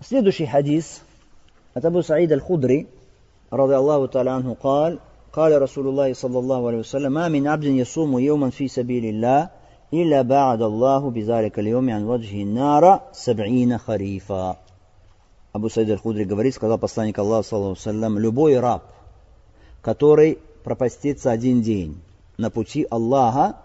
Следующий 0.00 0.46
хадис 0.46 1.00
от 1.72 1.84
Абу 1.84 2.02
Саид 2.02 2.30
Аль-Худри, 2.32 2.88
رضي 3.52 3.76
الله 3.76 4.06
تعالى 4.06 4.30
عنه 4.30 4.56
قال 4.62 4.98
قال 5.32 5.62
رسول 5.62 5.88
الله 5.88 6.12
صلى 6.12 6.38
الله 6.38 6.66
عليه 6.66 6.78
وسلم 6.78 7.12
ما 7.12 7.28
من 7.28 7.46
عبد 7.46 7.64
يصوم 7.64 8.18
يوما 8.18 8.50
في 8.50 8.68
سبيل 8.68 9.04
الله 9.04 9.48
إلا 9.92 10.22
بعد 10.22 10.62
الله 10.62 11.10
بذلك 11.10 11.58
اليوم 11.58 11.90
عن 11.90 12.04
وجه 12.04 12.42
النار 12.42 13.00
سبعين 13.12 13.78
خريفا 13.78 14.56
Абу 15.52 15.68
Саид 15.68 15.88
Аль-Худри 15.88 16.24
говорит, 16.24 16.54
сказал 16.54 16.78
посланник 16.78 17.16
Аллаха, 17.16 17.74
саллаху 17.76 18.18
любой 18.18 18.58
раб, 18.58 18.82
который 19.82 20.38
пропастится 20.64 21.30
один 21.30 21.62
день 21.62 22.00
на 22.39 22.49
пути 22.49 22.87
Аллаха, 22.89 23.57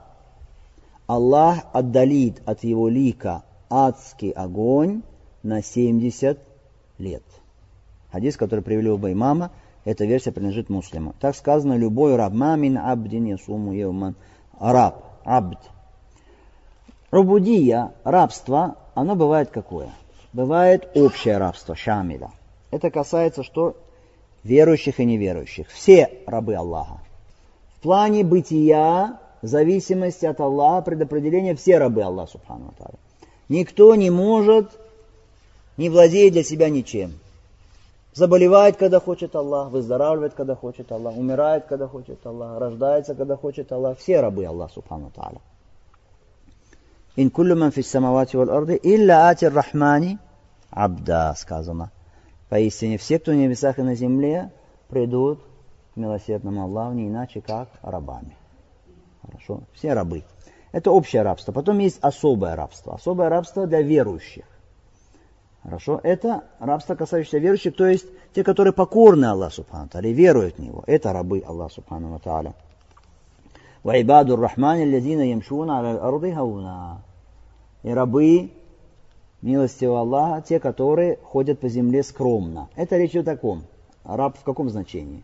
Аллах 1.06 1.58
отдалит 1.72 2.42
от 2.44 2.64
его 2.64 2.88
лика 2.88 3.44
адский 3.70 4.30
огонь 4.30 5.02
на 5.42 5.62
70 5.62 6.38
лет. 6.98 7.22
Хадис, 8.10 8.36
который 8.36 8.60
привели 8.60 8.90
оба 8.90 9.12
имама, 9.12 9.52
эта 9.84 10.04
версия 10.04 10.32
принадлежит 10.32 10.70
муслиму. 10.70 11.14
Так 11.20 11.36
сказано, 11.36 11.74
любой 11.74 12.16
раб, 12.16 12.32
мамин 12.32 12.76
абдин 12.76 13.26
ясуму 13.26 13.72
евман, 13.72 14.16
раб, 14.58 15.04
абд. 15.24 15.60
Рубудия, 17.10 17.92
рабство, 18.02 18.76
оно 18.94 19.14
бывает 19.14 19.50
какое? 19.50 19.90
бывает 20.32 20.90
общее 20.96 21.38
рабство, 21.38 21.76
шамиля. 21.76 22.30
Это 22.72 22.90
касается 22.90 23.44
что? 23.44 23.76
Верующих 24.42 24.98
и 24.98 25.04
неверующих. 25.04 25.68
Все 25.68 26.10
рабы 26.26 26.56
Аллаха. 26.56 27.03
Плане 27.84 28.24
бытия, 28.24 29.18
зависимости 29.42 30.24
от 30.24 30.40
Аллаха, 30.40 30.86
предопределения, 30.86 31.54
все 31.54 31.76
рабы 31.76 32.00
Аллаха, 32.00 32.32
субхану 32.32 32.72
Тара. 32.78 32.94
Никто 33.50 33.94
не 33.94 34.08
может, 34.08 34.70
не 35.76 35.90
владеет 35.90 36.32
для 36.32 36.42
себя 36.42 36.70
ничем. 36.70 37.12
Заболевает, 38.14 38.78
когда 38.78 39.00
хочет 39.00 39.36
Аллах, 39.36 39.68
выздоравливает, 39.68 40.32
когда 40.32 40.54
хочет 40.56 40.90
Аллах, 40.92 41.14
умирает, 41.14 41.66
когда 41.66 41.86
хочет 41.86 42.24
Аллах, 42.24 42.58
рождается, 42.58 43.14
когда 43.14 43.36
хочет 43.36 43.70
Аллах. 43.70 43.98
Все 43.98 44.20
рабы 44.20 44.46
Аллаха, 44.46 44.72
субхану 44.72 45.10
Тааля. 45.14 45.42
Ин 47.16 47.28
куллю 47.28 47.54
ман 47.54 47.70
фис 47.70 47.90
самавати 47.90 48.36
вал 48.36 48.48
арды, 48.48 48.80
илля 48.82 49.28
ати 49.28 49.44
рахмани 49.44 50.18
абда, 50.70 51.34
сказано. 51.36 51.90
Поистине 52.48 52.96
все, 52.96 53.18
кто 53.18 53.32
в 53.32 53.34
небесах 53.34 53.78
и 53.78 53.82
на 53.82 53.94
земле, 53.94 54.50
придут 54.88 55.38
милосердному 55.95 56.63
Аллаху 56.63 56.93
не 56.93 57.07
иначе, 57.07 57.41
как 57.41 57.69
рабами. 57.81 58.35
Хорошо? 59.21 59.61
Все 59.73 59.93
рабы. 59.93 60.23
Это 60.71 60.91
общее 60.91 61.21
рабство. 61.23 61.51
Потом 61.51 61.79
есть 61.79 61.99
особое 62.01 62.55
рабство. 62.55 62.95
Особое 62.95 63.29
рабство 63.29 63.67
для 63.67 63.81
верующих. 63.81 64.45
Хорошо? 65.63 65.99
Это 66.03 66.45
рабство, 66.59 66.95
касающееся 66.95 67.39
верующих, 67.39 67.75
то 67.75 67.85
есть 67.85 68.05
те, 68.33 68.43
которые 68.43 68.73
покорны 68.73 69.25
Аллаху 69.25 69.55
Субхану 69.55 69.89
Тааля, 69.89 70.11
веруют 70.11 70.55
в 70.55 70.59
Него. 70.59 70.83
Это 70.87 71.11
рабы 71.11 71.43
Аллаха 71.45 71.75
Субхану 71.75 72.19
Тааля. 72.19 72.53
وعباد 73.83 74.31
الرحمن 74.31 74.83
الذين 74.83 75.21
يمشون 75.21 75.69
على 75.69 75.91
الأرض 75.91 76.23
هونا. 76.25 76.97
И 77.83 77.89
рабы 77.91 78.51
милостивого 79.41 80.01
Аллаха, 80.01 80.41
те, 80.41 80.59
которые 80.59 81.17
ходят 81.23 81.59
по 81.59 81.69
земле 81.69 82.03
скромно. 82.03 82.67
Это 82.75 82.97
речь 82.97 83.15
о 83.15 83.23
таком. 83.23 83.63
Раб 84.03 84.37
в 84.37 84.43
каком 84.43 84.69
значении? 84.69 85.23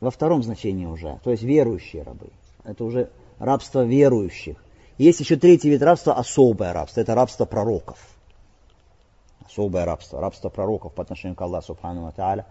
Во 0.00 0.10
втором 0.10 0.42
значении 0.42 0.86
уже. 0.86 1.18
То 1.24 1.30
есть 1.30 1.42
верующие 1.42 2.02
рабы. 2.02 2.30
Это 2.64 2.84
уже 2.84 3.10
рабство 3.38 3.84
верующих. 3.84 4.62
Есть 4.98 5.20
еще 5.20 5.36
третий 5.36 5.70
вид 5.70 5.82
рабства, 5.82 6.14
особое 6.14 6.72
рабство. 6.72 7.00
Это 7.00 7.14
рабство 7.14 7.44
пророков. 7.44 7.98
Особое 9.44 9.84
рабство. 9.84 10.20
Рабство 10.20 10.48
пророков 10.48 10.92
по 10.92 11.02
отношению 11.02 11.36
к 11.36 11.42
Аллаху 11.42 11.66
Субхану 11.66 12.12
Ва 12.16 12.44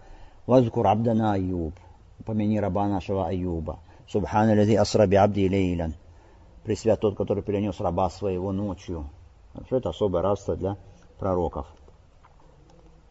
Вазкур 0.46 0.86
абдана 0.86 1.34
Аюб. 1.34 1.74
Упомяни 2.20 2.58
раба 2.58 2.88
нашего 2.88 3.26
Аюба. 3.26 3.78
Субхана 4.08 4.54
лади 4.54 4.74
асра 4.74 5.06
би 5.06 5.16
абди 5.16 5.48
лейлян. 5.48 5.94
пресвят 6.66 7.00
тот, 7.00 7.16
который 7.16 7.42
перенес 7.42 7.78
раба 7.80 8.10
своего 8.10 8.52
ночью. 8.52 9.08
Хорошо, 9.52 9.76
это 9.76 9.90
особое 9.90 10.22
рабство 10.22 10.56
для 10.56 10.76
пророков. 11.18 11.66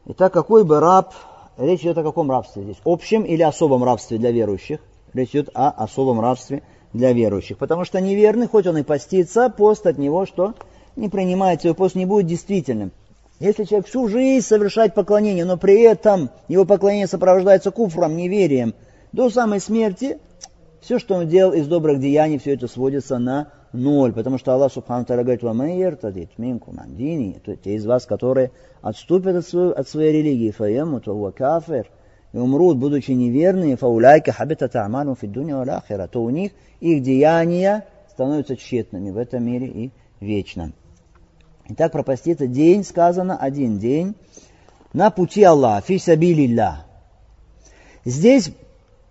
Итак, 0.06 0.34
какой 0.34 0.64
бы 0.64 0.80
раб, 0.80 1.14
речь 1.58 1.82
идет 1.82 1.98
о 1.98 2.04
каком 2.04 2.30
рабстве 2.30 2.64
здесь? 2.64 2.78
Общем 2.86 3.24
или 3.24 3.42
особом 3.42 3.84
рабстве 3.84 4.18
для 4.18 4.32
верующих? 4.32 4.80
Речь 5.14 5.30
идет 5.30 5.50
о 5.54 5.70
особом 5.70 6.20
рабстве 6.20 6.64
для 6.94 7.14
верующих. 7.14 7.58
Потому 7.58 7.86
что 7.86 8.00
неверный, 8.02 8.48
хоть 8.48 8.68
он 8.68 8.78
и 8.78 8.84
постится, 8.84 9.50
пост 9.50 9.86
от 9.86 9.98
него 9.98 10.26
что? 10.26 10.54
Не 10.96 11.10
принимается, 11.10 11.68
его 11.68 11.76
пост 11.76 11.96
не 11.96 12.06
будет 12.06 12.26
действительным. 12.28 12.92
Если 13.40 13.66
человек 13.66 13.88
всю 13.88 14.08
жизнь 14.08 14.46
совершает 14.46 14.94
поклонение, 14.94 15.44
но 15.44 15.58
при 15.58 15.82
этом 15.82 16.30
его 16.48 16.64
поклонение 16.64 17.08
сопровождается 17.08 17.72
куфром, 17.72 18.16
неверием, 18.16 18.74
до 19.12 19.30
самой 19.30 19.60
смерти, 19.60 20.20
все, 20.80 21.00
что 21.00 21.16
он 21.16 21.28
делал 21.28 21.54
из 21.54 21.68
добрых 21.68 22.00
деяний, 22.00 22.38
все 22.38 22.54
это 22.54 22.68
сводится 22.68 23.18
на 23.18 23.50
ноль. 23.78 24.14
Потому 24.14 24.38
что 24.38 24.54
Аллах 24.54 24.72
Субхану 24.72 25.06
Тара 25.06 25.24
говорит, 25.24 25.44
«Вамайер 25.44 25.96
тадит 25.96 26.38
минкум 26.38 26.80
андини», 26.80 27.40
то 27.44 27.56
те 27.56 27.76
из 27.76 27.86
вас, 27.86 28.06
которые 28.06 28.52
отступят 28.82 29.36
от, 29.36 29.48
своей, 29.48 29.74
от 29.74 29.88
своей 29.88 30.12
религии, 30.14 30.52
фаему, 30.52 31.00
то 31.00 31.32
кафир, 31.32 31.90
и 32.34 32.38
умрут, 32.38 32.78
будучи 32.78 33.12
неверными, 33.12 33.76
фауляйка 33.76 34.34
хабита 34.34 34.66
та'аману 34.66 35.16
фиддуня 35.16 35.58
валяхира, 35.58 36.08
то 36.08 36.22
у 36.22 36.30
них 36.30 36.52
их 36.82 37.02
деяния 37.02 37.86
становятся 38.10 38.58
тщетными 38.58 39.12
в 39.12 39.18
этом 39.18 39.44
мире 39.46 39.68
и 39.68 39.92
вечно. 40.20 40.74
Итак, 41.70 41.92
пропаститься 41.92 42.48
день, 42.48 42.84
сказано, 42.84 43.38
один 43.38 43.80
день, 43.80 44.16
на 44.94 45.10
пути 45.10 45.44
Аллаха, 45.44 45.88
фи 45.88 45.98
сабилилля. 45.98 46.86
Здесь 48.04 48.52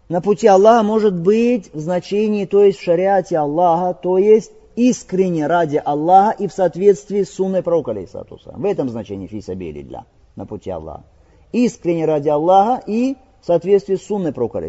на 0.08 0.20
пути 0.20 0.46
Аллаха 0.46 0.82
может 0.82 1.14
быть 1.14 1.72
в 1.72 1.80
значении, 1.80 2.44
то 2.44 2.62
есть 2.62 2.78
в 2.78 2.82
шариате 2.82 3.38
Аллаха, 3.38 3.94
то 3.94 4.18
есть 4.18 4.52
искренне 4.76 5.46
ради 5.46 5.80
Аллаха 5.84 6.36
и 6.42 6.46
в 6.46 6.52
соответствии 6.52 7.22
с 7.22 7.34
сунной 7.34 7.62
пророка, 7.62 7.94
в 7.94 8.64
этом 8.64 8.88
значении 8.88 9.26
фи 9.26 9.40
сабилилля, 9.40 10.04
на 10.36 10.46
пути 10.46 10.70
Аллаха. 10.70 11.04
Искренне 11.52 12.04
ради 12.04 12.28
Аллаха 12.28 12.82
и 12.86 13.16
в 13.40 13.46
соответствии 13.46 13.96
с 13.96 14.06
сунной 14.06 14.32
пророка, 14.32 14.62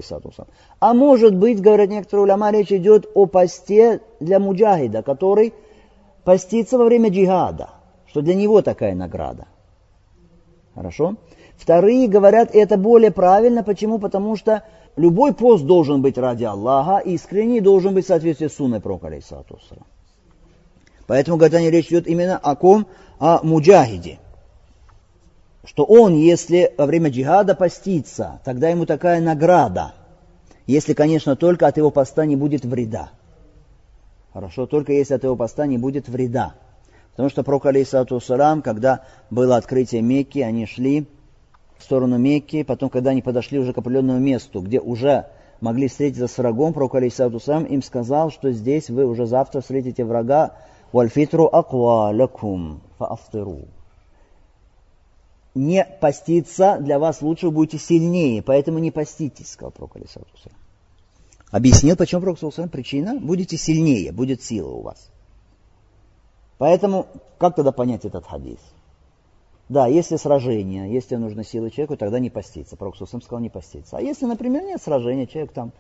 А 0.80 0.94
может 0.94 1.36
быть, 1.36 1.62
говорят 1.62 1.90
некоторые 1.90 2.24
уляма, 2.24 2.52
речь 2.52 2.72
идет 2.72 3.10
о 3.14 3.26
посте 3.26 4.02
для 4.20 4.40
муджахида, 4.40 5.02
который 5.02 5.54
постится 6.24 6.78
во 6.78 6.86
время 6.86 7.10
джихада 7.10 7.70
что 8.16 8.22
для 8.22 8.34
него 8.34 8.62
такая 8.62 8.96
награда. 8.96 9.46
Хорошо? 10.74 11.16
Вторые 11.58 12.08
говорят, 12.08 12.56
это 12.56 12.78
более 12.78 13.12
правильно. 13.12 13.62
Почему? 13.62 14.00
Потому 14.00 14.38
что 14.38 14.64
любой 14.96 15.34
пост 15.34 15.66
должен 15.66 16.02
быть 16.02 16.18
ради 16.18 16.44
Аллаха, 16.44 17.00
искренний 17.00 17.62
должен 17.62 17.94
быть 17.94 18.06
в 18.06 18.08
соответствии 18.08 18.48
с 18.48 18.56
сунной 18.56 18.80
пророка, 18.80 19.12
Поэтому, 21.08 21.38
говорят 21.38 21.60
они, 21.60 21.70
речь 21.70 21.88
идет 21.88 22.08
именно 22.08 22.38
о 22.38 22.56
ком? 22.56 22.88
О 23.20 23.42
муджахиде. 23.44 24.20
Что 25.64 25.84
он, 25.84 26.16
если 26.16 26.74
во 26.78 26.86
время 26.86 27.10
джихада 27.10 27.56
постится, 27.56 28.40
тогда 28.44 28.70
ему 28.70 28.86
такая 28.86 29.22
награда. 29.22 29.94
Если, 30.68 30.94
конечно, 30.94 31.36
только 31.36 31.68
от 31.68 31.78
его 31.78 31.92
поста 31.92 32.26
не 32.26 32.36
будет 32.36 32.66
вреда. 32.66 33.10
Хорошо, 34.34 34.66
только 34.66 34.94
если 34.94 35.14
от 35.14 35.24
его 35.24 35.36
поста 35.36 35.66
не 35.66 35.78
будет 35.78 36.08
вреда. 36.08 36.56
Потому 37.12 37.30
что 37.30 37.44
пророк, 37.44 37.66
салам, 38.22 38.62
когда 38.62 39.06
было 39.30 39.56
открытие 39.56 40.02
Мекки, 40.02 40.40
они 40.40 40.66
шли 40.66 41.08
в 41.78 41.84
сторону 41.84 42.18
Мекки, 42.18 42.64
потом, 42.64 42.90
когда 42.90 43.12
они 43.12 43.22
подошли 43.22 43.60
уже 43.60 43.74
к 43.74 43.78
определенному 43.78 44.20
месту, 44.20 44.62
где 44.62 44.80
уже 44.80 45.28
могли 45.62 45.88
встретиться 45.88 46.28
с 46.28 46.38
врагом, 46.38 46.74
пророк, 46.74 46.96
алейсалату 46.96 47.40
салам, 47.40 47.66
им 47.66 47.82
сказал, 47.82 48.32
что 48.32 48.52
здесь 48.52 48.90
вы 48.90 49.06
уже 49.06 49.26
завтра 49.26 49.62
встретите 49.62 50.04
врага, 50.04 50.56
вальфитру 50.92 51.46
аква 51.46 52.12
лакум 52.14 52.82
фаафтиру. 52.98 53.62
Не 55.54 55.86
поститься 55.86 56.78
для 56.80 57.00
вас 57.00 57.22
лучше, 57.22 57.50
будете 57.50 57.78
сильнее, 57.78 58.42
поэтому 58.42 58.80
не 58.80 58.92
поститесь, 58.92 59.52
сказал 59.52 59.72
пророк, 59.72 59.96
салам. 60.10 60.28
Объяснил, 61.52 61.96
почему 61.96 62.22
пророк, 62.22 62.42
алейсалату 62.42 62.72
причина, 62.72 63.20
будете 63.20 63.58
сильнее, 63.58 64.12
будет 64.12 64.44
сила 64.44 64.72
у 64.72 64.82
вас. 64.82 65.10
Поэтому, 66.58 67.08
как 67.38 67.56
тогда 67.56 67.72
понять 67.72 68.06
этот 68.06 68.26
хадис? 68.26 68.60
Да, 69.68 69.88
если 69.88 70.18
сражение, 70.18 70.92
если 70.94 71.16
нужны 71.16 71.44
силы 71.44 71.72
человеку, 71.72 71.98
тогда 71.98 72.20
не 72.20 72.30
поститься. 72.30 72.76
Пророк 72.76 72.96
сам 72.98 73.22
сказал 73.22 73.40
не 73.40 73.50
поститься. 73.50 73.98
А 73.98 74.02
если, 74.02 74.26
например, 74.26 74.64
нет 74.64 74.82
сражения, 74.82 75.26
человек 75.26 75.52
там 75.52 75.72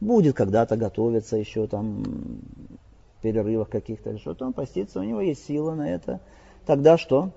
будет 0.00 0.34
когда-то 0.36 0.76
готовиться 0.76 1.36
еще 1.36 1.66
там 1.66 2.02
перерывах 3.22 3.68
каких-то 3.68 4.10
или 4.10 4.18
что-то, 4.18 4.46
он 4.46 4.52
постится, 4.52 5.00
у 5.00 5.02
него 5.02 5.20
есть 5.20 5.44
сила 5.46 5.74
на 5.74 5.88
это. 5.88 6.20
Тогда 6.66 6.98
что? 6.98 7.30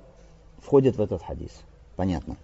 Входит 0.59 0.97
в 0.97 1.01
этот 1.01 1.23
хадис. 1.23 1.51
Понятно. 1.95 2.37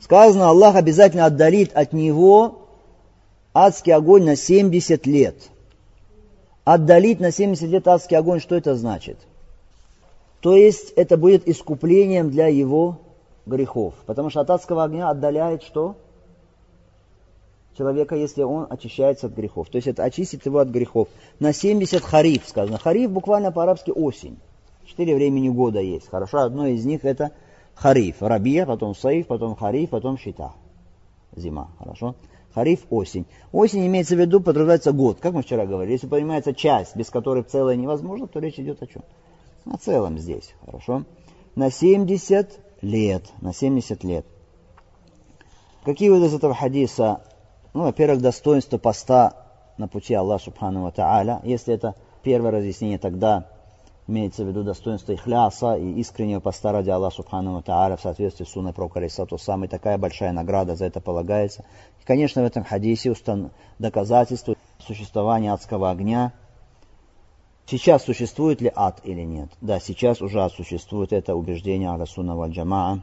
Сказано, 0.00 0.48
Аллах 0.48 0.76
обязательно 0.76 1.26
отдалит 1.26 1.72
от 1.74 1.92
него 1.92 2.68
адский 3.52 3.92
огонь 3.92 4.24
на 4.24 4.36
70 4.36 5.06
лет– 5.06 5.36
Отдалить 6.70 7.18
на 7.18 7.32
70 7.32 7.66
лет 7.70 7.88
адский 7.88 8.18
огонь, 8.18 8.40
что 8.40 8.54
это 8.54 8.74
значит? 8.74 9.16
То 10.40 10.54
есть 10.54 10.92
это 10.92 11.16
будет 11.16 11.48
искуплением 11.48 12.30
для 12.30 12.46
его 12.46 12.98
грехов. 13.46 13.94
Потому 14.06 14.30
что 14.30 14.40
от 14.40 14.50
адского 14.50 14.84
огня 14.84 15.10
отдаляет 15.10 15.62
что? 15.62 15.96
Человека, 17.76 18.16
если 18.16 18.42
он 18.42 18.66
очищается 18.68 19.26
от 19.26 19.34
грехов. 19.34 19.68
То 19.68 19.76
есть 19.76 19.88
это 19.88 20.02
очистит 20.02 20.46
его 20.46 20.58
от 20.58 20.68
грехов. 20.68 21.08
На 21.38 21.52
70 21.52 22.02
хариф 22.02 22.48
сказано. 22.48 22.78
Хариф 22.78 23.10
буквально 23.10 23.52
по-арабски 23.52 23.90
осень. 23.90 24.38
Четыре 24.84 25.14
времени 25.14 25.48
года 25.48 25.80
есть. 25.80 26.08
Хорошо, 26.08 26.38
одно 26.38 26.66
из 26.66 26.84
них 26.84 27.04
это 27.04 27.32
хариф. 27.74 28.16
Рабия, 28.20 28.66
потом 28.66 28.94
саиф, 28.94 29.26
потом 29.26 29.54
хариф, 29.54 29.90
потом 29.90 30.18
щита. 30.18 30.54
Зима. 31.36 31.68
Хорошо. 31.78 32.14
Хариф– 32.54 32.86
осень. 32.90 33.26
Осень 33.52 33.86
имеется 33.86 34.16
в 34.16 34.18
виду, 34.18 34.40
подразумевается 34.40 34.92
год, 34.92 35.18
как 35.20 35.32
мы 35.34 35.42
вчера 35.42 35.66
говорили. 35.66 35.92
Если 35.92 36.08
понимается 36.08 36.54
часть, 36.54 36.96
без 36.96 37.10
которой 37.10 37.44
целое 37.44 37.76
невозможно, 37.76 38.26
то 38.26 38.40
речь 38.40 38.58
идет 38.58 38.82
о 38.82 38.86
чем? 38.86 39.02
О 39.70 39.76
целом 39.76 40.18
здесь, 40.18 40.54
хорошо? 40.64 41.04
На 41.54 41.70
70 41.70 42.58
лет, 42.82 43.24
на 43.40 43.52
70 43.52 44.02
лет. 44.04 44.26
Какие 45.84 46.08
выводы 46.08 46.26
из 46.26 46.34
этого 46.34 46.54
хадиса? 46.54 47.22
Ну, 47.74 47.82
во-первых, 47.82 48.20
достоинство 48.20 48.78
поста 48.78 49.46
на 49.76 49.88
пути 49.88 50.14
Аллаха 50.14 50.44
Субхану 50.44 50.90
Тааля. 50.90 51.40
Если 51.44 51.74
это 51.74 51.94
первое 52.22 52.50
разъяснение, 52.50 52.98
тогда 52.98 53.46
имеется 54.06 54.42
в 54.42 54.48
виду 54.48 54.64
достоинство 54.64 55.12
ихляса 55.12 55.74
и 55.74 56.00
искреннего 56.00 56.40
поста 56.40 56.72
ради 56.72 56.88
Аллаха 56.88 57.16
Субхану 57.16 57.62
Тааля 57.62 57.96
в 57.96 58.00
соответствии 58.00 58.44
с 58.44 58.50
сунной 58.50 58.72
Пророка 58.72 59.00
Алисату 59.00 59.36
Сам. 59.36 59.64
И 59.64 59.68
такая 59.68 59.98
большая 59.98 60.32
награда 60.32 60.76
за 60.76 60.86
это 60.86 61.00
полагается. 61.00 61.64
И, 62.00 62.04
конечно, 62.04 62.42
в 62.42 62.46
этом 62.46 62.64
хадисе 62.64 63.10
устан... 63.10 63.50
доказательство 63.78 64.54
существования 64.78 65.52
адского 65.52 65.90
огня. 65.90 66.32
Сейчас 67.70 68.04
существует 68.04 68.62
ли 68.62 68.72
ад 68.74 69.02
или 69.04 69.20
нет? 69.20 69.50
Да, 69.60 69.78
сейчас 69.78 70.22
уже 70.22 70.48
существует. 70.48 71.12
Это 71.12 71.34
убеждение 71.34 71.94
Расуна 71.94 72.34
Валь-Джамаа. 72.34 73.00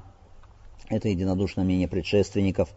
Это 0.89 1.07
единодушное 1.07 1.63
мнение 1.63 1.88
предшественников. 1.88 2.70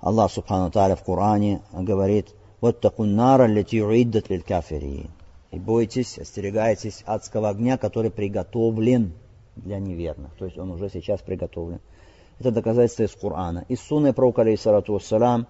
Аллах 0.00 0.30
Субхану 0.30 0.70
Тааля 0.70 0.94
в 0.94 1.02
Коране 1.02 1.62
говорит, 1.72 2.34
вот 2.60 2.80
такун 2.80 3.14
нара 3.14 3.46
лети 3.46 3.82
уиддат 3.82 4.28
лиль 4.28 4.42
кафирин 4.42 5.10
и 5.52 5.58
бойтесь, 5.58 6.18
остерегайтесь 6.18 7.02
адского 7.06 7.48
огня, 7.48 7.78
который 7.78 8.10
приготовлен 8.10 9.12
для 9.56 9.78
неверных. 9.78 10.34
То 10.34 10.44
есть 10.44 10.58
он 10.58 10.70
уже 10.70 10.90
сейчас 10.90 11.20
приготовлен. 11.20 11.80
Это 12.40 12.50
доказательство 12.50 13.04
из 13.04 13.12
Корана. 13.12 13.64
Из 13.68 13.80
Сунны 13.80 14.12
пророка, 14.12 14.42
алейхиссалату 14.42 14.94
вассалам, 14.94 15.46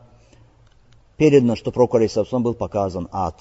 передано, 1.17 1.57
что 1.57 1.73
пророк, 1.73 1.95
алейхиссалату 1.97 2.39
был 2.39 2.55
показан 2.55 3.09
ад. 3.11 3.41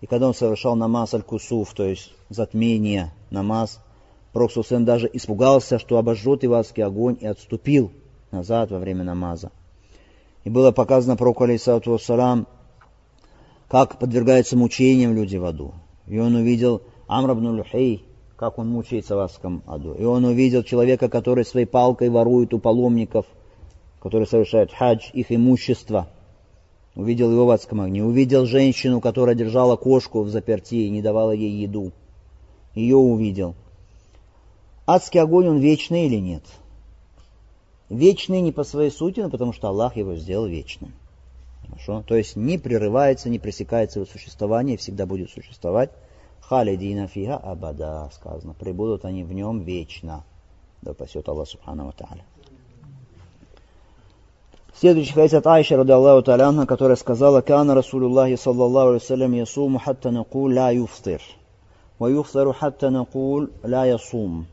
И 0.00 0.06
когда 0.06 0.28
он 0.28 0.34
совершал 0.34 0.76
намаз 0.76 1.14
аль-кусуф, 1.14 1.72
то 1.72 1.84
есть 1.84 2.12
затмение, 2.28 3.12
намаз, 3.30 3.80
пророк 4.32 4.50
даже 4.80 5.08
испугался, 5.12 5.78
что 5.78 5.96
обожжет 5.96 6.42
его 6.42 6.56
адский 6.56 6.84
огонь 6.84 7.16
и 7.20 7.26
отступил 7.26 7.90
назад 8.30 8.70
во 8.70 8.78
время 8.78 9.04
намаза. 9.04 9.50
И 10.44 10.50
было 10.50 10.70
показано 10.70 11.16
пророку, 11.16 11.44
алейхиссалату 11.44 11.92
вассалам, 11.92 12.46
как 13.68 13.98
подвергаются 13.98 14.56
мучениям 14.56 15.14
люди 15.14 15.36
в 15.36 15.44
аду. 15.44 15.74
И 16.06 16.18
он 16.18 16.34
увидел 16.36 16.82
Амрабну 17.08 17.54
Люхей, 17.54 18.04
как 18.36 18.58
он 18.58 18.68
мучается 18.68 19.16
в 19.16 19.20
адском 19.20 19.62
аду. 19.66 19.94
И 19.94 20.04
он 20.04 20.24
увидел 20.24 20.62
человека, 20.62 21.08
который 21.08 21.44
своей 21.44 21.66
палкой 21.66 22.10
ворует 22.10 22.54
у 22.54 22.58
паломников, 22.58 23.26
которые 24.00 24.26
совершают 24.26 24.72
хадж, 24.72 25.10
их 25.12 25.32
имущество. 25.32 26.08
Увидел 26.96 27.30
его 27.30 27.44
в 27.44 27.50
адском 27.50 27.82
огне. 27.82 28.02
Увидел 28.02 28.46
женщину, 28.46 29.02
которая 29.02 29.34
держала 29.34 29.76
кошку 29.76 30.22
в 30.22 30.30
заперти 30.30 30.76
и 30.76 30.90
не 30.90 31.02
давала 31.02 31.30
ей 31.32 31.52
еду. 31.52 31.92
Ее 32.74 32.96
увидел. 32.96 33.54
Адский 34.86 35.20
огонь, 35.20 35.48
он 35.48 35.58
вечный 35.58 36.06
или 36.06 36.16
нет? 36.16 36.42
Вечный 37.90 38.40
не 38.40 38.50
по 38.50 38.64
своей 38.64 38.90
сути, 38.90 39.20
но 39.20 39.30
потому 39.30 39.52
что 39.52 39.68
Аллах 39.68 39.96
его 39.96 40.14
сделал 40.16 40.46
вечным. 40.46 40.92
Хорошо? 41.68 42.02
То 42.02 42.16
есть 42.16 42.34
не 42.34 42.56
прерывается, 42.56 43.28
не 43.28 43.38
пресекается 43.38 43.98
его 43.98 44.10
существование, 44.10 44.76
всегда 44.76 45.04
будет 45.04 45.30
существовать. 45.30 45.90
Халидина 46.40 47.08
фиха 47.08 47.36
абада, 47.36 48.08
сказано. 48.14 48.54
Прибудут 48.54 49.04
они 49.04 49.22
в 49.22 49.32
нем 49.32 49.60
вечно. 49.60 50.24
Да 50.80 50.94
пасет 50.94 51.28
Аллах 51.28 51.48
Субхану 51.48 51.92
Тааля. 51.92 52.24
Следующий 54.75 55.13
хадис 55.13 55.33
от 55.33 55.47
Айши, 55.47 55.75
ради 55.75 55.91
Аллаху 55.91 56.23
Та'аля, 56.23 56.65
которая 56.65 56.95
сказала, 56.95 57.41
«Кана 57.41 57.75
Расулуллахи 57.75 58.35
саллаллаху 58.35 58.89
алейhi 58.89 59.05
салям 59.05 59.31
ясуму 59.33 59.79
хатта 59.79 60.11
накул 60.11 60.51
ла 60.51 60.71
юфтир, 60.71 61.21
ва 61.99 62.07
юфтиру 62.07 62.53
хатта 62.53 62.89
накул 62.89 63.47
ла 63.63 63.85
ясум». 63.85 64.47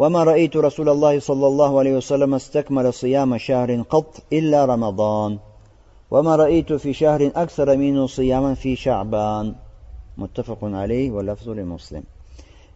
وما 0.00 0.24
رأيت 0.24 0.56
رسول 0.56 0.88
الله 0.88 1.20
صلى 1.20 1.46
الله 1.46 1.78
عليه 1.78 1.96
وسلم 1.96 2.34
استكمل 2.34 2.94
صيام 2.94 3.38
شهر 3.38 3.82
قط 3.82 4.22
إلا 4.32 4.64
رمضان 4.64 5.38
وما 6.10 6.36
رأيت 6.36 6.72
في 6.72 6.92
شهر 6.92 7.30
أكثر 7.36 7.76
منه 7.76 8.06
صياما 8.06 8.54
في 8.54 8.76
شعبان 8.76 9.54
متفق 10.18 10.58
عليه 10.62 11.10
واللفظ 11.10 11.48
لمسلم 11.48 12.04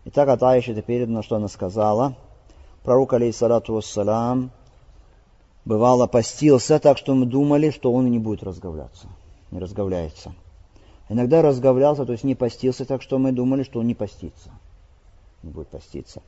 Итак, 0.07 0.29
от 0.29 0.43
Аиши 0.43 0.73
это 0.73 0.83
передано, 0.83 1.23
что 1.23 1.37
она 1.37 1.49
сказала. 1.49 2.13
Пророк, 2.83 3.15
алейхиссалату 3.15 3.73
вассалам, 3.73 4.51
бывало 5.70 6.08
постился 6.08 6.80
так, 6.80 6.98
что 6.98 7.14
мы 7.14 7.28
думали, 7.28 7.70
что 7.70 7.94
он 7.94 8.10
не 8.10 8.18
будет 8.18 8.42
разговляться. 8.42 9.08
Не 9.52 9.60
разговляется. 9.60 10.34
Иногда 11.10 11.44
разговлялся, 11.44 12.06
то 12.06 12.12
есть 12.12 12.24
не 12.24 12.34
постился 12.34 12.86
так, 12.86 13.04
что 13.04 13.20
мы 13.20 13.32
думали, 13.32 13.62
что 13.62 13.80
он 13.80 13.86
не 13.86 13.94
постится. 13.94 14.50
Не 15.44 15.52
будет 15.52 15.68
поститься. 15.68 16.22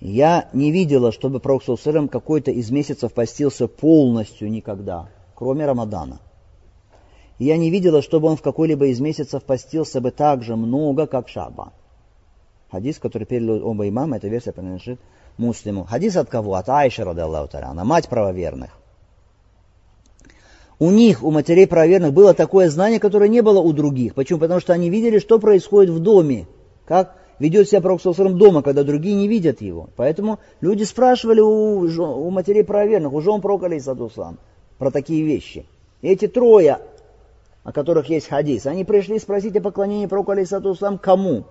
Я 0.00 0.48
не 0.52 0.70
видела, 0.70 1.10
чтобы 1.10 1.40
Пророк 1.40 1.64
Саусалям 1.64 2.08
какой-то 2.08 2.52
из 2.52 2.70
месяцев 2.70 3.12
постился 3.12 3.66
полностью 3.66 4.50
никогда, 4.50 5.08
кроме 5.34 5.66
Рамадана. 5.66 6.20
я 7.40 7.56
не 7.56 7.70
видела, 7.70 8.02
чтобы 8.02 8.28
он 8.28 8.36
в 8.36 8.42
какой-либо 8.42 8.86
из 8.86 9.00
месяцев 9.00 9.42
постился 9.42 10.00
бы 10.00 10.12
так 10.12 10.44
же 10.44 10.54
много, 10.54 11.08
как 11.08 11.28
Шабан. 11.28 11.72
Хадис, 12.70 13.00
который 13.00 13.24
передали 13.24 13.60
оба 13.60 13.88
имама, 13.88 14.16
эта 14.16 14.28
версия 14.28 14.52
принадлежит 14.52 15.00
муслиму. 15.38 15.84
Хадис 15.84 16.16
от 16.16 16.28
кого? 16.28 16.54
От 16.54 16.68
Айши, 16.68 17.04
рады 17.04 17.22
Аллаху 17.22 17.56
Она 17.56 17.84
мать 17.84 18.08
правоверных. 18.08 18.70
У 20.78 20.90
них, 20.90 21.22
у 21.22 21.30
матерей 21.30 21.66
правоверных, 21.66 22.12
было 22.12 22.34
такое 22.34 22.68
знание, 22.68 22.98
которое 22.98 23.28
не 23.28 23.40
было 23.40 23.60
у 23.60 23.72
других. 23.72 24.14
Почему? 24.14 24.40
Потому 24.40 24.60
что 24.60 24.72
они 24.72 24.90
видели, 24.90 25.18
что 25.18 25.38
происходит 25.38 25.90
в 25.90 26.00
доме. 26.00 26.48
Как 26.86 27.16
ведет 27.42 27.68
себя 27.68 27.80
Пророк 27.80 28.00
Саусалам 28.00 28.38
дома, 28.38 28.62
когда 28.62 28.84
другие 28.84 29.16
не 29.16 29.28
видят 29.28 29.60
его. 29.60 29.90
Поэтому 29.96 30.38
люди 30.60 30.84
спрашивали 30.84 31.40
у, 31.40 31.80
у 31.80 32.30
матерей 32.30 32.64
правоверных, 32.64 33.12
у 33.12 33.20
жен 33.20 33.40
Пророка 33.40 33.66
Алейсатуслам, 33.66 34.38
про 34.78 34.90
такие 34.90 35.24
вещи. 35.24 35.66
И 36.02 36.08
эти 36.08 36.28
трое, 36.28 36.78
о 37.64 37.72
которых 37.72 38.08
есть 38.08 38.28
хадис, 38.28 38.66
они 38.66 38.84
пришли 38.84 39.18
спросить 39.18 39.56
о 39.56 39.60
поклонении 39.60 40.06
Пророка 40.06 40.32
Алейсатуслам 40.32 40.98
кому? 40.98 41.44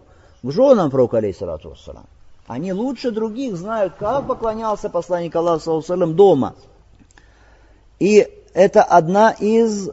К 0.43 0.51
женам 0.51 0.89
Пророка 0.89 1.17
Алейсатуслам. 1.17 2.05
Они 2.51 2.73
лучше 2.73 3.11
других 3.11 3.55
знают, 3.55 3.93
как 3.97 4.27
поклонялся 4.27 4.89
посланник 4.89 5.33
Аллаха 5.33 5.63
Саусалам 5.63 6.17
дома. 6.17 6.55
И 7.97 8.27
это 8.53 8.83
одна 8.83 9.31
из 9.31 9.89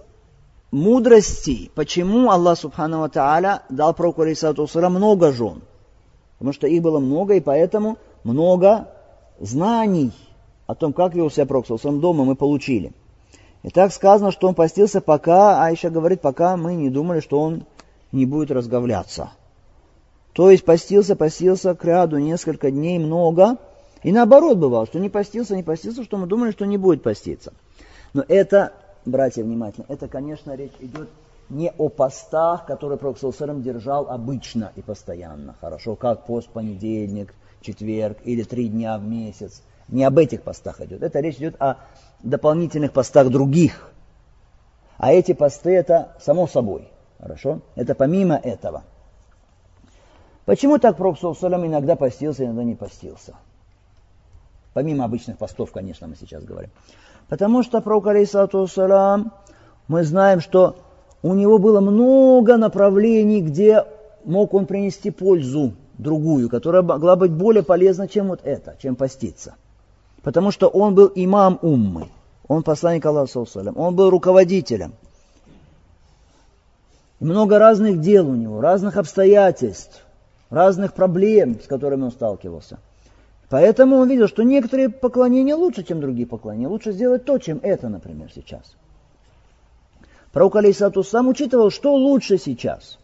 мудростей, 0.72 1.70
почему 1.76 2.32
Аллах 2.32 2.58
Субхану 2.58 3.08
Тааля 3.08 3.62
дал 3.68 3.94
пророку 3.94 4.22
Алейсату 4.22 4.66
много 4.74 5.30
жен. 5.30 5.62
Потому 6.38 6.52
что 6.52 6.66
их 6.66 6.82
было 6.82 6.98
много, 6.98 7.34
и 7.34 7.40
поэтому 7.40 7.96
много 8.24 8.88
знаний 9.38 10.10
о 10.66 10.74
том, 10.74 10.92
как 10.92 11.14
вел 11.14 11.30
себя 11.30 11.46
Пророк 11.46 11.68
в 11.68 12.00
дома, 12.00 12.24
мы 12.24 12.34
получили. 12.34 12.92
И 13.62 13.70
так 13.70 13.92
сказано, 13.92 14.32
что 14.32 14.48
он 14.48 14.56
постился 14.56 15.00
пока, 15.00 15.62
Айша 15.62 15.90
говорит, 15.90 16.22
пока 16.22 16.56
мы 16.56 16.74
не 16.74 16.90
думали, 16.90 17.20
что 17.20 17.38
он 17.38 17.66
не 18.10 18.26
будет 18.26 18.50
разговляться. 18.50 19.30
То 20.38 20.52
есть 20.52 20.64
постился, 20.64 21.16
постился 21.16 21.74
к 21.74 21.84
ряду 21.84 22.18
несколько 22.18 22.70
дней 22.70 23.00
много, 23.00 23.56
и 24.04 24.12
наоборот 24.12 24.56
бывало, 24.56 24.86
что 24.86 25.00
не 25.00 25.08
постился, 25.08 25.56
не 25.56 25.64
постился, 25.64 26.04
что 26.04 26.16
мы 26.16 26.28
думали, 26.28 26.52
что 26.52 26.64
не 26.64 26.76
будет 26.76 27.02
поститься. 27.02 27.52
Но 28.12 28.24
это, 28.28 28.72
братья, 29.04 29.42
внимательно, 29.42 29.86
это, 29.88 30.06
конечно, 30.06 30.54
речь 30.54 30.74
идет 30.78 31.08
не 31.48 31.72
о 31.76 31.88
постах, 31.88 32.66
которые 32.66 32.98
Пророк 32.98 33.18
Салсалам 33.18 33.64
держал 33.64 34.08
обычно 34.08 34.70
и 34.76 34.80
постоянно. 34.80 35.56
Хорошо, 35.60 35.96
как 35.96 36.24
пост 36.24 36.48
понедельник, 36.50 37.34
четверг 37.60 38.18
или 38.22 38.44
три 38.44 38.68
дня 38.68 38.96
в 38.96 39.02
месяц. 39.02 39.60
Не 39.88 40.04
об 40.04 40.18
этих 40.18 40.42
постах 40.42 40.80
идет. 40.82 41.02
Это 41.02 41.18
речь 41.18 41.38
идет 41.38 41.60
о 41.60 41.78
дополнительных 42.22 42.92
постах 42.92 43.28
других. 43.30 43.90
А 44.98 45.12
эти 45.12 45.32
посты 45.32 45.70
это 45.70 46.14
само 46.20 46.46
собой. 46.46 46.86
Хорошо? 47.18 47.60
Это 47.74 47.96
помимо 47.96 48.36
этого. 48.36 48.84
Почему 50.48 50.78
так 50.78 50.96
Пророк 50.96 51.18
иногда 51.18 51.94
постился, 51.94 52.46
иногда 52.46 52.64
не 52.64 52.74
постился? 52.74 53.34
Помимо 54.72 55.04
обычных 55.04 55.36
постов, 55.36 55.72
конечно, 55.72 56.06
мы 56.06 56.16
сейчас 56.16 56.42
говорим. 56.42 56.70
Потому 57.28 57.62
что 57.62 57.82
Пророк, 57.82 58.06
алейсалату 58.06 58.66
мы 59.88 60.04
знаем, 60.04 60.40
что 60.40 60.76
у 61.22 61.34
него 61.34 61.58
было 61.58 61.80
много 61.80 62.56
направлений, 62.56 63.42
где 63.42 63.84
мог 64.24 64.54
он 64.54 64.64
принести 64.64 65.10
пользу 65.10 65.74
другую, 65.98 66.48
которая 66.48 66.80
могла 66.80 67.16
быть 67.16 67.30
более 67.30 67.62
полезна, 67.62 68.08
чем 68.08 68.28
вот 68.28 68.40
это, 68.42 68.74
чем 68.80 68.96
поститься. 68.96 69.54
Потому 70.22 70.50
что 70.50 70.68
он 70.68 70.94
был 70.94 71.12
имам 71.14 71.58
уммы, 71.60 72.08
он 72.46 72.62
посланник 72.62 73.04
Аллаха, 73.04 73.44
он 73.76 73.94
был 73.94 74.08
руководителем. 74.08 74.94
Много 77.20 77.58
разных 77.58 78.00
дел 78.00 78.26
у 78.26 78.34
него, 78.34 78.62
разных 78.62 78.96
обстоятельств, 78.96 80.06
разных 80.50 80.94
проблем, 80.94 81.60
с 81.60 81.66
которыми 81.66 82.04
он 82.04 82.10
сталкивался. 82.10 82.78
Поэтому 83.48 83.96
он 83.96 84.08
видел, 84.08 84.28
что 84.28 84.42
некоторые 84.42 84.90
поклонения 84.90 85.54
лучше, 85.54 85.82
чем 85.82 86.00
другие 86.00 86.26
поклонения. 86.26 86.68
Лучше 86.68 86.92
сделать 86.92 87.24
то, 87.24 87.38
чем 87.38 87.60
это, 87.62 87.88
например, 87.88 88.30
сейчас. 88.34 88.74
Пророк 90.32 90.56
Алейсату 90.56 91.02
сам 91.02 91.28
учитывал, 91.28 91.70
что 91.70 91.94
лучше 91.94 92.36
сейчас. 92.36 92.98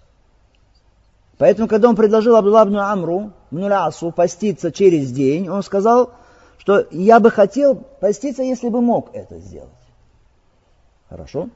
Поэтому, 1.39 1.67
когда 1.67 1.89
он 1.89 1.97
предложил 1.97 2.37
Абдуллабну 2.37 2.79
Амру, 2.79 3.33
Мнулясу, 3.51 4.13
поститься 4.13 4.71
через 4.71 5.11
день, 5.11 5.49
он 5.49 5.63
сказал, 5.63 6.13
что 6.59 6.87
я 6.91 7.21
бы 7.21 7.31
хотел 7.31 7.75
поститься, 7.75 8.43
если 8.43 8.69
бы 8.69 8.81
мог 8.81 9.11
это 9.15 9.39
сделать. 9.39 9.71
Хорошо? 11.09 11.49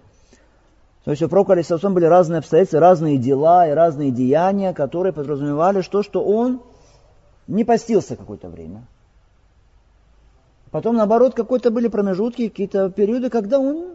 То 1.09 1.13
есть 1.13 1.23
у 1.23 1.29
пророка 1.31 1.55
Алисатусам 1.55 1.95
были 1.95 2.05
разные 2.05 2.41
обстоятельства, 2.41 2.81
разные 2.81 3.17
дела 3.17 3.67
и 3.67 3.71
разные 3.71 4.11
деяния, 4.11 4.75
которые 4.75 5.15
подразумевали 5.15 5.81
что, 5.81 6.03
что 6.03 6.23
он 6.23 6.61
не 7.47 7.65
постился 7.65 8.15
какое-то 8.15 8.51
время. 8.51 8.87
Потом, 10.71 10.97
наоборот, 10.97 11.33
какой-то 11.33 11.71
были 11.71 11.89
промежутки, 11.89 12.51
какие-то 12.51 12.91
периоды, 12.91 13.31
когда 13.31 13.59
он 13.59 13.95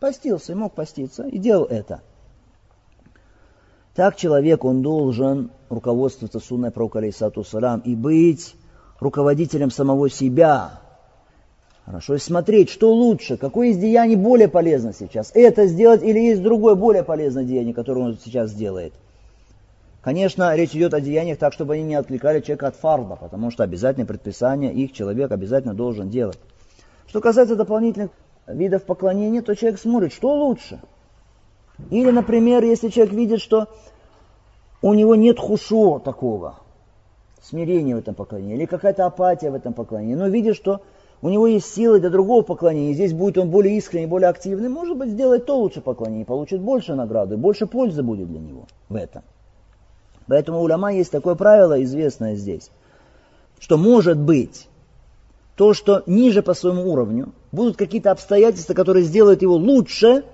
постился 0.00 0.50
и 0.50 0.56
мог 0.56 0.74
поститься, 0.74 1.28
и 1.28 1.38
делал 1.38 1.66
это. 1.66 2.00
Так 3.94 4.16
человек, 4.16 4.64
он 4.64 4.82
должен 4.82 5.52
руководствоваться 5.68 6.40
сунной 6.40 6.72
пророка 6.72 7.00
салам 7.12 7.82
и 7.84 7.94
быть 7.94 8.56
руководителем 8.98 9.70
самого 9.70 10.10
себя. 10.10 10.80
Хорошо, 11.88 12.16
и 12.16 12.18
смотреть, 12.18 12.68
что 12.68 12.92
лучше, 12.92 13.38
какое 13.38 13.68
из 13.68 13.78
деяний 13.78 14.14
более 14.14 14.48
полезно 14.48 14.92
сейчас. 14.92 15.30
Это 15.32 15.66
сделать 15.66 16.02
или 16.02 16.18
есть 16.18 16.42
другое 16.42 16.74
более 16.74 17.02
полезное 17.02 17.44
деяние, 17.44 17.72
которое 17.72 18.02
он 18.04 18.18
сейчас 18.22 18.50
сделает. 18.50 18.92
Конечно, 20.02 20.54
речь 20.54 20.74
идет 20.74 20.92
о 20.92 21.00
деяниях 21.00 21.38
так, 21.38 21.54
чтобы 21.54 21.74
они 21.74 21.84
не 21.84 21.94
отвлекали 21.94 22.40
человека 22.40 22.66
от 22.66 22.76
фарда, 22.76 23.16
потому 23.16 23.50
что 23.50 23.64
обязательное 23.64 24.06
предписание 24.06 24.70
их 24.70 24.92
человек 24.92 25.32
обязательно 25.32 25.72
должен 25.72 26.10
делать. 26.10 26.38
Что 27.06 27.22
касается 27.22 27.56
дополнительных 27.56 28.10
видов 28.46 28.82
поклонения, 28.82 29.40
то 29.40 29.56
человек 29.56 29.80
смотрит, 29.80 30.12
что 30.12 30.34
лучше. 30.34 30.80
Или, 31.88 32.10
например, 32.10 32.64
если 32.64 32.90
человек 32.90 33.14
видит, 33.14 33.40
что 33.40 33.66
у 34.82 34.92
него 34.92 35.14
нет 35.14 35.38
хушо 35.38 36.00
такого, 36.00 36.56
смирения 37.42 37.96
в 37.96 38.00
этом 38.00 38.14
поклонении, 38.14 38.56
или 38.56 38.66
какая-то 38.66 39.06
апатия 39.06 39.50
в 39.50 39.54
этом 39.54 39.72
поклонении, 39.72 40.16
но 40.16 40.28
видит, 40.28 40.54
что 40.54 40.82
у 41.20 41.28
него 41.28 41.46
есть 41.46 41.74
силы 41.74 42.00
для 42.00 42.10
другого 42.10 42.42
поклонения, 42.42 42.94
здесь 42.94 43.12
будет 43.12 43.38
он 43.38 43.50
более 43.50 43.76
искренний, 43.76 44.06
более 44.06 44.28
активный, 44.28 44.68
может 44.68 44.96
быть, 44.96 45.10
сделать 45.10 45.46
то 45.46 45.58
лучше 45.58 45.80
поклонение, 45.80 46.24
получит 46.24 46.60
больше 46.60 46.94
награды, 46.94 47.36
больше 47.36 47.66
пользы 47.66 48.02
будет 48.02 48.28
для 48.28 48.40
него 48.40 48.66
в 48.88 48.94
этом. 48.94 49.22
Поэтому 50.26 50.60
у 50.60 50.66
ляма 50.66 50.92
есть 50.92 51.10
такое 51.10 51.34
правило, 51.34 51.82
известное 51.82 52.36
здесь, 52.36 52.70
что 53.58 53.76
может 53.76 54.18
быть 54.18 54.68
то, 55.56 55.74
что 55.74 56.04
ниже 56.06 56.42
по 56.42 56.54
своему 56.54 56.92
уровню, 56.92 57.32
будут 57.50 57.76
какие-то 57.76 58.12
обстоятельства, 58.12 58.74
которые 58.74 59.04
сделают 59.04 59.42
его 59.42 59.56
лучше, 59.56 60.24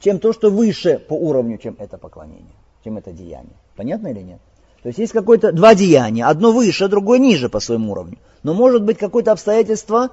чем 0.00 0.18
то, 0.18 0.32
что 0.32 0.50
выше 0.50 0.98
по 0.98 1.12
уровню, 1.12 1.58
чем 1.58 1.76
это 1.78 1.98
поклонение, 1.98 2.56
чем 2.82 2.96
это 2.96 3.12
деяние. 3.12 3.54
Понятно 3.76 4.08
или 4.08 4.20
нет? 4.20 4.40
То 4.82 4.88
есть 4.88 4.98
есть 4.98 5.12
какое-то 5.12 5.52
два 5.52 5.74
деяния, 5.74 6.24
одно 6.24 6.52
выше, 6.52 6.88
другое 6.88 7.18
ниже 7.18 7.48
по 7.48 7.60
своему 7.60 7.92
уровню. 7.92 8.18
Но 8.42 8.54
может 8.54 8.82
быть 8.82 8.96
какое-то 8.96 9.32
обстоятельство 9.32 10.10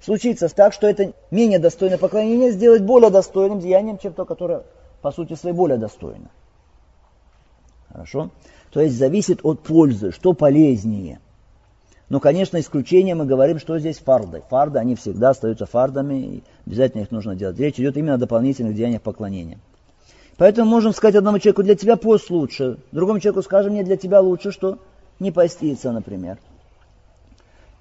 случится 0.00 0.48
так, 0.48 0.72
что 0.72 0.88
это 0.88 1.12
менее 1.30 1.58
достойное 1.58 1.98
поклонение 1.98 2.50
сделать 2.50 2.82
более 2.82 3.10
достойным 3.10 3.60
деянием, 3.60 3.98
чем 3.98 4.12
то, 4.12 4.24
которое 4.24 4.62
по 5.00 5.12
сути 5.12 5.34
своей 5.34 5.54
более 5.54 5.78
достойно. 5.78 6.30
Хорошо? 7.88 8.30
То 8.70 8.80
есть 8.80 8.96
зависит 8.96 9.40
от 9.44 9.60
пользы, 9.60 10.10
что 10.10 10.32
полезнее. 10.32 11.20
Но, 12.08 12.20
конечно, 12.20 12.58
исключение 12.58 13.14
мы 13.14 13.24
говорим, 13.24 13.58
что 13.58 13.78
здесь 13.78 13.98
фарды. 13.98 14.42
Фарды, 14.50 14.78
они 14.78 14.94
всегда 14.96 15.30
остаются 15.30 15.66
фардами, 15.66 16.14
и 16.14 16.42
обязательно 16.66 17.02
их 17.02 17.10
нужно 17.10 17.34
делать. 17.36 17.58
Речь 17.58 17.78
идет 17.78 17.96
именно 17.96 18.14
о 18.14 18.18
дополнительных 18.18 18.74
деяниях 18.74 19.02
поклонения. 19.02 19.58
Поэтому 20.36 20.68
можем 20.68 20.92
сказать 20.92 21.14
одному 21.14 21.38
человеку, 21.38 21.62
для 21.62 21.76
тебя 21.76 21.96
пост 21.96 22.30
лучше. 22.30 22.78
Другому 22.92 23.20
человеку 23.20 23.42
скажем, 23.42 23.72
мне 23.72 23.84
для 23.84 23.96
тебя 23.96 24.20
лучше, 24.20 24.50
что 24.50 24.78
не 25.20 25.30
поститься, 25.30 25.92
например. 25.92 26.38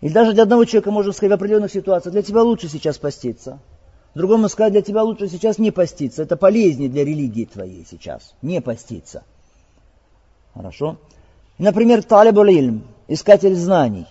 Или 0.01 0.11
даже 0.11 0.33
для 0.33 0.43
одного 0.43 0.65
человека 0.65 0.91
можем 0.91 1.13
сказать 1.13 1.31
в 1.31 1.35
определенных 1.35 1.71
ситуациях, 1.71 2.13
для 2.13 2.21
тебя 2.21 2.43
лучше 2.43 2.67
сейчас 2.67 2.97
поститься. 2.97 3.59
Другому 4.13 4.49
сказать, 4.49 4.73
для 4.73 4.81
тебя 4.81 5.01
лучше 5.01 5.27
сейчас 5.27 5.57
не 5.57 5.71
поститься. 5.71 6.21
Это 6.21 6.37
полезнее 6.37 6.89
для 6.89 7.03
религии 7.03 7.45
твоей 7.45 7.85
сейчас, 7.89 8.35
не 8.41 8.61
поститься. 8.61 9.23
Хорошо? 10.53 10.97
Например, 11.57 12.03
талиб 12.03 12.37
ильм, 12.37 12.83
искатель 13.07 13.55
знаний. 13.55 14.05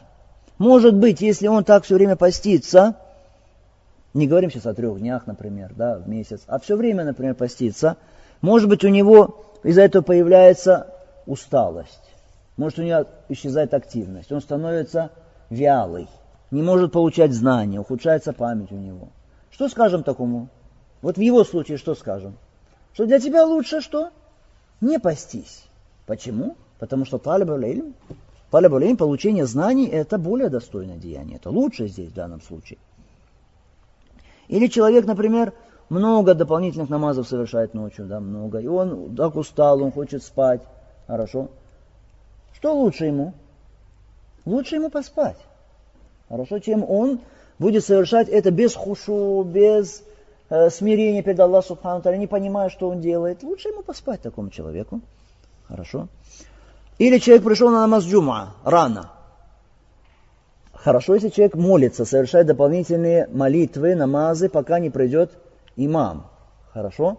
Может 0.58 0.96
быть, 0.96 1.20
если 1.20 1.46
он 1.46 1.62
так 1.62 1.84
все 1.84 1.94
время 1.94 2.16
постится, 2.16 2.96
не 4.14 4.26
говорим 4.26 4.50
сейчас 4.50 4.66
о 4.66 4.74
трех 4.74 4.98
днях, 4.98 5.26
например, 5.26 5.72
да, 5.76 5.98
в 5.98 6.08
месяц, 6.08 6.42
а 6.46 6.58
все 6.58 6.76
время, 6.76 7.04
например, 7.04 7.34
постится, 7.34 7.96
может 8.42 8.68
быть, 8.68 8.84
у 8.84 8.88
него 8.88 9.44
из-за 9.62 9.82
этого 9.82 10.02
появляется 10.02 10.92
усталость. 11.26 12.02
Может, 12.56 12.80
у 12.80 12.82
него 12.82 13.06
исчезает 13.28 13.72
активность. 13.72 14.30
Он 14.30 14.40
становится 14.40 15.10
вялый, 15.48 16.08
не 16.50 16.62
может 16.62 16.92
получать 16.92 17.32
знания, 17.32 17.80
ухудшается 17.80 18.32
память 18.32 18.72
у 18.72 18.76
него. 18.76 19.08
Что 19.50 19.68
скажем 19.68 20.02
такому? 20.02 20.48
Вот 21.00 21.16
в 21.16 21.20
его 21.20 21.44
случае 21.44 21.78
что 21.78 21.94
скажем? 21.94 22.36
Что 22.92 23.06
для 23.06 23.18
тебя 23.18 23.46
лучше 23.46 23.80
что? 23.80 24.10
Не 24.80 24.98
постись. 24.98 25.64
Почему? 26.06 26.56
Потому 26.78 27.04
что 27.04 27.18
талиб 27.18 27.48
талиб 28.50 28.98
получение 28.98 29.46
знаний, 29.46 29.86
это 29.86 30.18
более 30.18 30.48
достойное 30.48 30.96
деяние. 30.96 31.36
Это 31.36 31.50
лучше 31.50 31.86
здесь 31.86 32.10
в 32.10 32.14
данном 32.14 32.42
случае. 32.42 32.78
Или 34.48 34.66
человек, 34.66 35.06
например, 35.06 35.54
много 35.88 36.34
дополнительных 36.34 36.88
намазов 36.88 37.28
совершает 37.28 37.74
ночью, 37.74 38.06
да, 38.06 38.20
много. 38.20 38.58
И 38.58 38.66
он 38.66 39.14
так 39.14 39.36
устал, 39.36 39.82
он 39.82 39.92
хочет 39.92 40.22
спать. 40.22 40.62
Хорошо. 41.06 41.48
Что 42.54 42.74
лучше 42.74 43.06
ему? 43.06 43.34
Лучше 44.44 44.76
ему 44.76 44.90
поспать. 44.90 45.36
Хорошо, 46.28 46.58
чем 46.58 46.88
он 46.88 47.20
будет 47.58 47.84
совершать 47.84 48.28
это 48.28 48.50
без 48.50 48.74
хушу, 48.74 49.44
без 49.44 50.02
э, 50.48 50.70
смирения 50.70 51.22
перед 51.22 51.38
Аллахом 51.40 51.76
Субхану 51.76 52.16
не 52.16 52.26
понимая, 52.26 52.68
что 52.70 52.88
он 52.88 53.00
делает. 53.00 53.42
Лучше 53.42 53.68
ему 53.68 53.82
поспать 53.82 54.22
такому 54.22 54.50
человеку. 54.50 55.00
Хорошо. 55.68 56.08
Или 56.98 57.18
человек 57.18 57.44
пришел 57.44 57.70
на 57.70 57.80
намаз 57.80 58.04
джума 58.04 58.54
рано. 58.64 59.10
Хорошо, 60.72 61.14
если 61.14 61.28
человек 61.28 61.54
молится, 61.54 62.04
совершает 62.04 62.46
дополнительные 62.46 63.28
молитвы, 63.28 63.94
намазы, 63.94 64.48
пока 64.48 64.80
не 64.80 64.90
придет 64.90 65.30
имам. 65.76 66.26
Хорошо? 66.72 67.18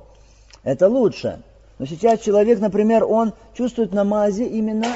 Это 0.64 0.88
лучше. 0.88 1.42
Но 1.80 1.86
сейчас 1.86 2.22
человек, 2.22 2.60
например, 2.60 3.04
он 3.04 3.34
чувствует 3.54 3.92
в 3.92 3.96
намазе 3.96 4.46
именно 4.46 4.88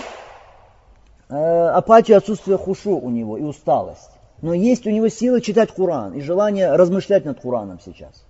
э, 1.29 1.35
апатию, 1.35 2.17
отсутствие 2.17 2.57
хушу 2.57 2.97
у 2.97 3.09
него 3.09 3.37
и 3.37 3.43
усталость. 3.43 4.11
Но 4.41 4.53
есть 4.53 4.85
у 4.85 4.91
него 4.91 5.09
силы 5.09 5.41
читать 5.41 5.71
Куран 5.71 6.13
и 6.13 6.21
желание 6.21 6.75
размышлять 6.75 7.25
над 7.25 7.39
Кураном 7.41 7.79
сейчас. 7.83 8.23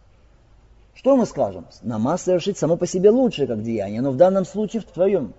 Что 0.93 1.15
мы 1.15 1.25
скажем? 1.25 1.67
Намаз 1.83 2.23
совершить 2.23 2.57
само 2.57 2.77
по 2.77 2.87
себе 2.87 3.09
лучше, 3.09 3.45
как 3.45 3.61
деяние, 3.61 4.01
но 4.01 4.11
в 4.11 4.17
данном 4.17 4.45
случае 4.45 4.81
в 4.81 4.85
твоем 4.85 5.33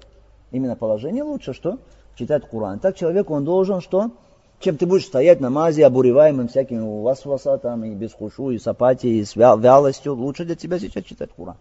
именно 0.53 0.77
положение 0.77 1.25
лучше, 1.25 1.53
что? 1.53 1.79
Читать 2.15 2.47
Куран. 2.49 2.79
Так 2.79 2.97
человек, 2.97 3.31
он 3.31 3.45
должен 3.45 3.81
что? 3.81 4.13
Чем 4.61 4.77
ты 4.77 4.87
будешь 4.87 5.07
стоять 5.07 5.41
на 5.41 5.51
мазе, 5.51 5.87
обуреваемым 5.87 6.49
всякими 6.49 6.81
васваса 7.03 7.59
там, 7.59 7.85
и 7.85 7.95
без 7.95 8.13
хушу, 8.13 8.51
и 8.51 8.59
с 8.59 8.67
апатией, 8.67 9.21
и 9.21 9.25
с 9.25 9.37
вялостью, 9.37 10.15
лучше 10.15 10.45
для 10.45 10.57
тебя 10.57 10.81
сейчас 10.81 11.05
читать 11.05 11.31
Куран. 11.37 11.57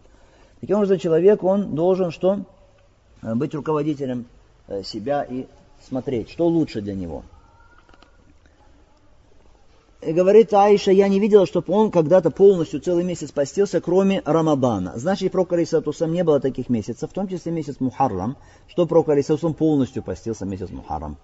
Таким 0.62 0.78
образом, 0.78 0.98
человек, 0.98 1.44
он 1.44 1.76
должен 1.76 2.10
что? 2.10 2.40
Э, 3.22 3.36
быть 3.36 3.54
руководителем 3.54 4.26
э, 4.68 4.82
себя 4.82 5.22
и 5.24 5.46
смотреть, 5.88 6.32
что 6.32 6.48
лучше 6.48 6.82
для 6.82 6.96
него. 6.96 7.24
И 10.02 10.14
говорит 10.14 10.54
Аиша, 10.54 10.92
я 10.92 11.08
не 11.08 11.20
видела, 11.20 11.46
чтобы 11.46 11.74
он 11.74 11.92
когда-то 11.92 12.32
полностью 12.32 12.80
целый 12.80 13.04
месяц 13.04 13.32
постился, 13.32 13.82
кроме 13.82 14.22
Рамадана. 14.26 14.94
Значит, 14.96 15.32
про 15.32 15.44
Карисатусам 15.44 16.14
не 16.14 16.24
было 16.24 16.40
таких 16.40 16.70
месяцев, 16.70 17.10
в 17.10 17.14
том 17.14 17.28
числе 17.28 17.52
месяц 17.52 17.80
Мухаррам, 17.80 18.38
что 18.68 18.86
про 18.86 19.04
Карисатусам 19.04 19.54
полностью 19.54 20.04
постился 20.04 20.46
месяц 20.46 20.70
Мухаррам. 20.70 21.18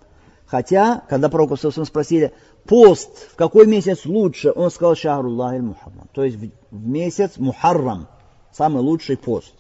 Хотя, 0.46 1.04
когда 1.10 1.30
пророку 1.30 1.58
Саусам 1.58 1.86
спросили, 1.86 2.34
пост 2.66 3.32
в 3.32 3.36
какой 3.36 3.66
месяц 3.68 4.06
лучше, 4.06 4.52
он 4.56 4.70
сказал 4.72 4.96
Шахруллах 4.96 5.60
Мухаррам. 5.60 6.08
То 6.14 6.24
есть 6.24 6.38
в 6.38 6.88
месяц 6.88 7.38
Мухаррам, 7.38 8.08
самый 8.52 8.82
лучший 8.82 9.18
пост. 9.18 9.54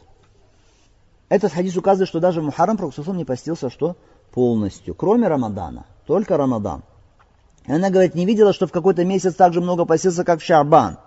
Этот 1.29 1.53
хадис 1.53 1.75
указывает, 1.77 2.09
что 2.09 2.19
даже 2.19 2.41
Мухаррам 2.41 2.77
пророк 2.77 2.93
Саусам 2.93 3.17
не 3.17 3.25
постился, 3.25 3.69
что 3.69 3.95
полностью, 4.31 4.93
кроме 4.93 5.27
Рамадана, 5.27 5.86
только 6.05 6.38
Рамадан. 6.38 6.84
И 7.65 7.71
она 7.71 7.89
говорит, 7.89 8.13
не 8.13 8.25
видела, 8.25 8.53
что 8.53 8.67
в 8.67 8.71
какой-то 8.71 9.05
месяц 9.05 9.36
так 9.36 9.53
же 9.53 9.61
много 9.61 9.86
постился, 9.86 10.23
как 10.23 10.41
в 10.41 10.43
Шарбан. 10.43 10.97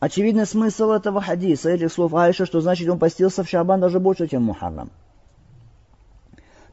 Очевидный 0.00 0.46
смысл 0.46 0.90
этого 0.90 1.22
хадиса, 1.22 1.70
этих 1.70 1.90
слов 1.90 2.14
Айша, 2.14 2.44
что 2.44 2.60
значит 2.60 2.88
он 2.90 2.98
постился 2.98 3.42
в 3.42 3.48
Шабан 3.48 3.80
даже 3.80 4.00
больше, 4.00 4.28
чем 4.28 4.42
в 4.42 4.46
Мухаррам. 4.46 4.90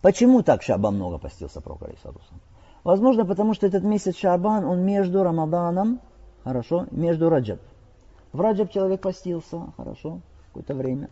Почему 0.01 0.41
так 0.41 0.63
Шабан 0.63 0.95
много 0.95 1.17
постился 1.17 1.61
пророк 1.61 1.83
Алисадусам? 1.83 2.39
Возможно, 2.83 3.25
потому 3.25 3.53
что 3.53 3.67
этот 3.67 3.83
месяц 3.83 4.17
Шабан, 4.17 4.65
он 4.65 4.83
между 4.83 5.23
Рамаданом, 5.23 5.99
хорошо, 6.43 6.87
между 6.91 7.29
Раджаб. 7.29 7.59
В 8.33 8.41
Раджаб 8.41 8.71
человек 8.71 9.01
постился, 9.01 9.71
хорошо, 9.77 10.21
какое-то 10.47 10.73
время. 10.73 11.09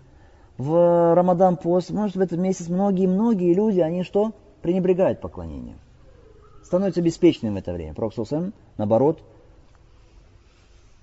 В 0.57 1.13
Рамадан 1.13 1.57
пост, 1.57 1.91
может, 1.91 2.15
в 2.15 2.21
этот 2.21 2.39
месяц 2.39 2.67
многие-многие 2.67 3.53
люди, 3.53 3.79
они 3.79 4.03
что? 4.03 4.33
Пренебрегают 4.61 5.21
поклонением 5.21 5.77
становится 6.69 7.01
беспечным 7.01 7.55
в 7.55 7.57
это 7.57 7.73
время. 7.73 7.95
Пророк 7.95 8.13
наоборот, 8.77 9.23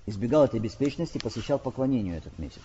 избегал 0.05 0.45
этой 0.45 0.61
беспечности, 0.61 1.17
посвящал 1.17 1.59
поклонению 1.59 2.15
этот 2.15 2.39
месяц. 2.39 2.61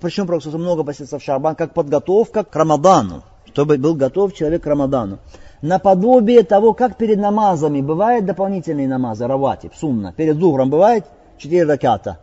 Причем 0.00 0.26
Пророк 0.26 0.42
много 0.46 0.82
посвятил 0.82 1.18
в 1.18 1.22
Шабан, 1.22 1.56
как 1.56 1.74
подготовка 1.74 2.42
к 2.42 2.56
Рамадану, 2.56 3.22
чтобы 3.46 3.78
был 3.78 3.94
готов 3.94 4.34
человек 4.34 4.62
к 4.62 4.66
Рамадану. 4.66 5.18
Наподобие 5.62 6.42
того, 6.42 6.74
как 6.74 6.96
перед 6.96 7.18
намазами 7.18 7.80
бывают 7.80 8.26
дополнительные 8.26 8.88
намазы, 8.88 9.26
раватиб, 9.26 9.72
сумна. 9.74 10.12
Перед 10.12 10.36
зухром 10.36 10.70
бывает 10.70 11.06
четыре 11.38 11.64
раката. 11.64 12.18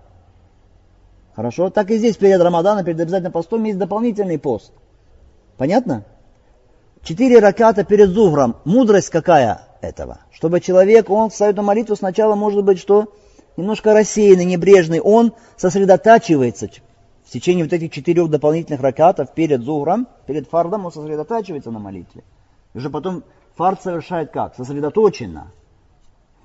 Хорошо? 1.36 1.70
Так 1.70 1.90
и 1.90 1.98
здесь 1.98 2.16
перед 2.16 2.40
Рамаданом, 2.40 2.86
перед 2.86 3.00
обязательным 3.00 3.32
постом 3.32 3.64
есть 3.64 3.80
дополнительный 3.80 4.38
пост. 4.38 4.72
Понятно? 5.58 6.04
Четыре 7.02 7.40
раката 7.40 7.84
перед 7.84 8.10
зухром. 8.10 8.58
Мудрость 8.66 9.10
какая? 9.10 9.68
этого. 9.84 10.20
Чтобы 10.32 10.62
человек, 10.62 11.10
он 11.10 11.30
встает 11.30 11.56
на 11.56 11.62
молитву 11.62 11.96
сначала, 11.96 12.36
может 12.36 12.64
быть, 12.64 12.80
что 12.80 13.14
немножко 13.58 13.94
рассеянный, 13.94 14.46
небрежный, 14.46 15.00
он 15.00 15.34
сосредотачивается 15.58 16.70
в 17.24 17.30
течение 17.30 17.64
вот 17.64 17.74
этих 17.74 17.92
четырех 17.92 18.30
дополнительных 18.30 18.82
ракатов 18.82 19.34
перед 19.34 19.62
зухром, 19.62 20.08
перед 20.28 20.48
фардом, 20.48 20.86
он 20.86 20.92
сосредотачивается 20.92 21.72
на 21.72 21.80
молитве. 21.80 22.24
И 22.74 22.78
уже 22.78 22.90
потом 22.90 23.24
фард 23.56 23.82
совершает 23.82 24.32
как? 24.32 24.56
Сосредоточенно. 24.56 25.52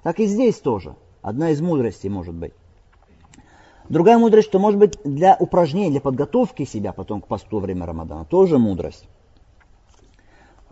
Так 0.02 0.20
и 0.20 0.26
здесь 0.26 0.58
тоже. 0.58 0.94
Одна 1.22 1.50
из 1.50 1.60
мудростей 1.60 2.08
может 2.08 2.34
быть. 2.34 2.52
Другая 3.88 4.18
мудрость, 4.18 4.48
что 4.48 4.58
может 4.58 4.78
быть 4.78 4.98
для 5.02 5.36
упражнения, 5.38 5.90
для 5.90 6.00
подготовки 6.00 6.64
себя 6.64 6.92
потом 6.92 7.22
к 7.22 7.26
посту 7.26 7.56
во 7.56 7.60
время 7.60 7.86
Рамадана, 7.86 8.24
тоже 8.26 8.58
мудрость. 8.58 9.08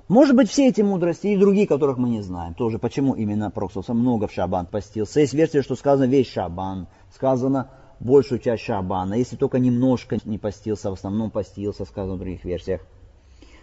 Может 0.09 0.37
быть, 0.37 0.51
все 0.51 0.69
эти 0.69 0.83
мудрости 0.83 1.29
и 1.29 1.37
другие, 1.37 1.67
которых 1.67 1.97
мы 1.97 2.09
не 2.09 2.21
знаем, 2.21 2.55
тоже 2.55 2.79
почему 2.79 3.15
именно 3.15 3.51
Проксуса 3.51 3.93
много 3.93 4.29
в 4.29 4.33
Шабан 4.33 4.67
постился. 4.67 5.21
Есть 5.21 5.35
версия, 5.35 5.63
что 5.63 5.75
сказано 5.75 6.05
весь 6.05 6.29
Шабан, 6.29 6.87
сказано 7.13 7.71
большую 8.01 8.39
часть 8.39 8.65
Шабана, 8.65 9.15
если 9.15 9.37
только 9.37 9.59
немножко 9.59 10.19
не 10.25 10.39
постился, 10.39 10.91
в 10.91 10.95
основном 10.95 11.31
постился, 11.31 11.85
сказано 11.85 12.17
в 12.17 12.19
других 12.19 12.45
версиях. 12.45 12.81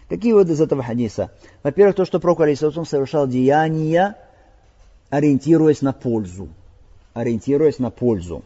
Какие 0.09 0.33
выводы 0.33 0.53
из 0.53 0.61
этого 0.61 0.83
хадиса? 0.83 1.31
Во-первых, 1.63 1.95
то, 1.95 2.05
что 2.05 2.19
Пророк 2.19 2.41
Алисаусам 2.41 2.85
совершал 2.85 3.27
деяния, 3.27 4.17
ориентируясь 5.09 5.81
на 5.81 5.93
пользу. 5.93 6.49
Ориентируясь 7.13 7.79
на 7.79 7.89
пользу. 7.89 8.43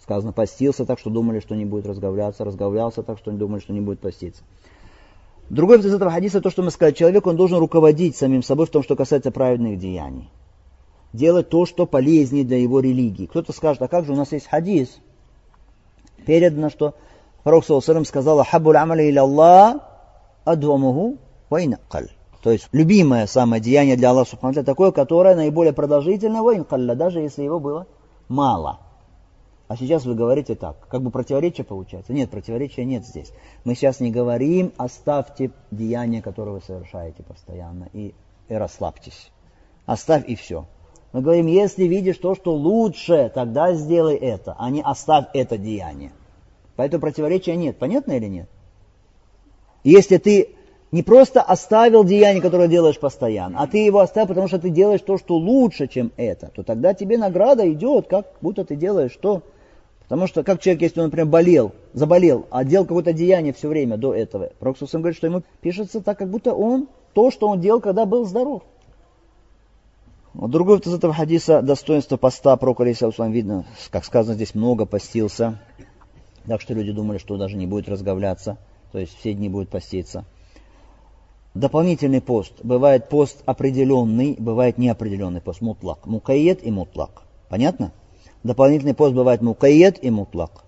Сказано, 0.00 0.32
постился 0.32 0.86
так, 0.86 0.98
что 1.00 1.10
думали, 1.10 1.40
что 1.40 1.56
не 1.56 1.64
будет 1.64 1.86
разговляться, 1.86 2.44
разговлялся 2.44 3.02
так, 3.02 3.18
что 3.18 3.32
думали, 3.32 3.60
что 3.60 3.72
не 3.72 3.80
будет 3.80 3.98
поститься. 3.98 4.42
Другой 5.50 5.80
из 5.80 5.92
этого 5.92 6.10
хадиса, 6.10 6.40
то, 6.40 6.50
что 6.50 6.62
мы 6.62 6.70
сказали, 6.70 6.94
человек, 6.94 7.26
он 7.26 7.36
должен 7.36 7.58
руководить 7.58 8.16
самим 8.16 8.42
собой 8.42 8.66
в 8.66 8.70
том, 8.70 8.82
что 8.82 8.96
касается 8.96 9.30
праведных 9.30 9.78
деяний. 9.78 10.28
Делать 11.16 11.48
то, 11.48 11.64
что 11.64 11.86
полезнее 11.86 12.44
для 12.44 12.58
его 12.58 12.80
религии. 12.80 13.26
Кто-то 13.26 13.52
скажет, 13.52 13.80
а 13.82 13.88
как 13.88 14.04
же 14.04 14.12
у 14.12 14.16
нас 14.16 14.32
есть 14.32 14.46
хадис? 14.46 14.98
Передано, 16.26 16.68
что 16.68 16.94
Пророк 17.42 17.64
Саласалам 17.64 18.04
сказал, 18.04 18.44
«Хаббуль 18.44 18.76
амали 18.76 19.04
иля 19.04 19.22
Аллах 19.22 19.76
адвамуху 20.44 21.16
вайнакаль». 21.48 22.10
То 22.42 22.50
есть 22.50 22.68
любимое 22.72 23.26
самое 23.26 23.62
деяние 23.62 23.96
для 23.96 24.10
Аллаха 24.10 24.30
Субхану 24.30 24.62
такое, 24.62 24.90
которое 24.90 25.34
наиболее 25.34 25.72
продолжительное, 25.72 26.42
вайнкалля, 26.42 26.94
даже 26.94 27.20
если 27.20 27.44
его 27.44 27.60
было 27.60 27.86
мало. 28.28 28.80
А 29.68 29.76
сейчас 29.76 30.04
вы 30.04 30.14
говорите 30.14 30.54
так, 30.54 30.86
как 30.88 31.02
бы 31.02 31.10
противоречие 31.10 31.64
получается. 31.64 32.12
Нет, 32.12 32.30
противоречия 32.30 32.84
нет 32.84 33.06
здесь. 33.06 33.32
Мы 33.64 33.74
сейчас 33.74 34.00
не 34.00 34.10
говорим, 34.10 34.72
оставьте 34.76 35.50
деяние, 35.70 36.22
которое 36.22 36.50
вы 36.50 36.60
совершаете 36.60 37.22
постоянно, 37.22 37.88
и, 37.92 38.12
и 38.48 38.54
расслабьтесь. 38.54 39.30
Оставь 39.86 40.28
и 40.28 40.34
все. 40.34 40.66
Мы 41.12 41.22
говорим, 41.22 41.46
если 41.46 41.84
видишь 41.84 42.18
то, 42.18 42.34
что 42.34 42.54
лучше, 42.54 43.30
тогда 43.34 43.72
сделай 43.74 44.16
это, 44.16 44.54
а 44.58 44.70
не 44.70 44.82
оставь 44.82 45.26
это 45.34 45.56
деяние. 45.56 46.12
Поэтому 46.76 47.00
противоречия 47.00 47.56
нет. 47.56 47.78
Понятно 47.78 48.12
или 48.12 48.26
нет? 48.26 48.48
Если 49.82 50.18
ты 50.18 50.50
не 50.92 51.02
просто 51.02 51.40
оставил 51.40 52.04
деяние, 52.04 52.42
которое 52.42 52.68
делаешь 52.68 52.98
постоянно, 52.98 53.60
а 53.60 53.66
ты 53.66 53.78
его 53.78 54.00
оставил, 54.00 54.28
потому 54.28 54.48
что 54.48 54.58
ты 54.58 54.70
делаешь 54.70 55.00
то, 55.00 55.16
что 55.16 55.36
лучше, 55.36 55.88
чем 55.88 56.12
это, 56.16 56.48
то 56.48 56.62
тогда 56.62 56.92
тебе 56.92 57.18
награда 57.18 57.70
идет, 57.70 58.08
как 58.08 58.26
будто 58.40 58.64
ты 58.64 58.76
делаешь 58.76 59.16
то, 59.20 59.42
Потому 60.08 60.28
что 60.28 60.44
как 60.44 60.60
человек, 60.60 60.82
если 60.82 61.00
он, 61.00 61.06
например, 61.06 61.26
болел, 61.26 61.72
заболел, 61.92 62.46
а 62.50 62.62
делал 62.62 62.86
какое-то 62.86 63.12
деяние 63.12 63.52
все 63.52 63.68
время 63.68 63.96
до 63.96 64.14
этого, 64.14 64.50
Пророк 64.60 64.76
говорит, 64.78 65.16
что 65.16 65.26
ему 65.26 65.42
пишется 65.60 66.00
так, 66.00 66.18
как 66.18 66.30
будто 66.30 66.54
он 66.54 66.88
то, 67.12 67.32
что 67.32 67.48
он 67.48 67.60
делал, 67.60 67.80
когда 67.80 68.06
был 68.06 68.24
здоров. 68.24 68.62
Вот 70.36 70.50
другой 70.50 70.80
из 70.80 70.92
этого 70.92 71.14
хадиса 71.14 71.62
достоинство 71.62 72.18
поста 72.18 72.54
Пророка 72.58 72.82
Алисаусам 72.82 73.32
видно, 73.32 73.64
как 73.90 74.04
сказано 74.04 74.34
здесь, 74.34 74.54
много 74.54 74.84
постился. 74.84 75.58
Так 76.46 76.60
что 76.60 76.74
люди 76.74 76.92
думали, 76.92 77.16
что 77.16 77.38
даже 77.38 77.56
не 77.56 77.66
будет 77.66 77.88
разговляться, 77.88 78.58
то 78.92 78.98
есть 78.98 79.16
все 79.18 79.32
дни 79.32 79.48
будет 79.48 79.70
поститься. 79.70 80.26
Дополнительный 81.54 82.20
пост. 82.20 82.52
Бывает 82.62 83.08
пост 83.08 83.42
определенный, 83.46 84.36
бывает 84.38 84.76
неопределенный 84.76 85.40
пост. 85.40 85.62
Мутлак. 85.62 86.04
Мукаед 86.04 86.62
и 86.66 86.70
мутлак. 86.70 87.22
Понятно? 87.48 87.92
Дополнительный 88.42 88.94
пост 88.94 89.14
бывает 89.14 89.40
мукаед 89.40 90.04
и 90.04 90.10
мутлак. 90.10 90.64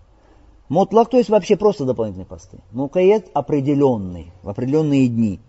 Мутлак, 0.71 1.11
то 1.11 1.19
есть 1.19 1.29
вообще 1.29 1.59
просто 1.59 1.85
дополнительные 1.85 2.27
посты. 2.27 2.61
Мукаед 2.73 3.31
определенный, 3.35 4.33
в 4.43 4.49
определенные 4.49 5.09
дни. 5.09 5.41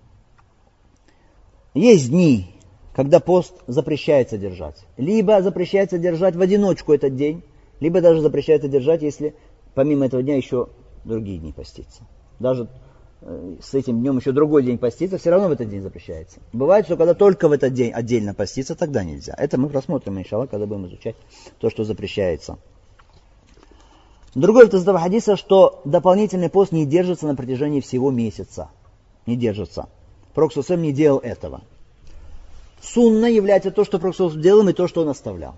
Есть 1.73 2.09
дни, 2.09 2.58
когда 2.99 3.21
пост 3.21 3.53
запрещается 3.65 4.37
держать. 4.37 4.75
Либо 4.97 5.41
запрещается 5.41 5.97
держать 5.97 6.35
в 6.35 6.41
одиночку 6.41 6.91
этот 6.91 7.15
день, 7.15 7.43
либо 7.79 8.01
даже 8.01 8.19
запрещается 8.19 8.67
держать, 8.67 9.03
если 9.03 9.35
помимо 9.73 10.07
этого 10.07 10.21
дня 10.21 10.35
еще 10.35 10.67
другие 11.05 11.39
дни 11.39 11.53
поститься. 11.53 12.03
Даже 12.39 12.67
Э, 13.21 13.55
с 13.61 13.73
этим 13.73 13.99
днем 13.99 14.17
еще 14.17 14.31
другой 14.31 14.63
день 14.63 14.77
поститься, 14.77 15.17
все 15.17 15.29
равно 15.29 15.49
в 15.49 15.51
этот 15.51 15.69
день 15.69 15.81
запрещается. 15.81 16.39
Бывает, 16.53 16.85
что 16.85 16.95
когда 16.95 17.13
только 17.13 17.49
в 17.49 17.51
этот 17.51 17.73
день 17.73 17.91
отдельно 17.91 18.33
поститься, 18.33 18.75
тогда 18.75 19.03
нельзя. 19.03 19.33
Это 19.37 19.57
мы 19.57 19.69
просмотрим, 19.69 20.19
иншалла, 20.19 20.45
когда 20.45 20.65
будем 20.65 20.87
изучать 20.87 21.15
то, 21.59 21.69
что 21.69 21.83
запрещается. 21.83 22.57
Другой 24.35 24.67
из 24.67 24.73
этого 24.73 24.99
хадиса, 24.99 25.35
что 25.35 25.81
дополнительный 25.85 26.49
пост 26.49 26.71
не 26.71 26.85
держится 26.85 27.27
на 27.27 27.35
протяжении 27.35 27.81
всего 27.81 28.11
месяца. 28.11 28.69
Не 29.25 29.35
держится. 29.35 29.89
Проксусом 30.33 30.81
не 30.81 30.93
делал 30.93 31.19
этого. 31.19 31.61
Сунна 32.81 33.25
является 33.25 33.71
то, 33.71 33.83
что 33.83 33.99
Проксус 33.99 34.33
делал, 34.35 34.67
и 34.67 34.73
то, 34.73 34.87
что 34.87 35.01
он 35.01 35.09
оставлял. 35.09 35.55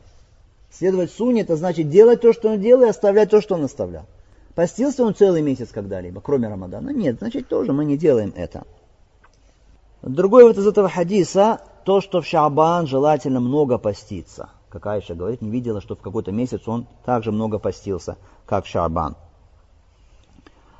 Следовать 0.72 1.12
сунне, 1.12 1.42
это 1.42 1.56
значит 1.56 1.90
делать 1.90 2.22
то, 2.22 2.34
что 2.34 2.50
он 2.50 2.62
делал, 2.62 2.84
и 2.84 2.90
оставлять 2.90 3.30
то, 3.30 3.42
что 3.42 3.56
он 3.56 3.66
оставлял. 3.66 4.06
Постился 4.56 5.04
он 5.04 5.16
целый 5.16 5.42
месяц 5.42 5.70
когда-либо, 5.70 6.22
кроме 6.22 6.48
Рамадана? 6.48 6.90
Нет, 6.90 7.18
значит 7.20 7.48
тоже 7.48 7.74
мы 7.74 7.86
не 7.86 7.98
делаем 7.98 8.34
это. 8.36 8.64
Другой 10.02 10.44
вот 10.44 10.58
из 10.58 10.66
этого 10.66 10.90
хадиса, 10.90 11.62
то, 11.86 12.02
что 12.02 12.22
в 12.22 12.26
Шабан 12.26 12.88
желательно 12.88 13.40
много 13.40 13.78
поститься. 13.78 14.50
Как 14.70 14.86
Айша 14.88 15.14
говорит, 15.14 15.42
не 15.42 15.50
видела, 15.50 15.82
что 15.82 15.96
в 15.96 16.00
какой-то 16.00 16.32
месяц 16.32 16.68
он 16.68 16.88
также 17.06 17.32
много 17.32 17.60
постился, 17.60 18.18
как 18.46 18.66
в 18.66 18.68
Шабан. 18.70 19.16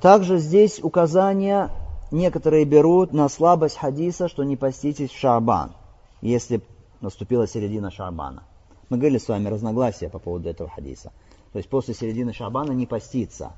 Также 0.02 0.38
здесь 0.38 0.80
указания 0.82 1.70
некоторые 2.10 2.66
берут 2.66 3.14
на 3.14 3.30
слабость 3.30 3.78
хадиса, 3.78 4.28
что 4.28 4.44
не 4.44 4.56
поститесь 4.56 5.12
в 5.12 5.18
Шабан, 5.18 5.74
если 6.22 6.62
наступила 7.02 7.48
середина 7.48 7.92
Шабана. 7.92 8.44
Мы 8.90 8.98
говорили 8.98 9.18
с 9.18 9.28
вами 9.28 9.48
разногласия 9.48 10.10
по 10.10 10.20
поводу 10.20 10.50
этого 10.50 10.70
хадиса. 10.70 11.12
То 11.52 11.58
есть 11.58 11.70
после 11.70 11.94
середины 11.94 12.34
Шабана 12.34 12.72
не 12.72 12.86
поститься. 12.86 13.54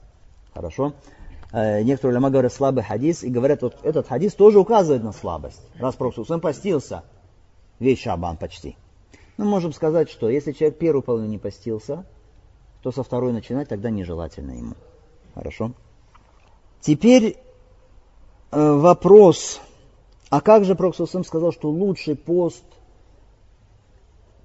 Хорошо? 0.54 0.94
Э, 1.52 1.84
некоторые 1.84 2.16
ляма 2.16 2.30
говорят 2.30 2.54
слабый 2.54 2.84
хадис 2.84 3.24
и 3.24 3.30
говорят, 3.30 3.62
вот 3.62 3.78
этот 3.84 4.08
хадис 4.08 4.34
тоже 4.34 4.60
указывает 4.60 5.04
на 5.04 5.12
слабость. 5.12 5.62
Раз 5.78 5.96
он 6.30 6.40
постился 6.40 7.04
весь 7.80 8.00
Шабан 8.00 8.38
почти. 8.38 8.76
Мы 9.38 9.46
можем 9.46 9.74
сказать, 9.74 10.10
что 10.10 10.30
если 10.30 10.52
человек 10.52 10.78
первую 10.78 11.02
половину 11.02 11.30
не 11.30 11.38
постился, 11.38 12.06
то 12.82 12.92
со 12.92 13.04
второй 13.04 13.34
начинать 13.34 13.70
тогда 13.70 13.90
нежелательно 13.90 14.52
ему. 14.52 14.76
Хорошо? 15.34 15.72
Теперь 16.82 17.38
э, 18.52 18.72
вопрос, 18.74 19.62
а 20.34 20.42
как 20.42 20.66
же 20.66 20.74
Пророк 20.74 20.96
сказал, 20.96 21.52
что 21.52 21.70
лучший 21.70 22.16
пост 22.16 22.64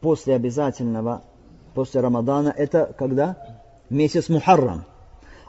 после 0.03 0.35
обязательного 0.35 1.23
после 1.73 2.03
Рамадана, 2.03 2.53
это 2.55 2.95
когда? 2.99 3.63
Месяц 3.89 4.29
Мухаррам. 4.29 4.85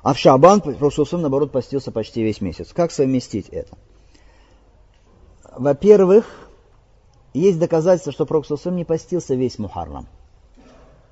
А 0.02 0.14
в 0.14 0.18
Шабан 0.18 0.62
Пророк 0.62 1.12
наоборот 1.12 1.52
постился 1.52 1.92
почти 1.92 2.24
весь 2.24 2.40
месяц. 2.40 2.72
Как 2.72 2.94
совместить 2.94 3.50
это? 3.50 3.78
Во-первых, 5.58 6.26
есть 7.34 7.60
доказательство, 7.60 8.14
что 8.14 8.26
Пророк 8.26 8.46
не 8.68 8.86
постился 8.86 9.36
весь 9.36 9.60
Мухаррам. 9.60 10.08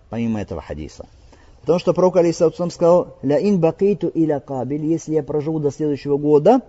Помимо 0.10 0.40
этого 0.40 0.62
хадиса. 0.62 1.06
Потому 1.60 1.80
что 1.80 1.92
Пророк 1.92 2.16
Алисаутсам 2.16 2.72
сказал, 2.72 3.18
«Ля 3.24 3.38
ин 3.42 3.60
бакейту 3.60 4.08
иля 4.08 4.40
кабиль, 4.40 4.86
если 4.86 5.16
я 5.16 5.24
проживу 5.24 5.60
до 5.60 5.70
следующего 5.70 6.16
года, 6.16 6.62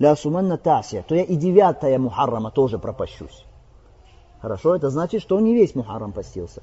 ля 0.00 0.16
суманна 0.16 0.58
тасия, 0.58 1.04
то 1.06 1.14
я 1.14 1.22
и 1.22 1.36
девятая 1.36 1.96
Мухаррама 2.00 2.50
тоже 2.50 2.80
пропащусь». 2.80 3.44
Хорошо, 4.40 4.74
это 4.74 4.88
значит, 4.90 5.20
что 5.22 5.36
он 5.36 5.44
не 5.44 5.54
весь 5.54 5.74
Мухаррам 5.74 6.12
постился. 6.12 6.62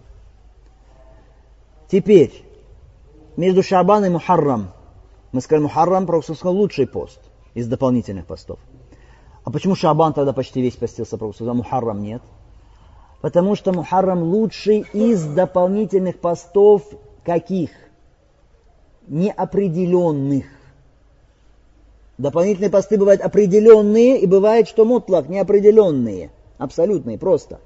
Теперь, 1.89 2.43
между 3.37 3.61
Шабан 3.61 4.05
и 4.05 4.09
Мухаррам, 4.09 4.71
мы 5.31 5.41
сказали, 5.41 5.63
Мухаррам, 5.63 6.05
Пророк 6.07 6.23
сказал, 6.23 6.55
лучший 6.55 6.87
пост 6.87 7.19
из 7.53 7.67
дополнительных 7.67 8.25
постов. 8.25 8.59
А 9.43 9.51
почему 9.51 9.75
Шабан 9.75 10.13
тогда 10.13 10.33
почти 10.33 10.61
весь 10.61 10.75
постился, 10.75 11.17
Пророк 11.17 11.35
сказал, 11.35 11.53
Мухаррам 11.53 12.01
нет? 12.01 12.23
Потому 13.21 13.55
что 13.55 13.71
Мухаррам 13.71 14.23
лучший 14.23 14.79
из 14.93 15.23
дополнительных 15.23 16.19
постов 16.19 16.83
каких? 17.23 17.69
Неопределенных. 19.07 20.45
Дополнительные 22.17 22.71
посты 22.71 22.97
бывают 22.97 23.21
определенные, 23.21 24.19
и 24.19 24.25
бывает, 24.25 24.67
что 24.67 24.85
мутлак 24.85 25.29
неопределенные. 25.29 26.31
Абсолютные, 26.57 27.19
просто. 27.19 27.59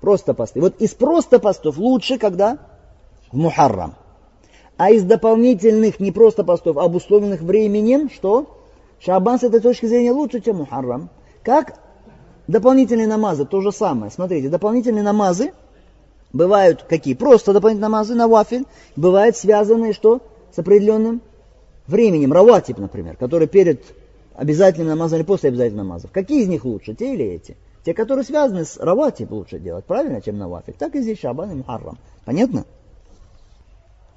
Просто 0.00 0.34
посты. 0.34 0.60
Вот 0.60 0.76
из 0.80 0.94
просто 0.94 1.38
постов 1.38 1.78
лучше, 1.78 2.18
когда 2.18 2.58
в 3.32 3.36
Мухаррам. 3.36 3.94
А 4.76 4.90
из 4.90 5.02
дополнительных 5.04 6.00
не 6.00 6.12
просто 6.12 6.44
постов, 6.44 6.76
а 6.76 6.84
обусловленных 6.84 7.40
временем, 7.40 8.10
что? 8.10 8.58
Шабан 9.00 9.40
с 9.40 9.42
этой 9.44 9.60
точки 9.60 9.86
зрения 9.86 10.12
лучше, 10.12 10.40
чем 10.40 10.56
Мухаррам. 10.56 11.08
Как 11.42 11.80
дополнительные 12.46 13.06
намазы, 13.06 13.46
то 13.46 13.60
же 13.60 13.72
самое. 13.72 14.12
Смотрите, 14.12 14.50
дополнительные 14.50 15.02
намазы 15.02 15.52
бывают 16.32 16.82
какие? 16.82 17.14
Просто 17.14 17.54
дополнительные 17.54 17.88
намазы 17.88 18.14
на 18.14 18.28
вафель, 18.28 18.66
бывают 18.96 19.36
связанные 19.36 19.94
что? 19.94 20.20
С 20.54 20.58
определенным 20.58 21.22
временем. 21.88 22.32
Раватип, 22.32 22.78
например, 22.78 23.16
который 23.16 23.48
перед 23.48 23.82
обязательным 24.34 24.88
намазом 24.88 25.18
или 25.18 25.26
после 25.26 25.48
обязательных 25.48 25.84
намазов. 25.84 26.12
Какие 26.12 26.42
из 26.42 26.48
них 26.48 26.64
лучше, 26.64 26.94
те 26.94 27.14
или 27.14 27.24
эти? 27.24 27.56
Те, 27.84 27.94
которые 27.94 28.24
связаны 28.24 28.64
с 28.64 28.76
раватип, 28.76 29.30
лучше 29.32 29.58
делать, 29.58 29.84
правильно, 29.84 30.20
чем 30.20 30.38
на 30.38 30.48
вафель. 30.48 30.74
Так 30.78 30.94
и 30.94 31.00
здесь 31.00 31.18
Шабан 31.18 31.50
и 31.50 31.54
Мухаррам. 31.54 31.98
Понятно? 32.24 32.64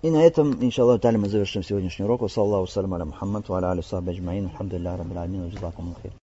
И 0.01 0.09
на 0.09 0.23
этом, 0.23 0.53
иншаллах, 0.63 0.99
таля, 0.99 1.17
мы 1.17 1.29
завершим 1.29 1.63
сегодняшний 1.63 2.05
урок. 2.05 2.29
Саллаху 2.29 2.67
салям 2.67 2.93
аля 2.93 3.05
Мухаммад, 3.05 3.47
ва 3.49 3.57
аля 3.57 3.67
аля 3.67 3.81
сахба 3.81 4.11
аджмаин. 4.11 4.45
Алхамдулилlah, 4.47 4.97
рабbil 4.97 5.17
аламин, 5.17 6.11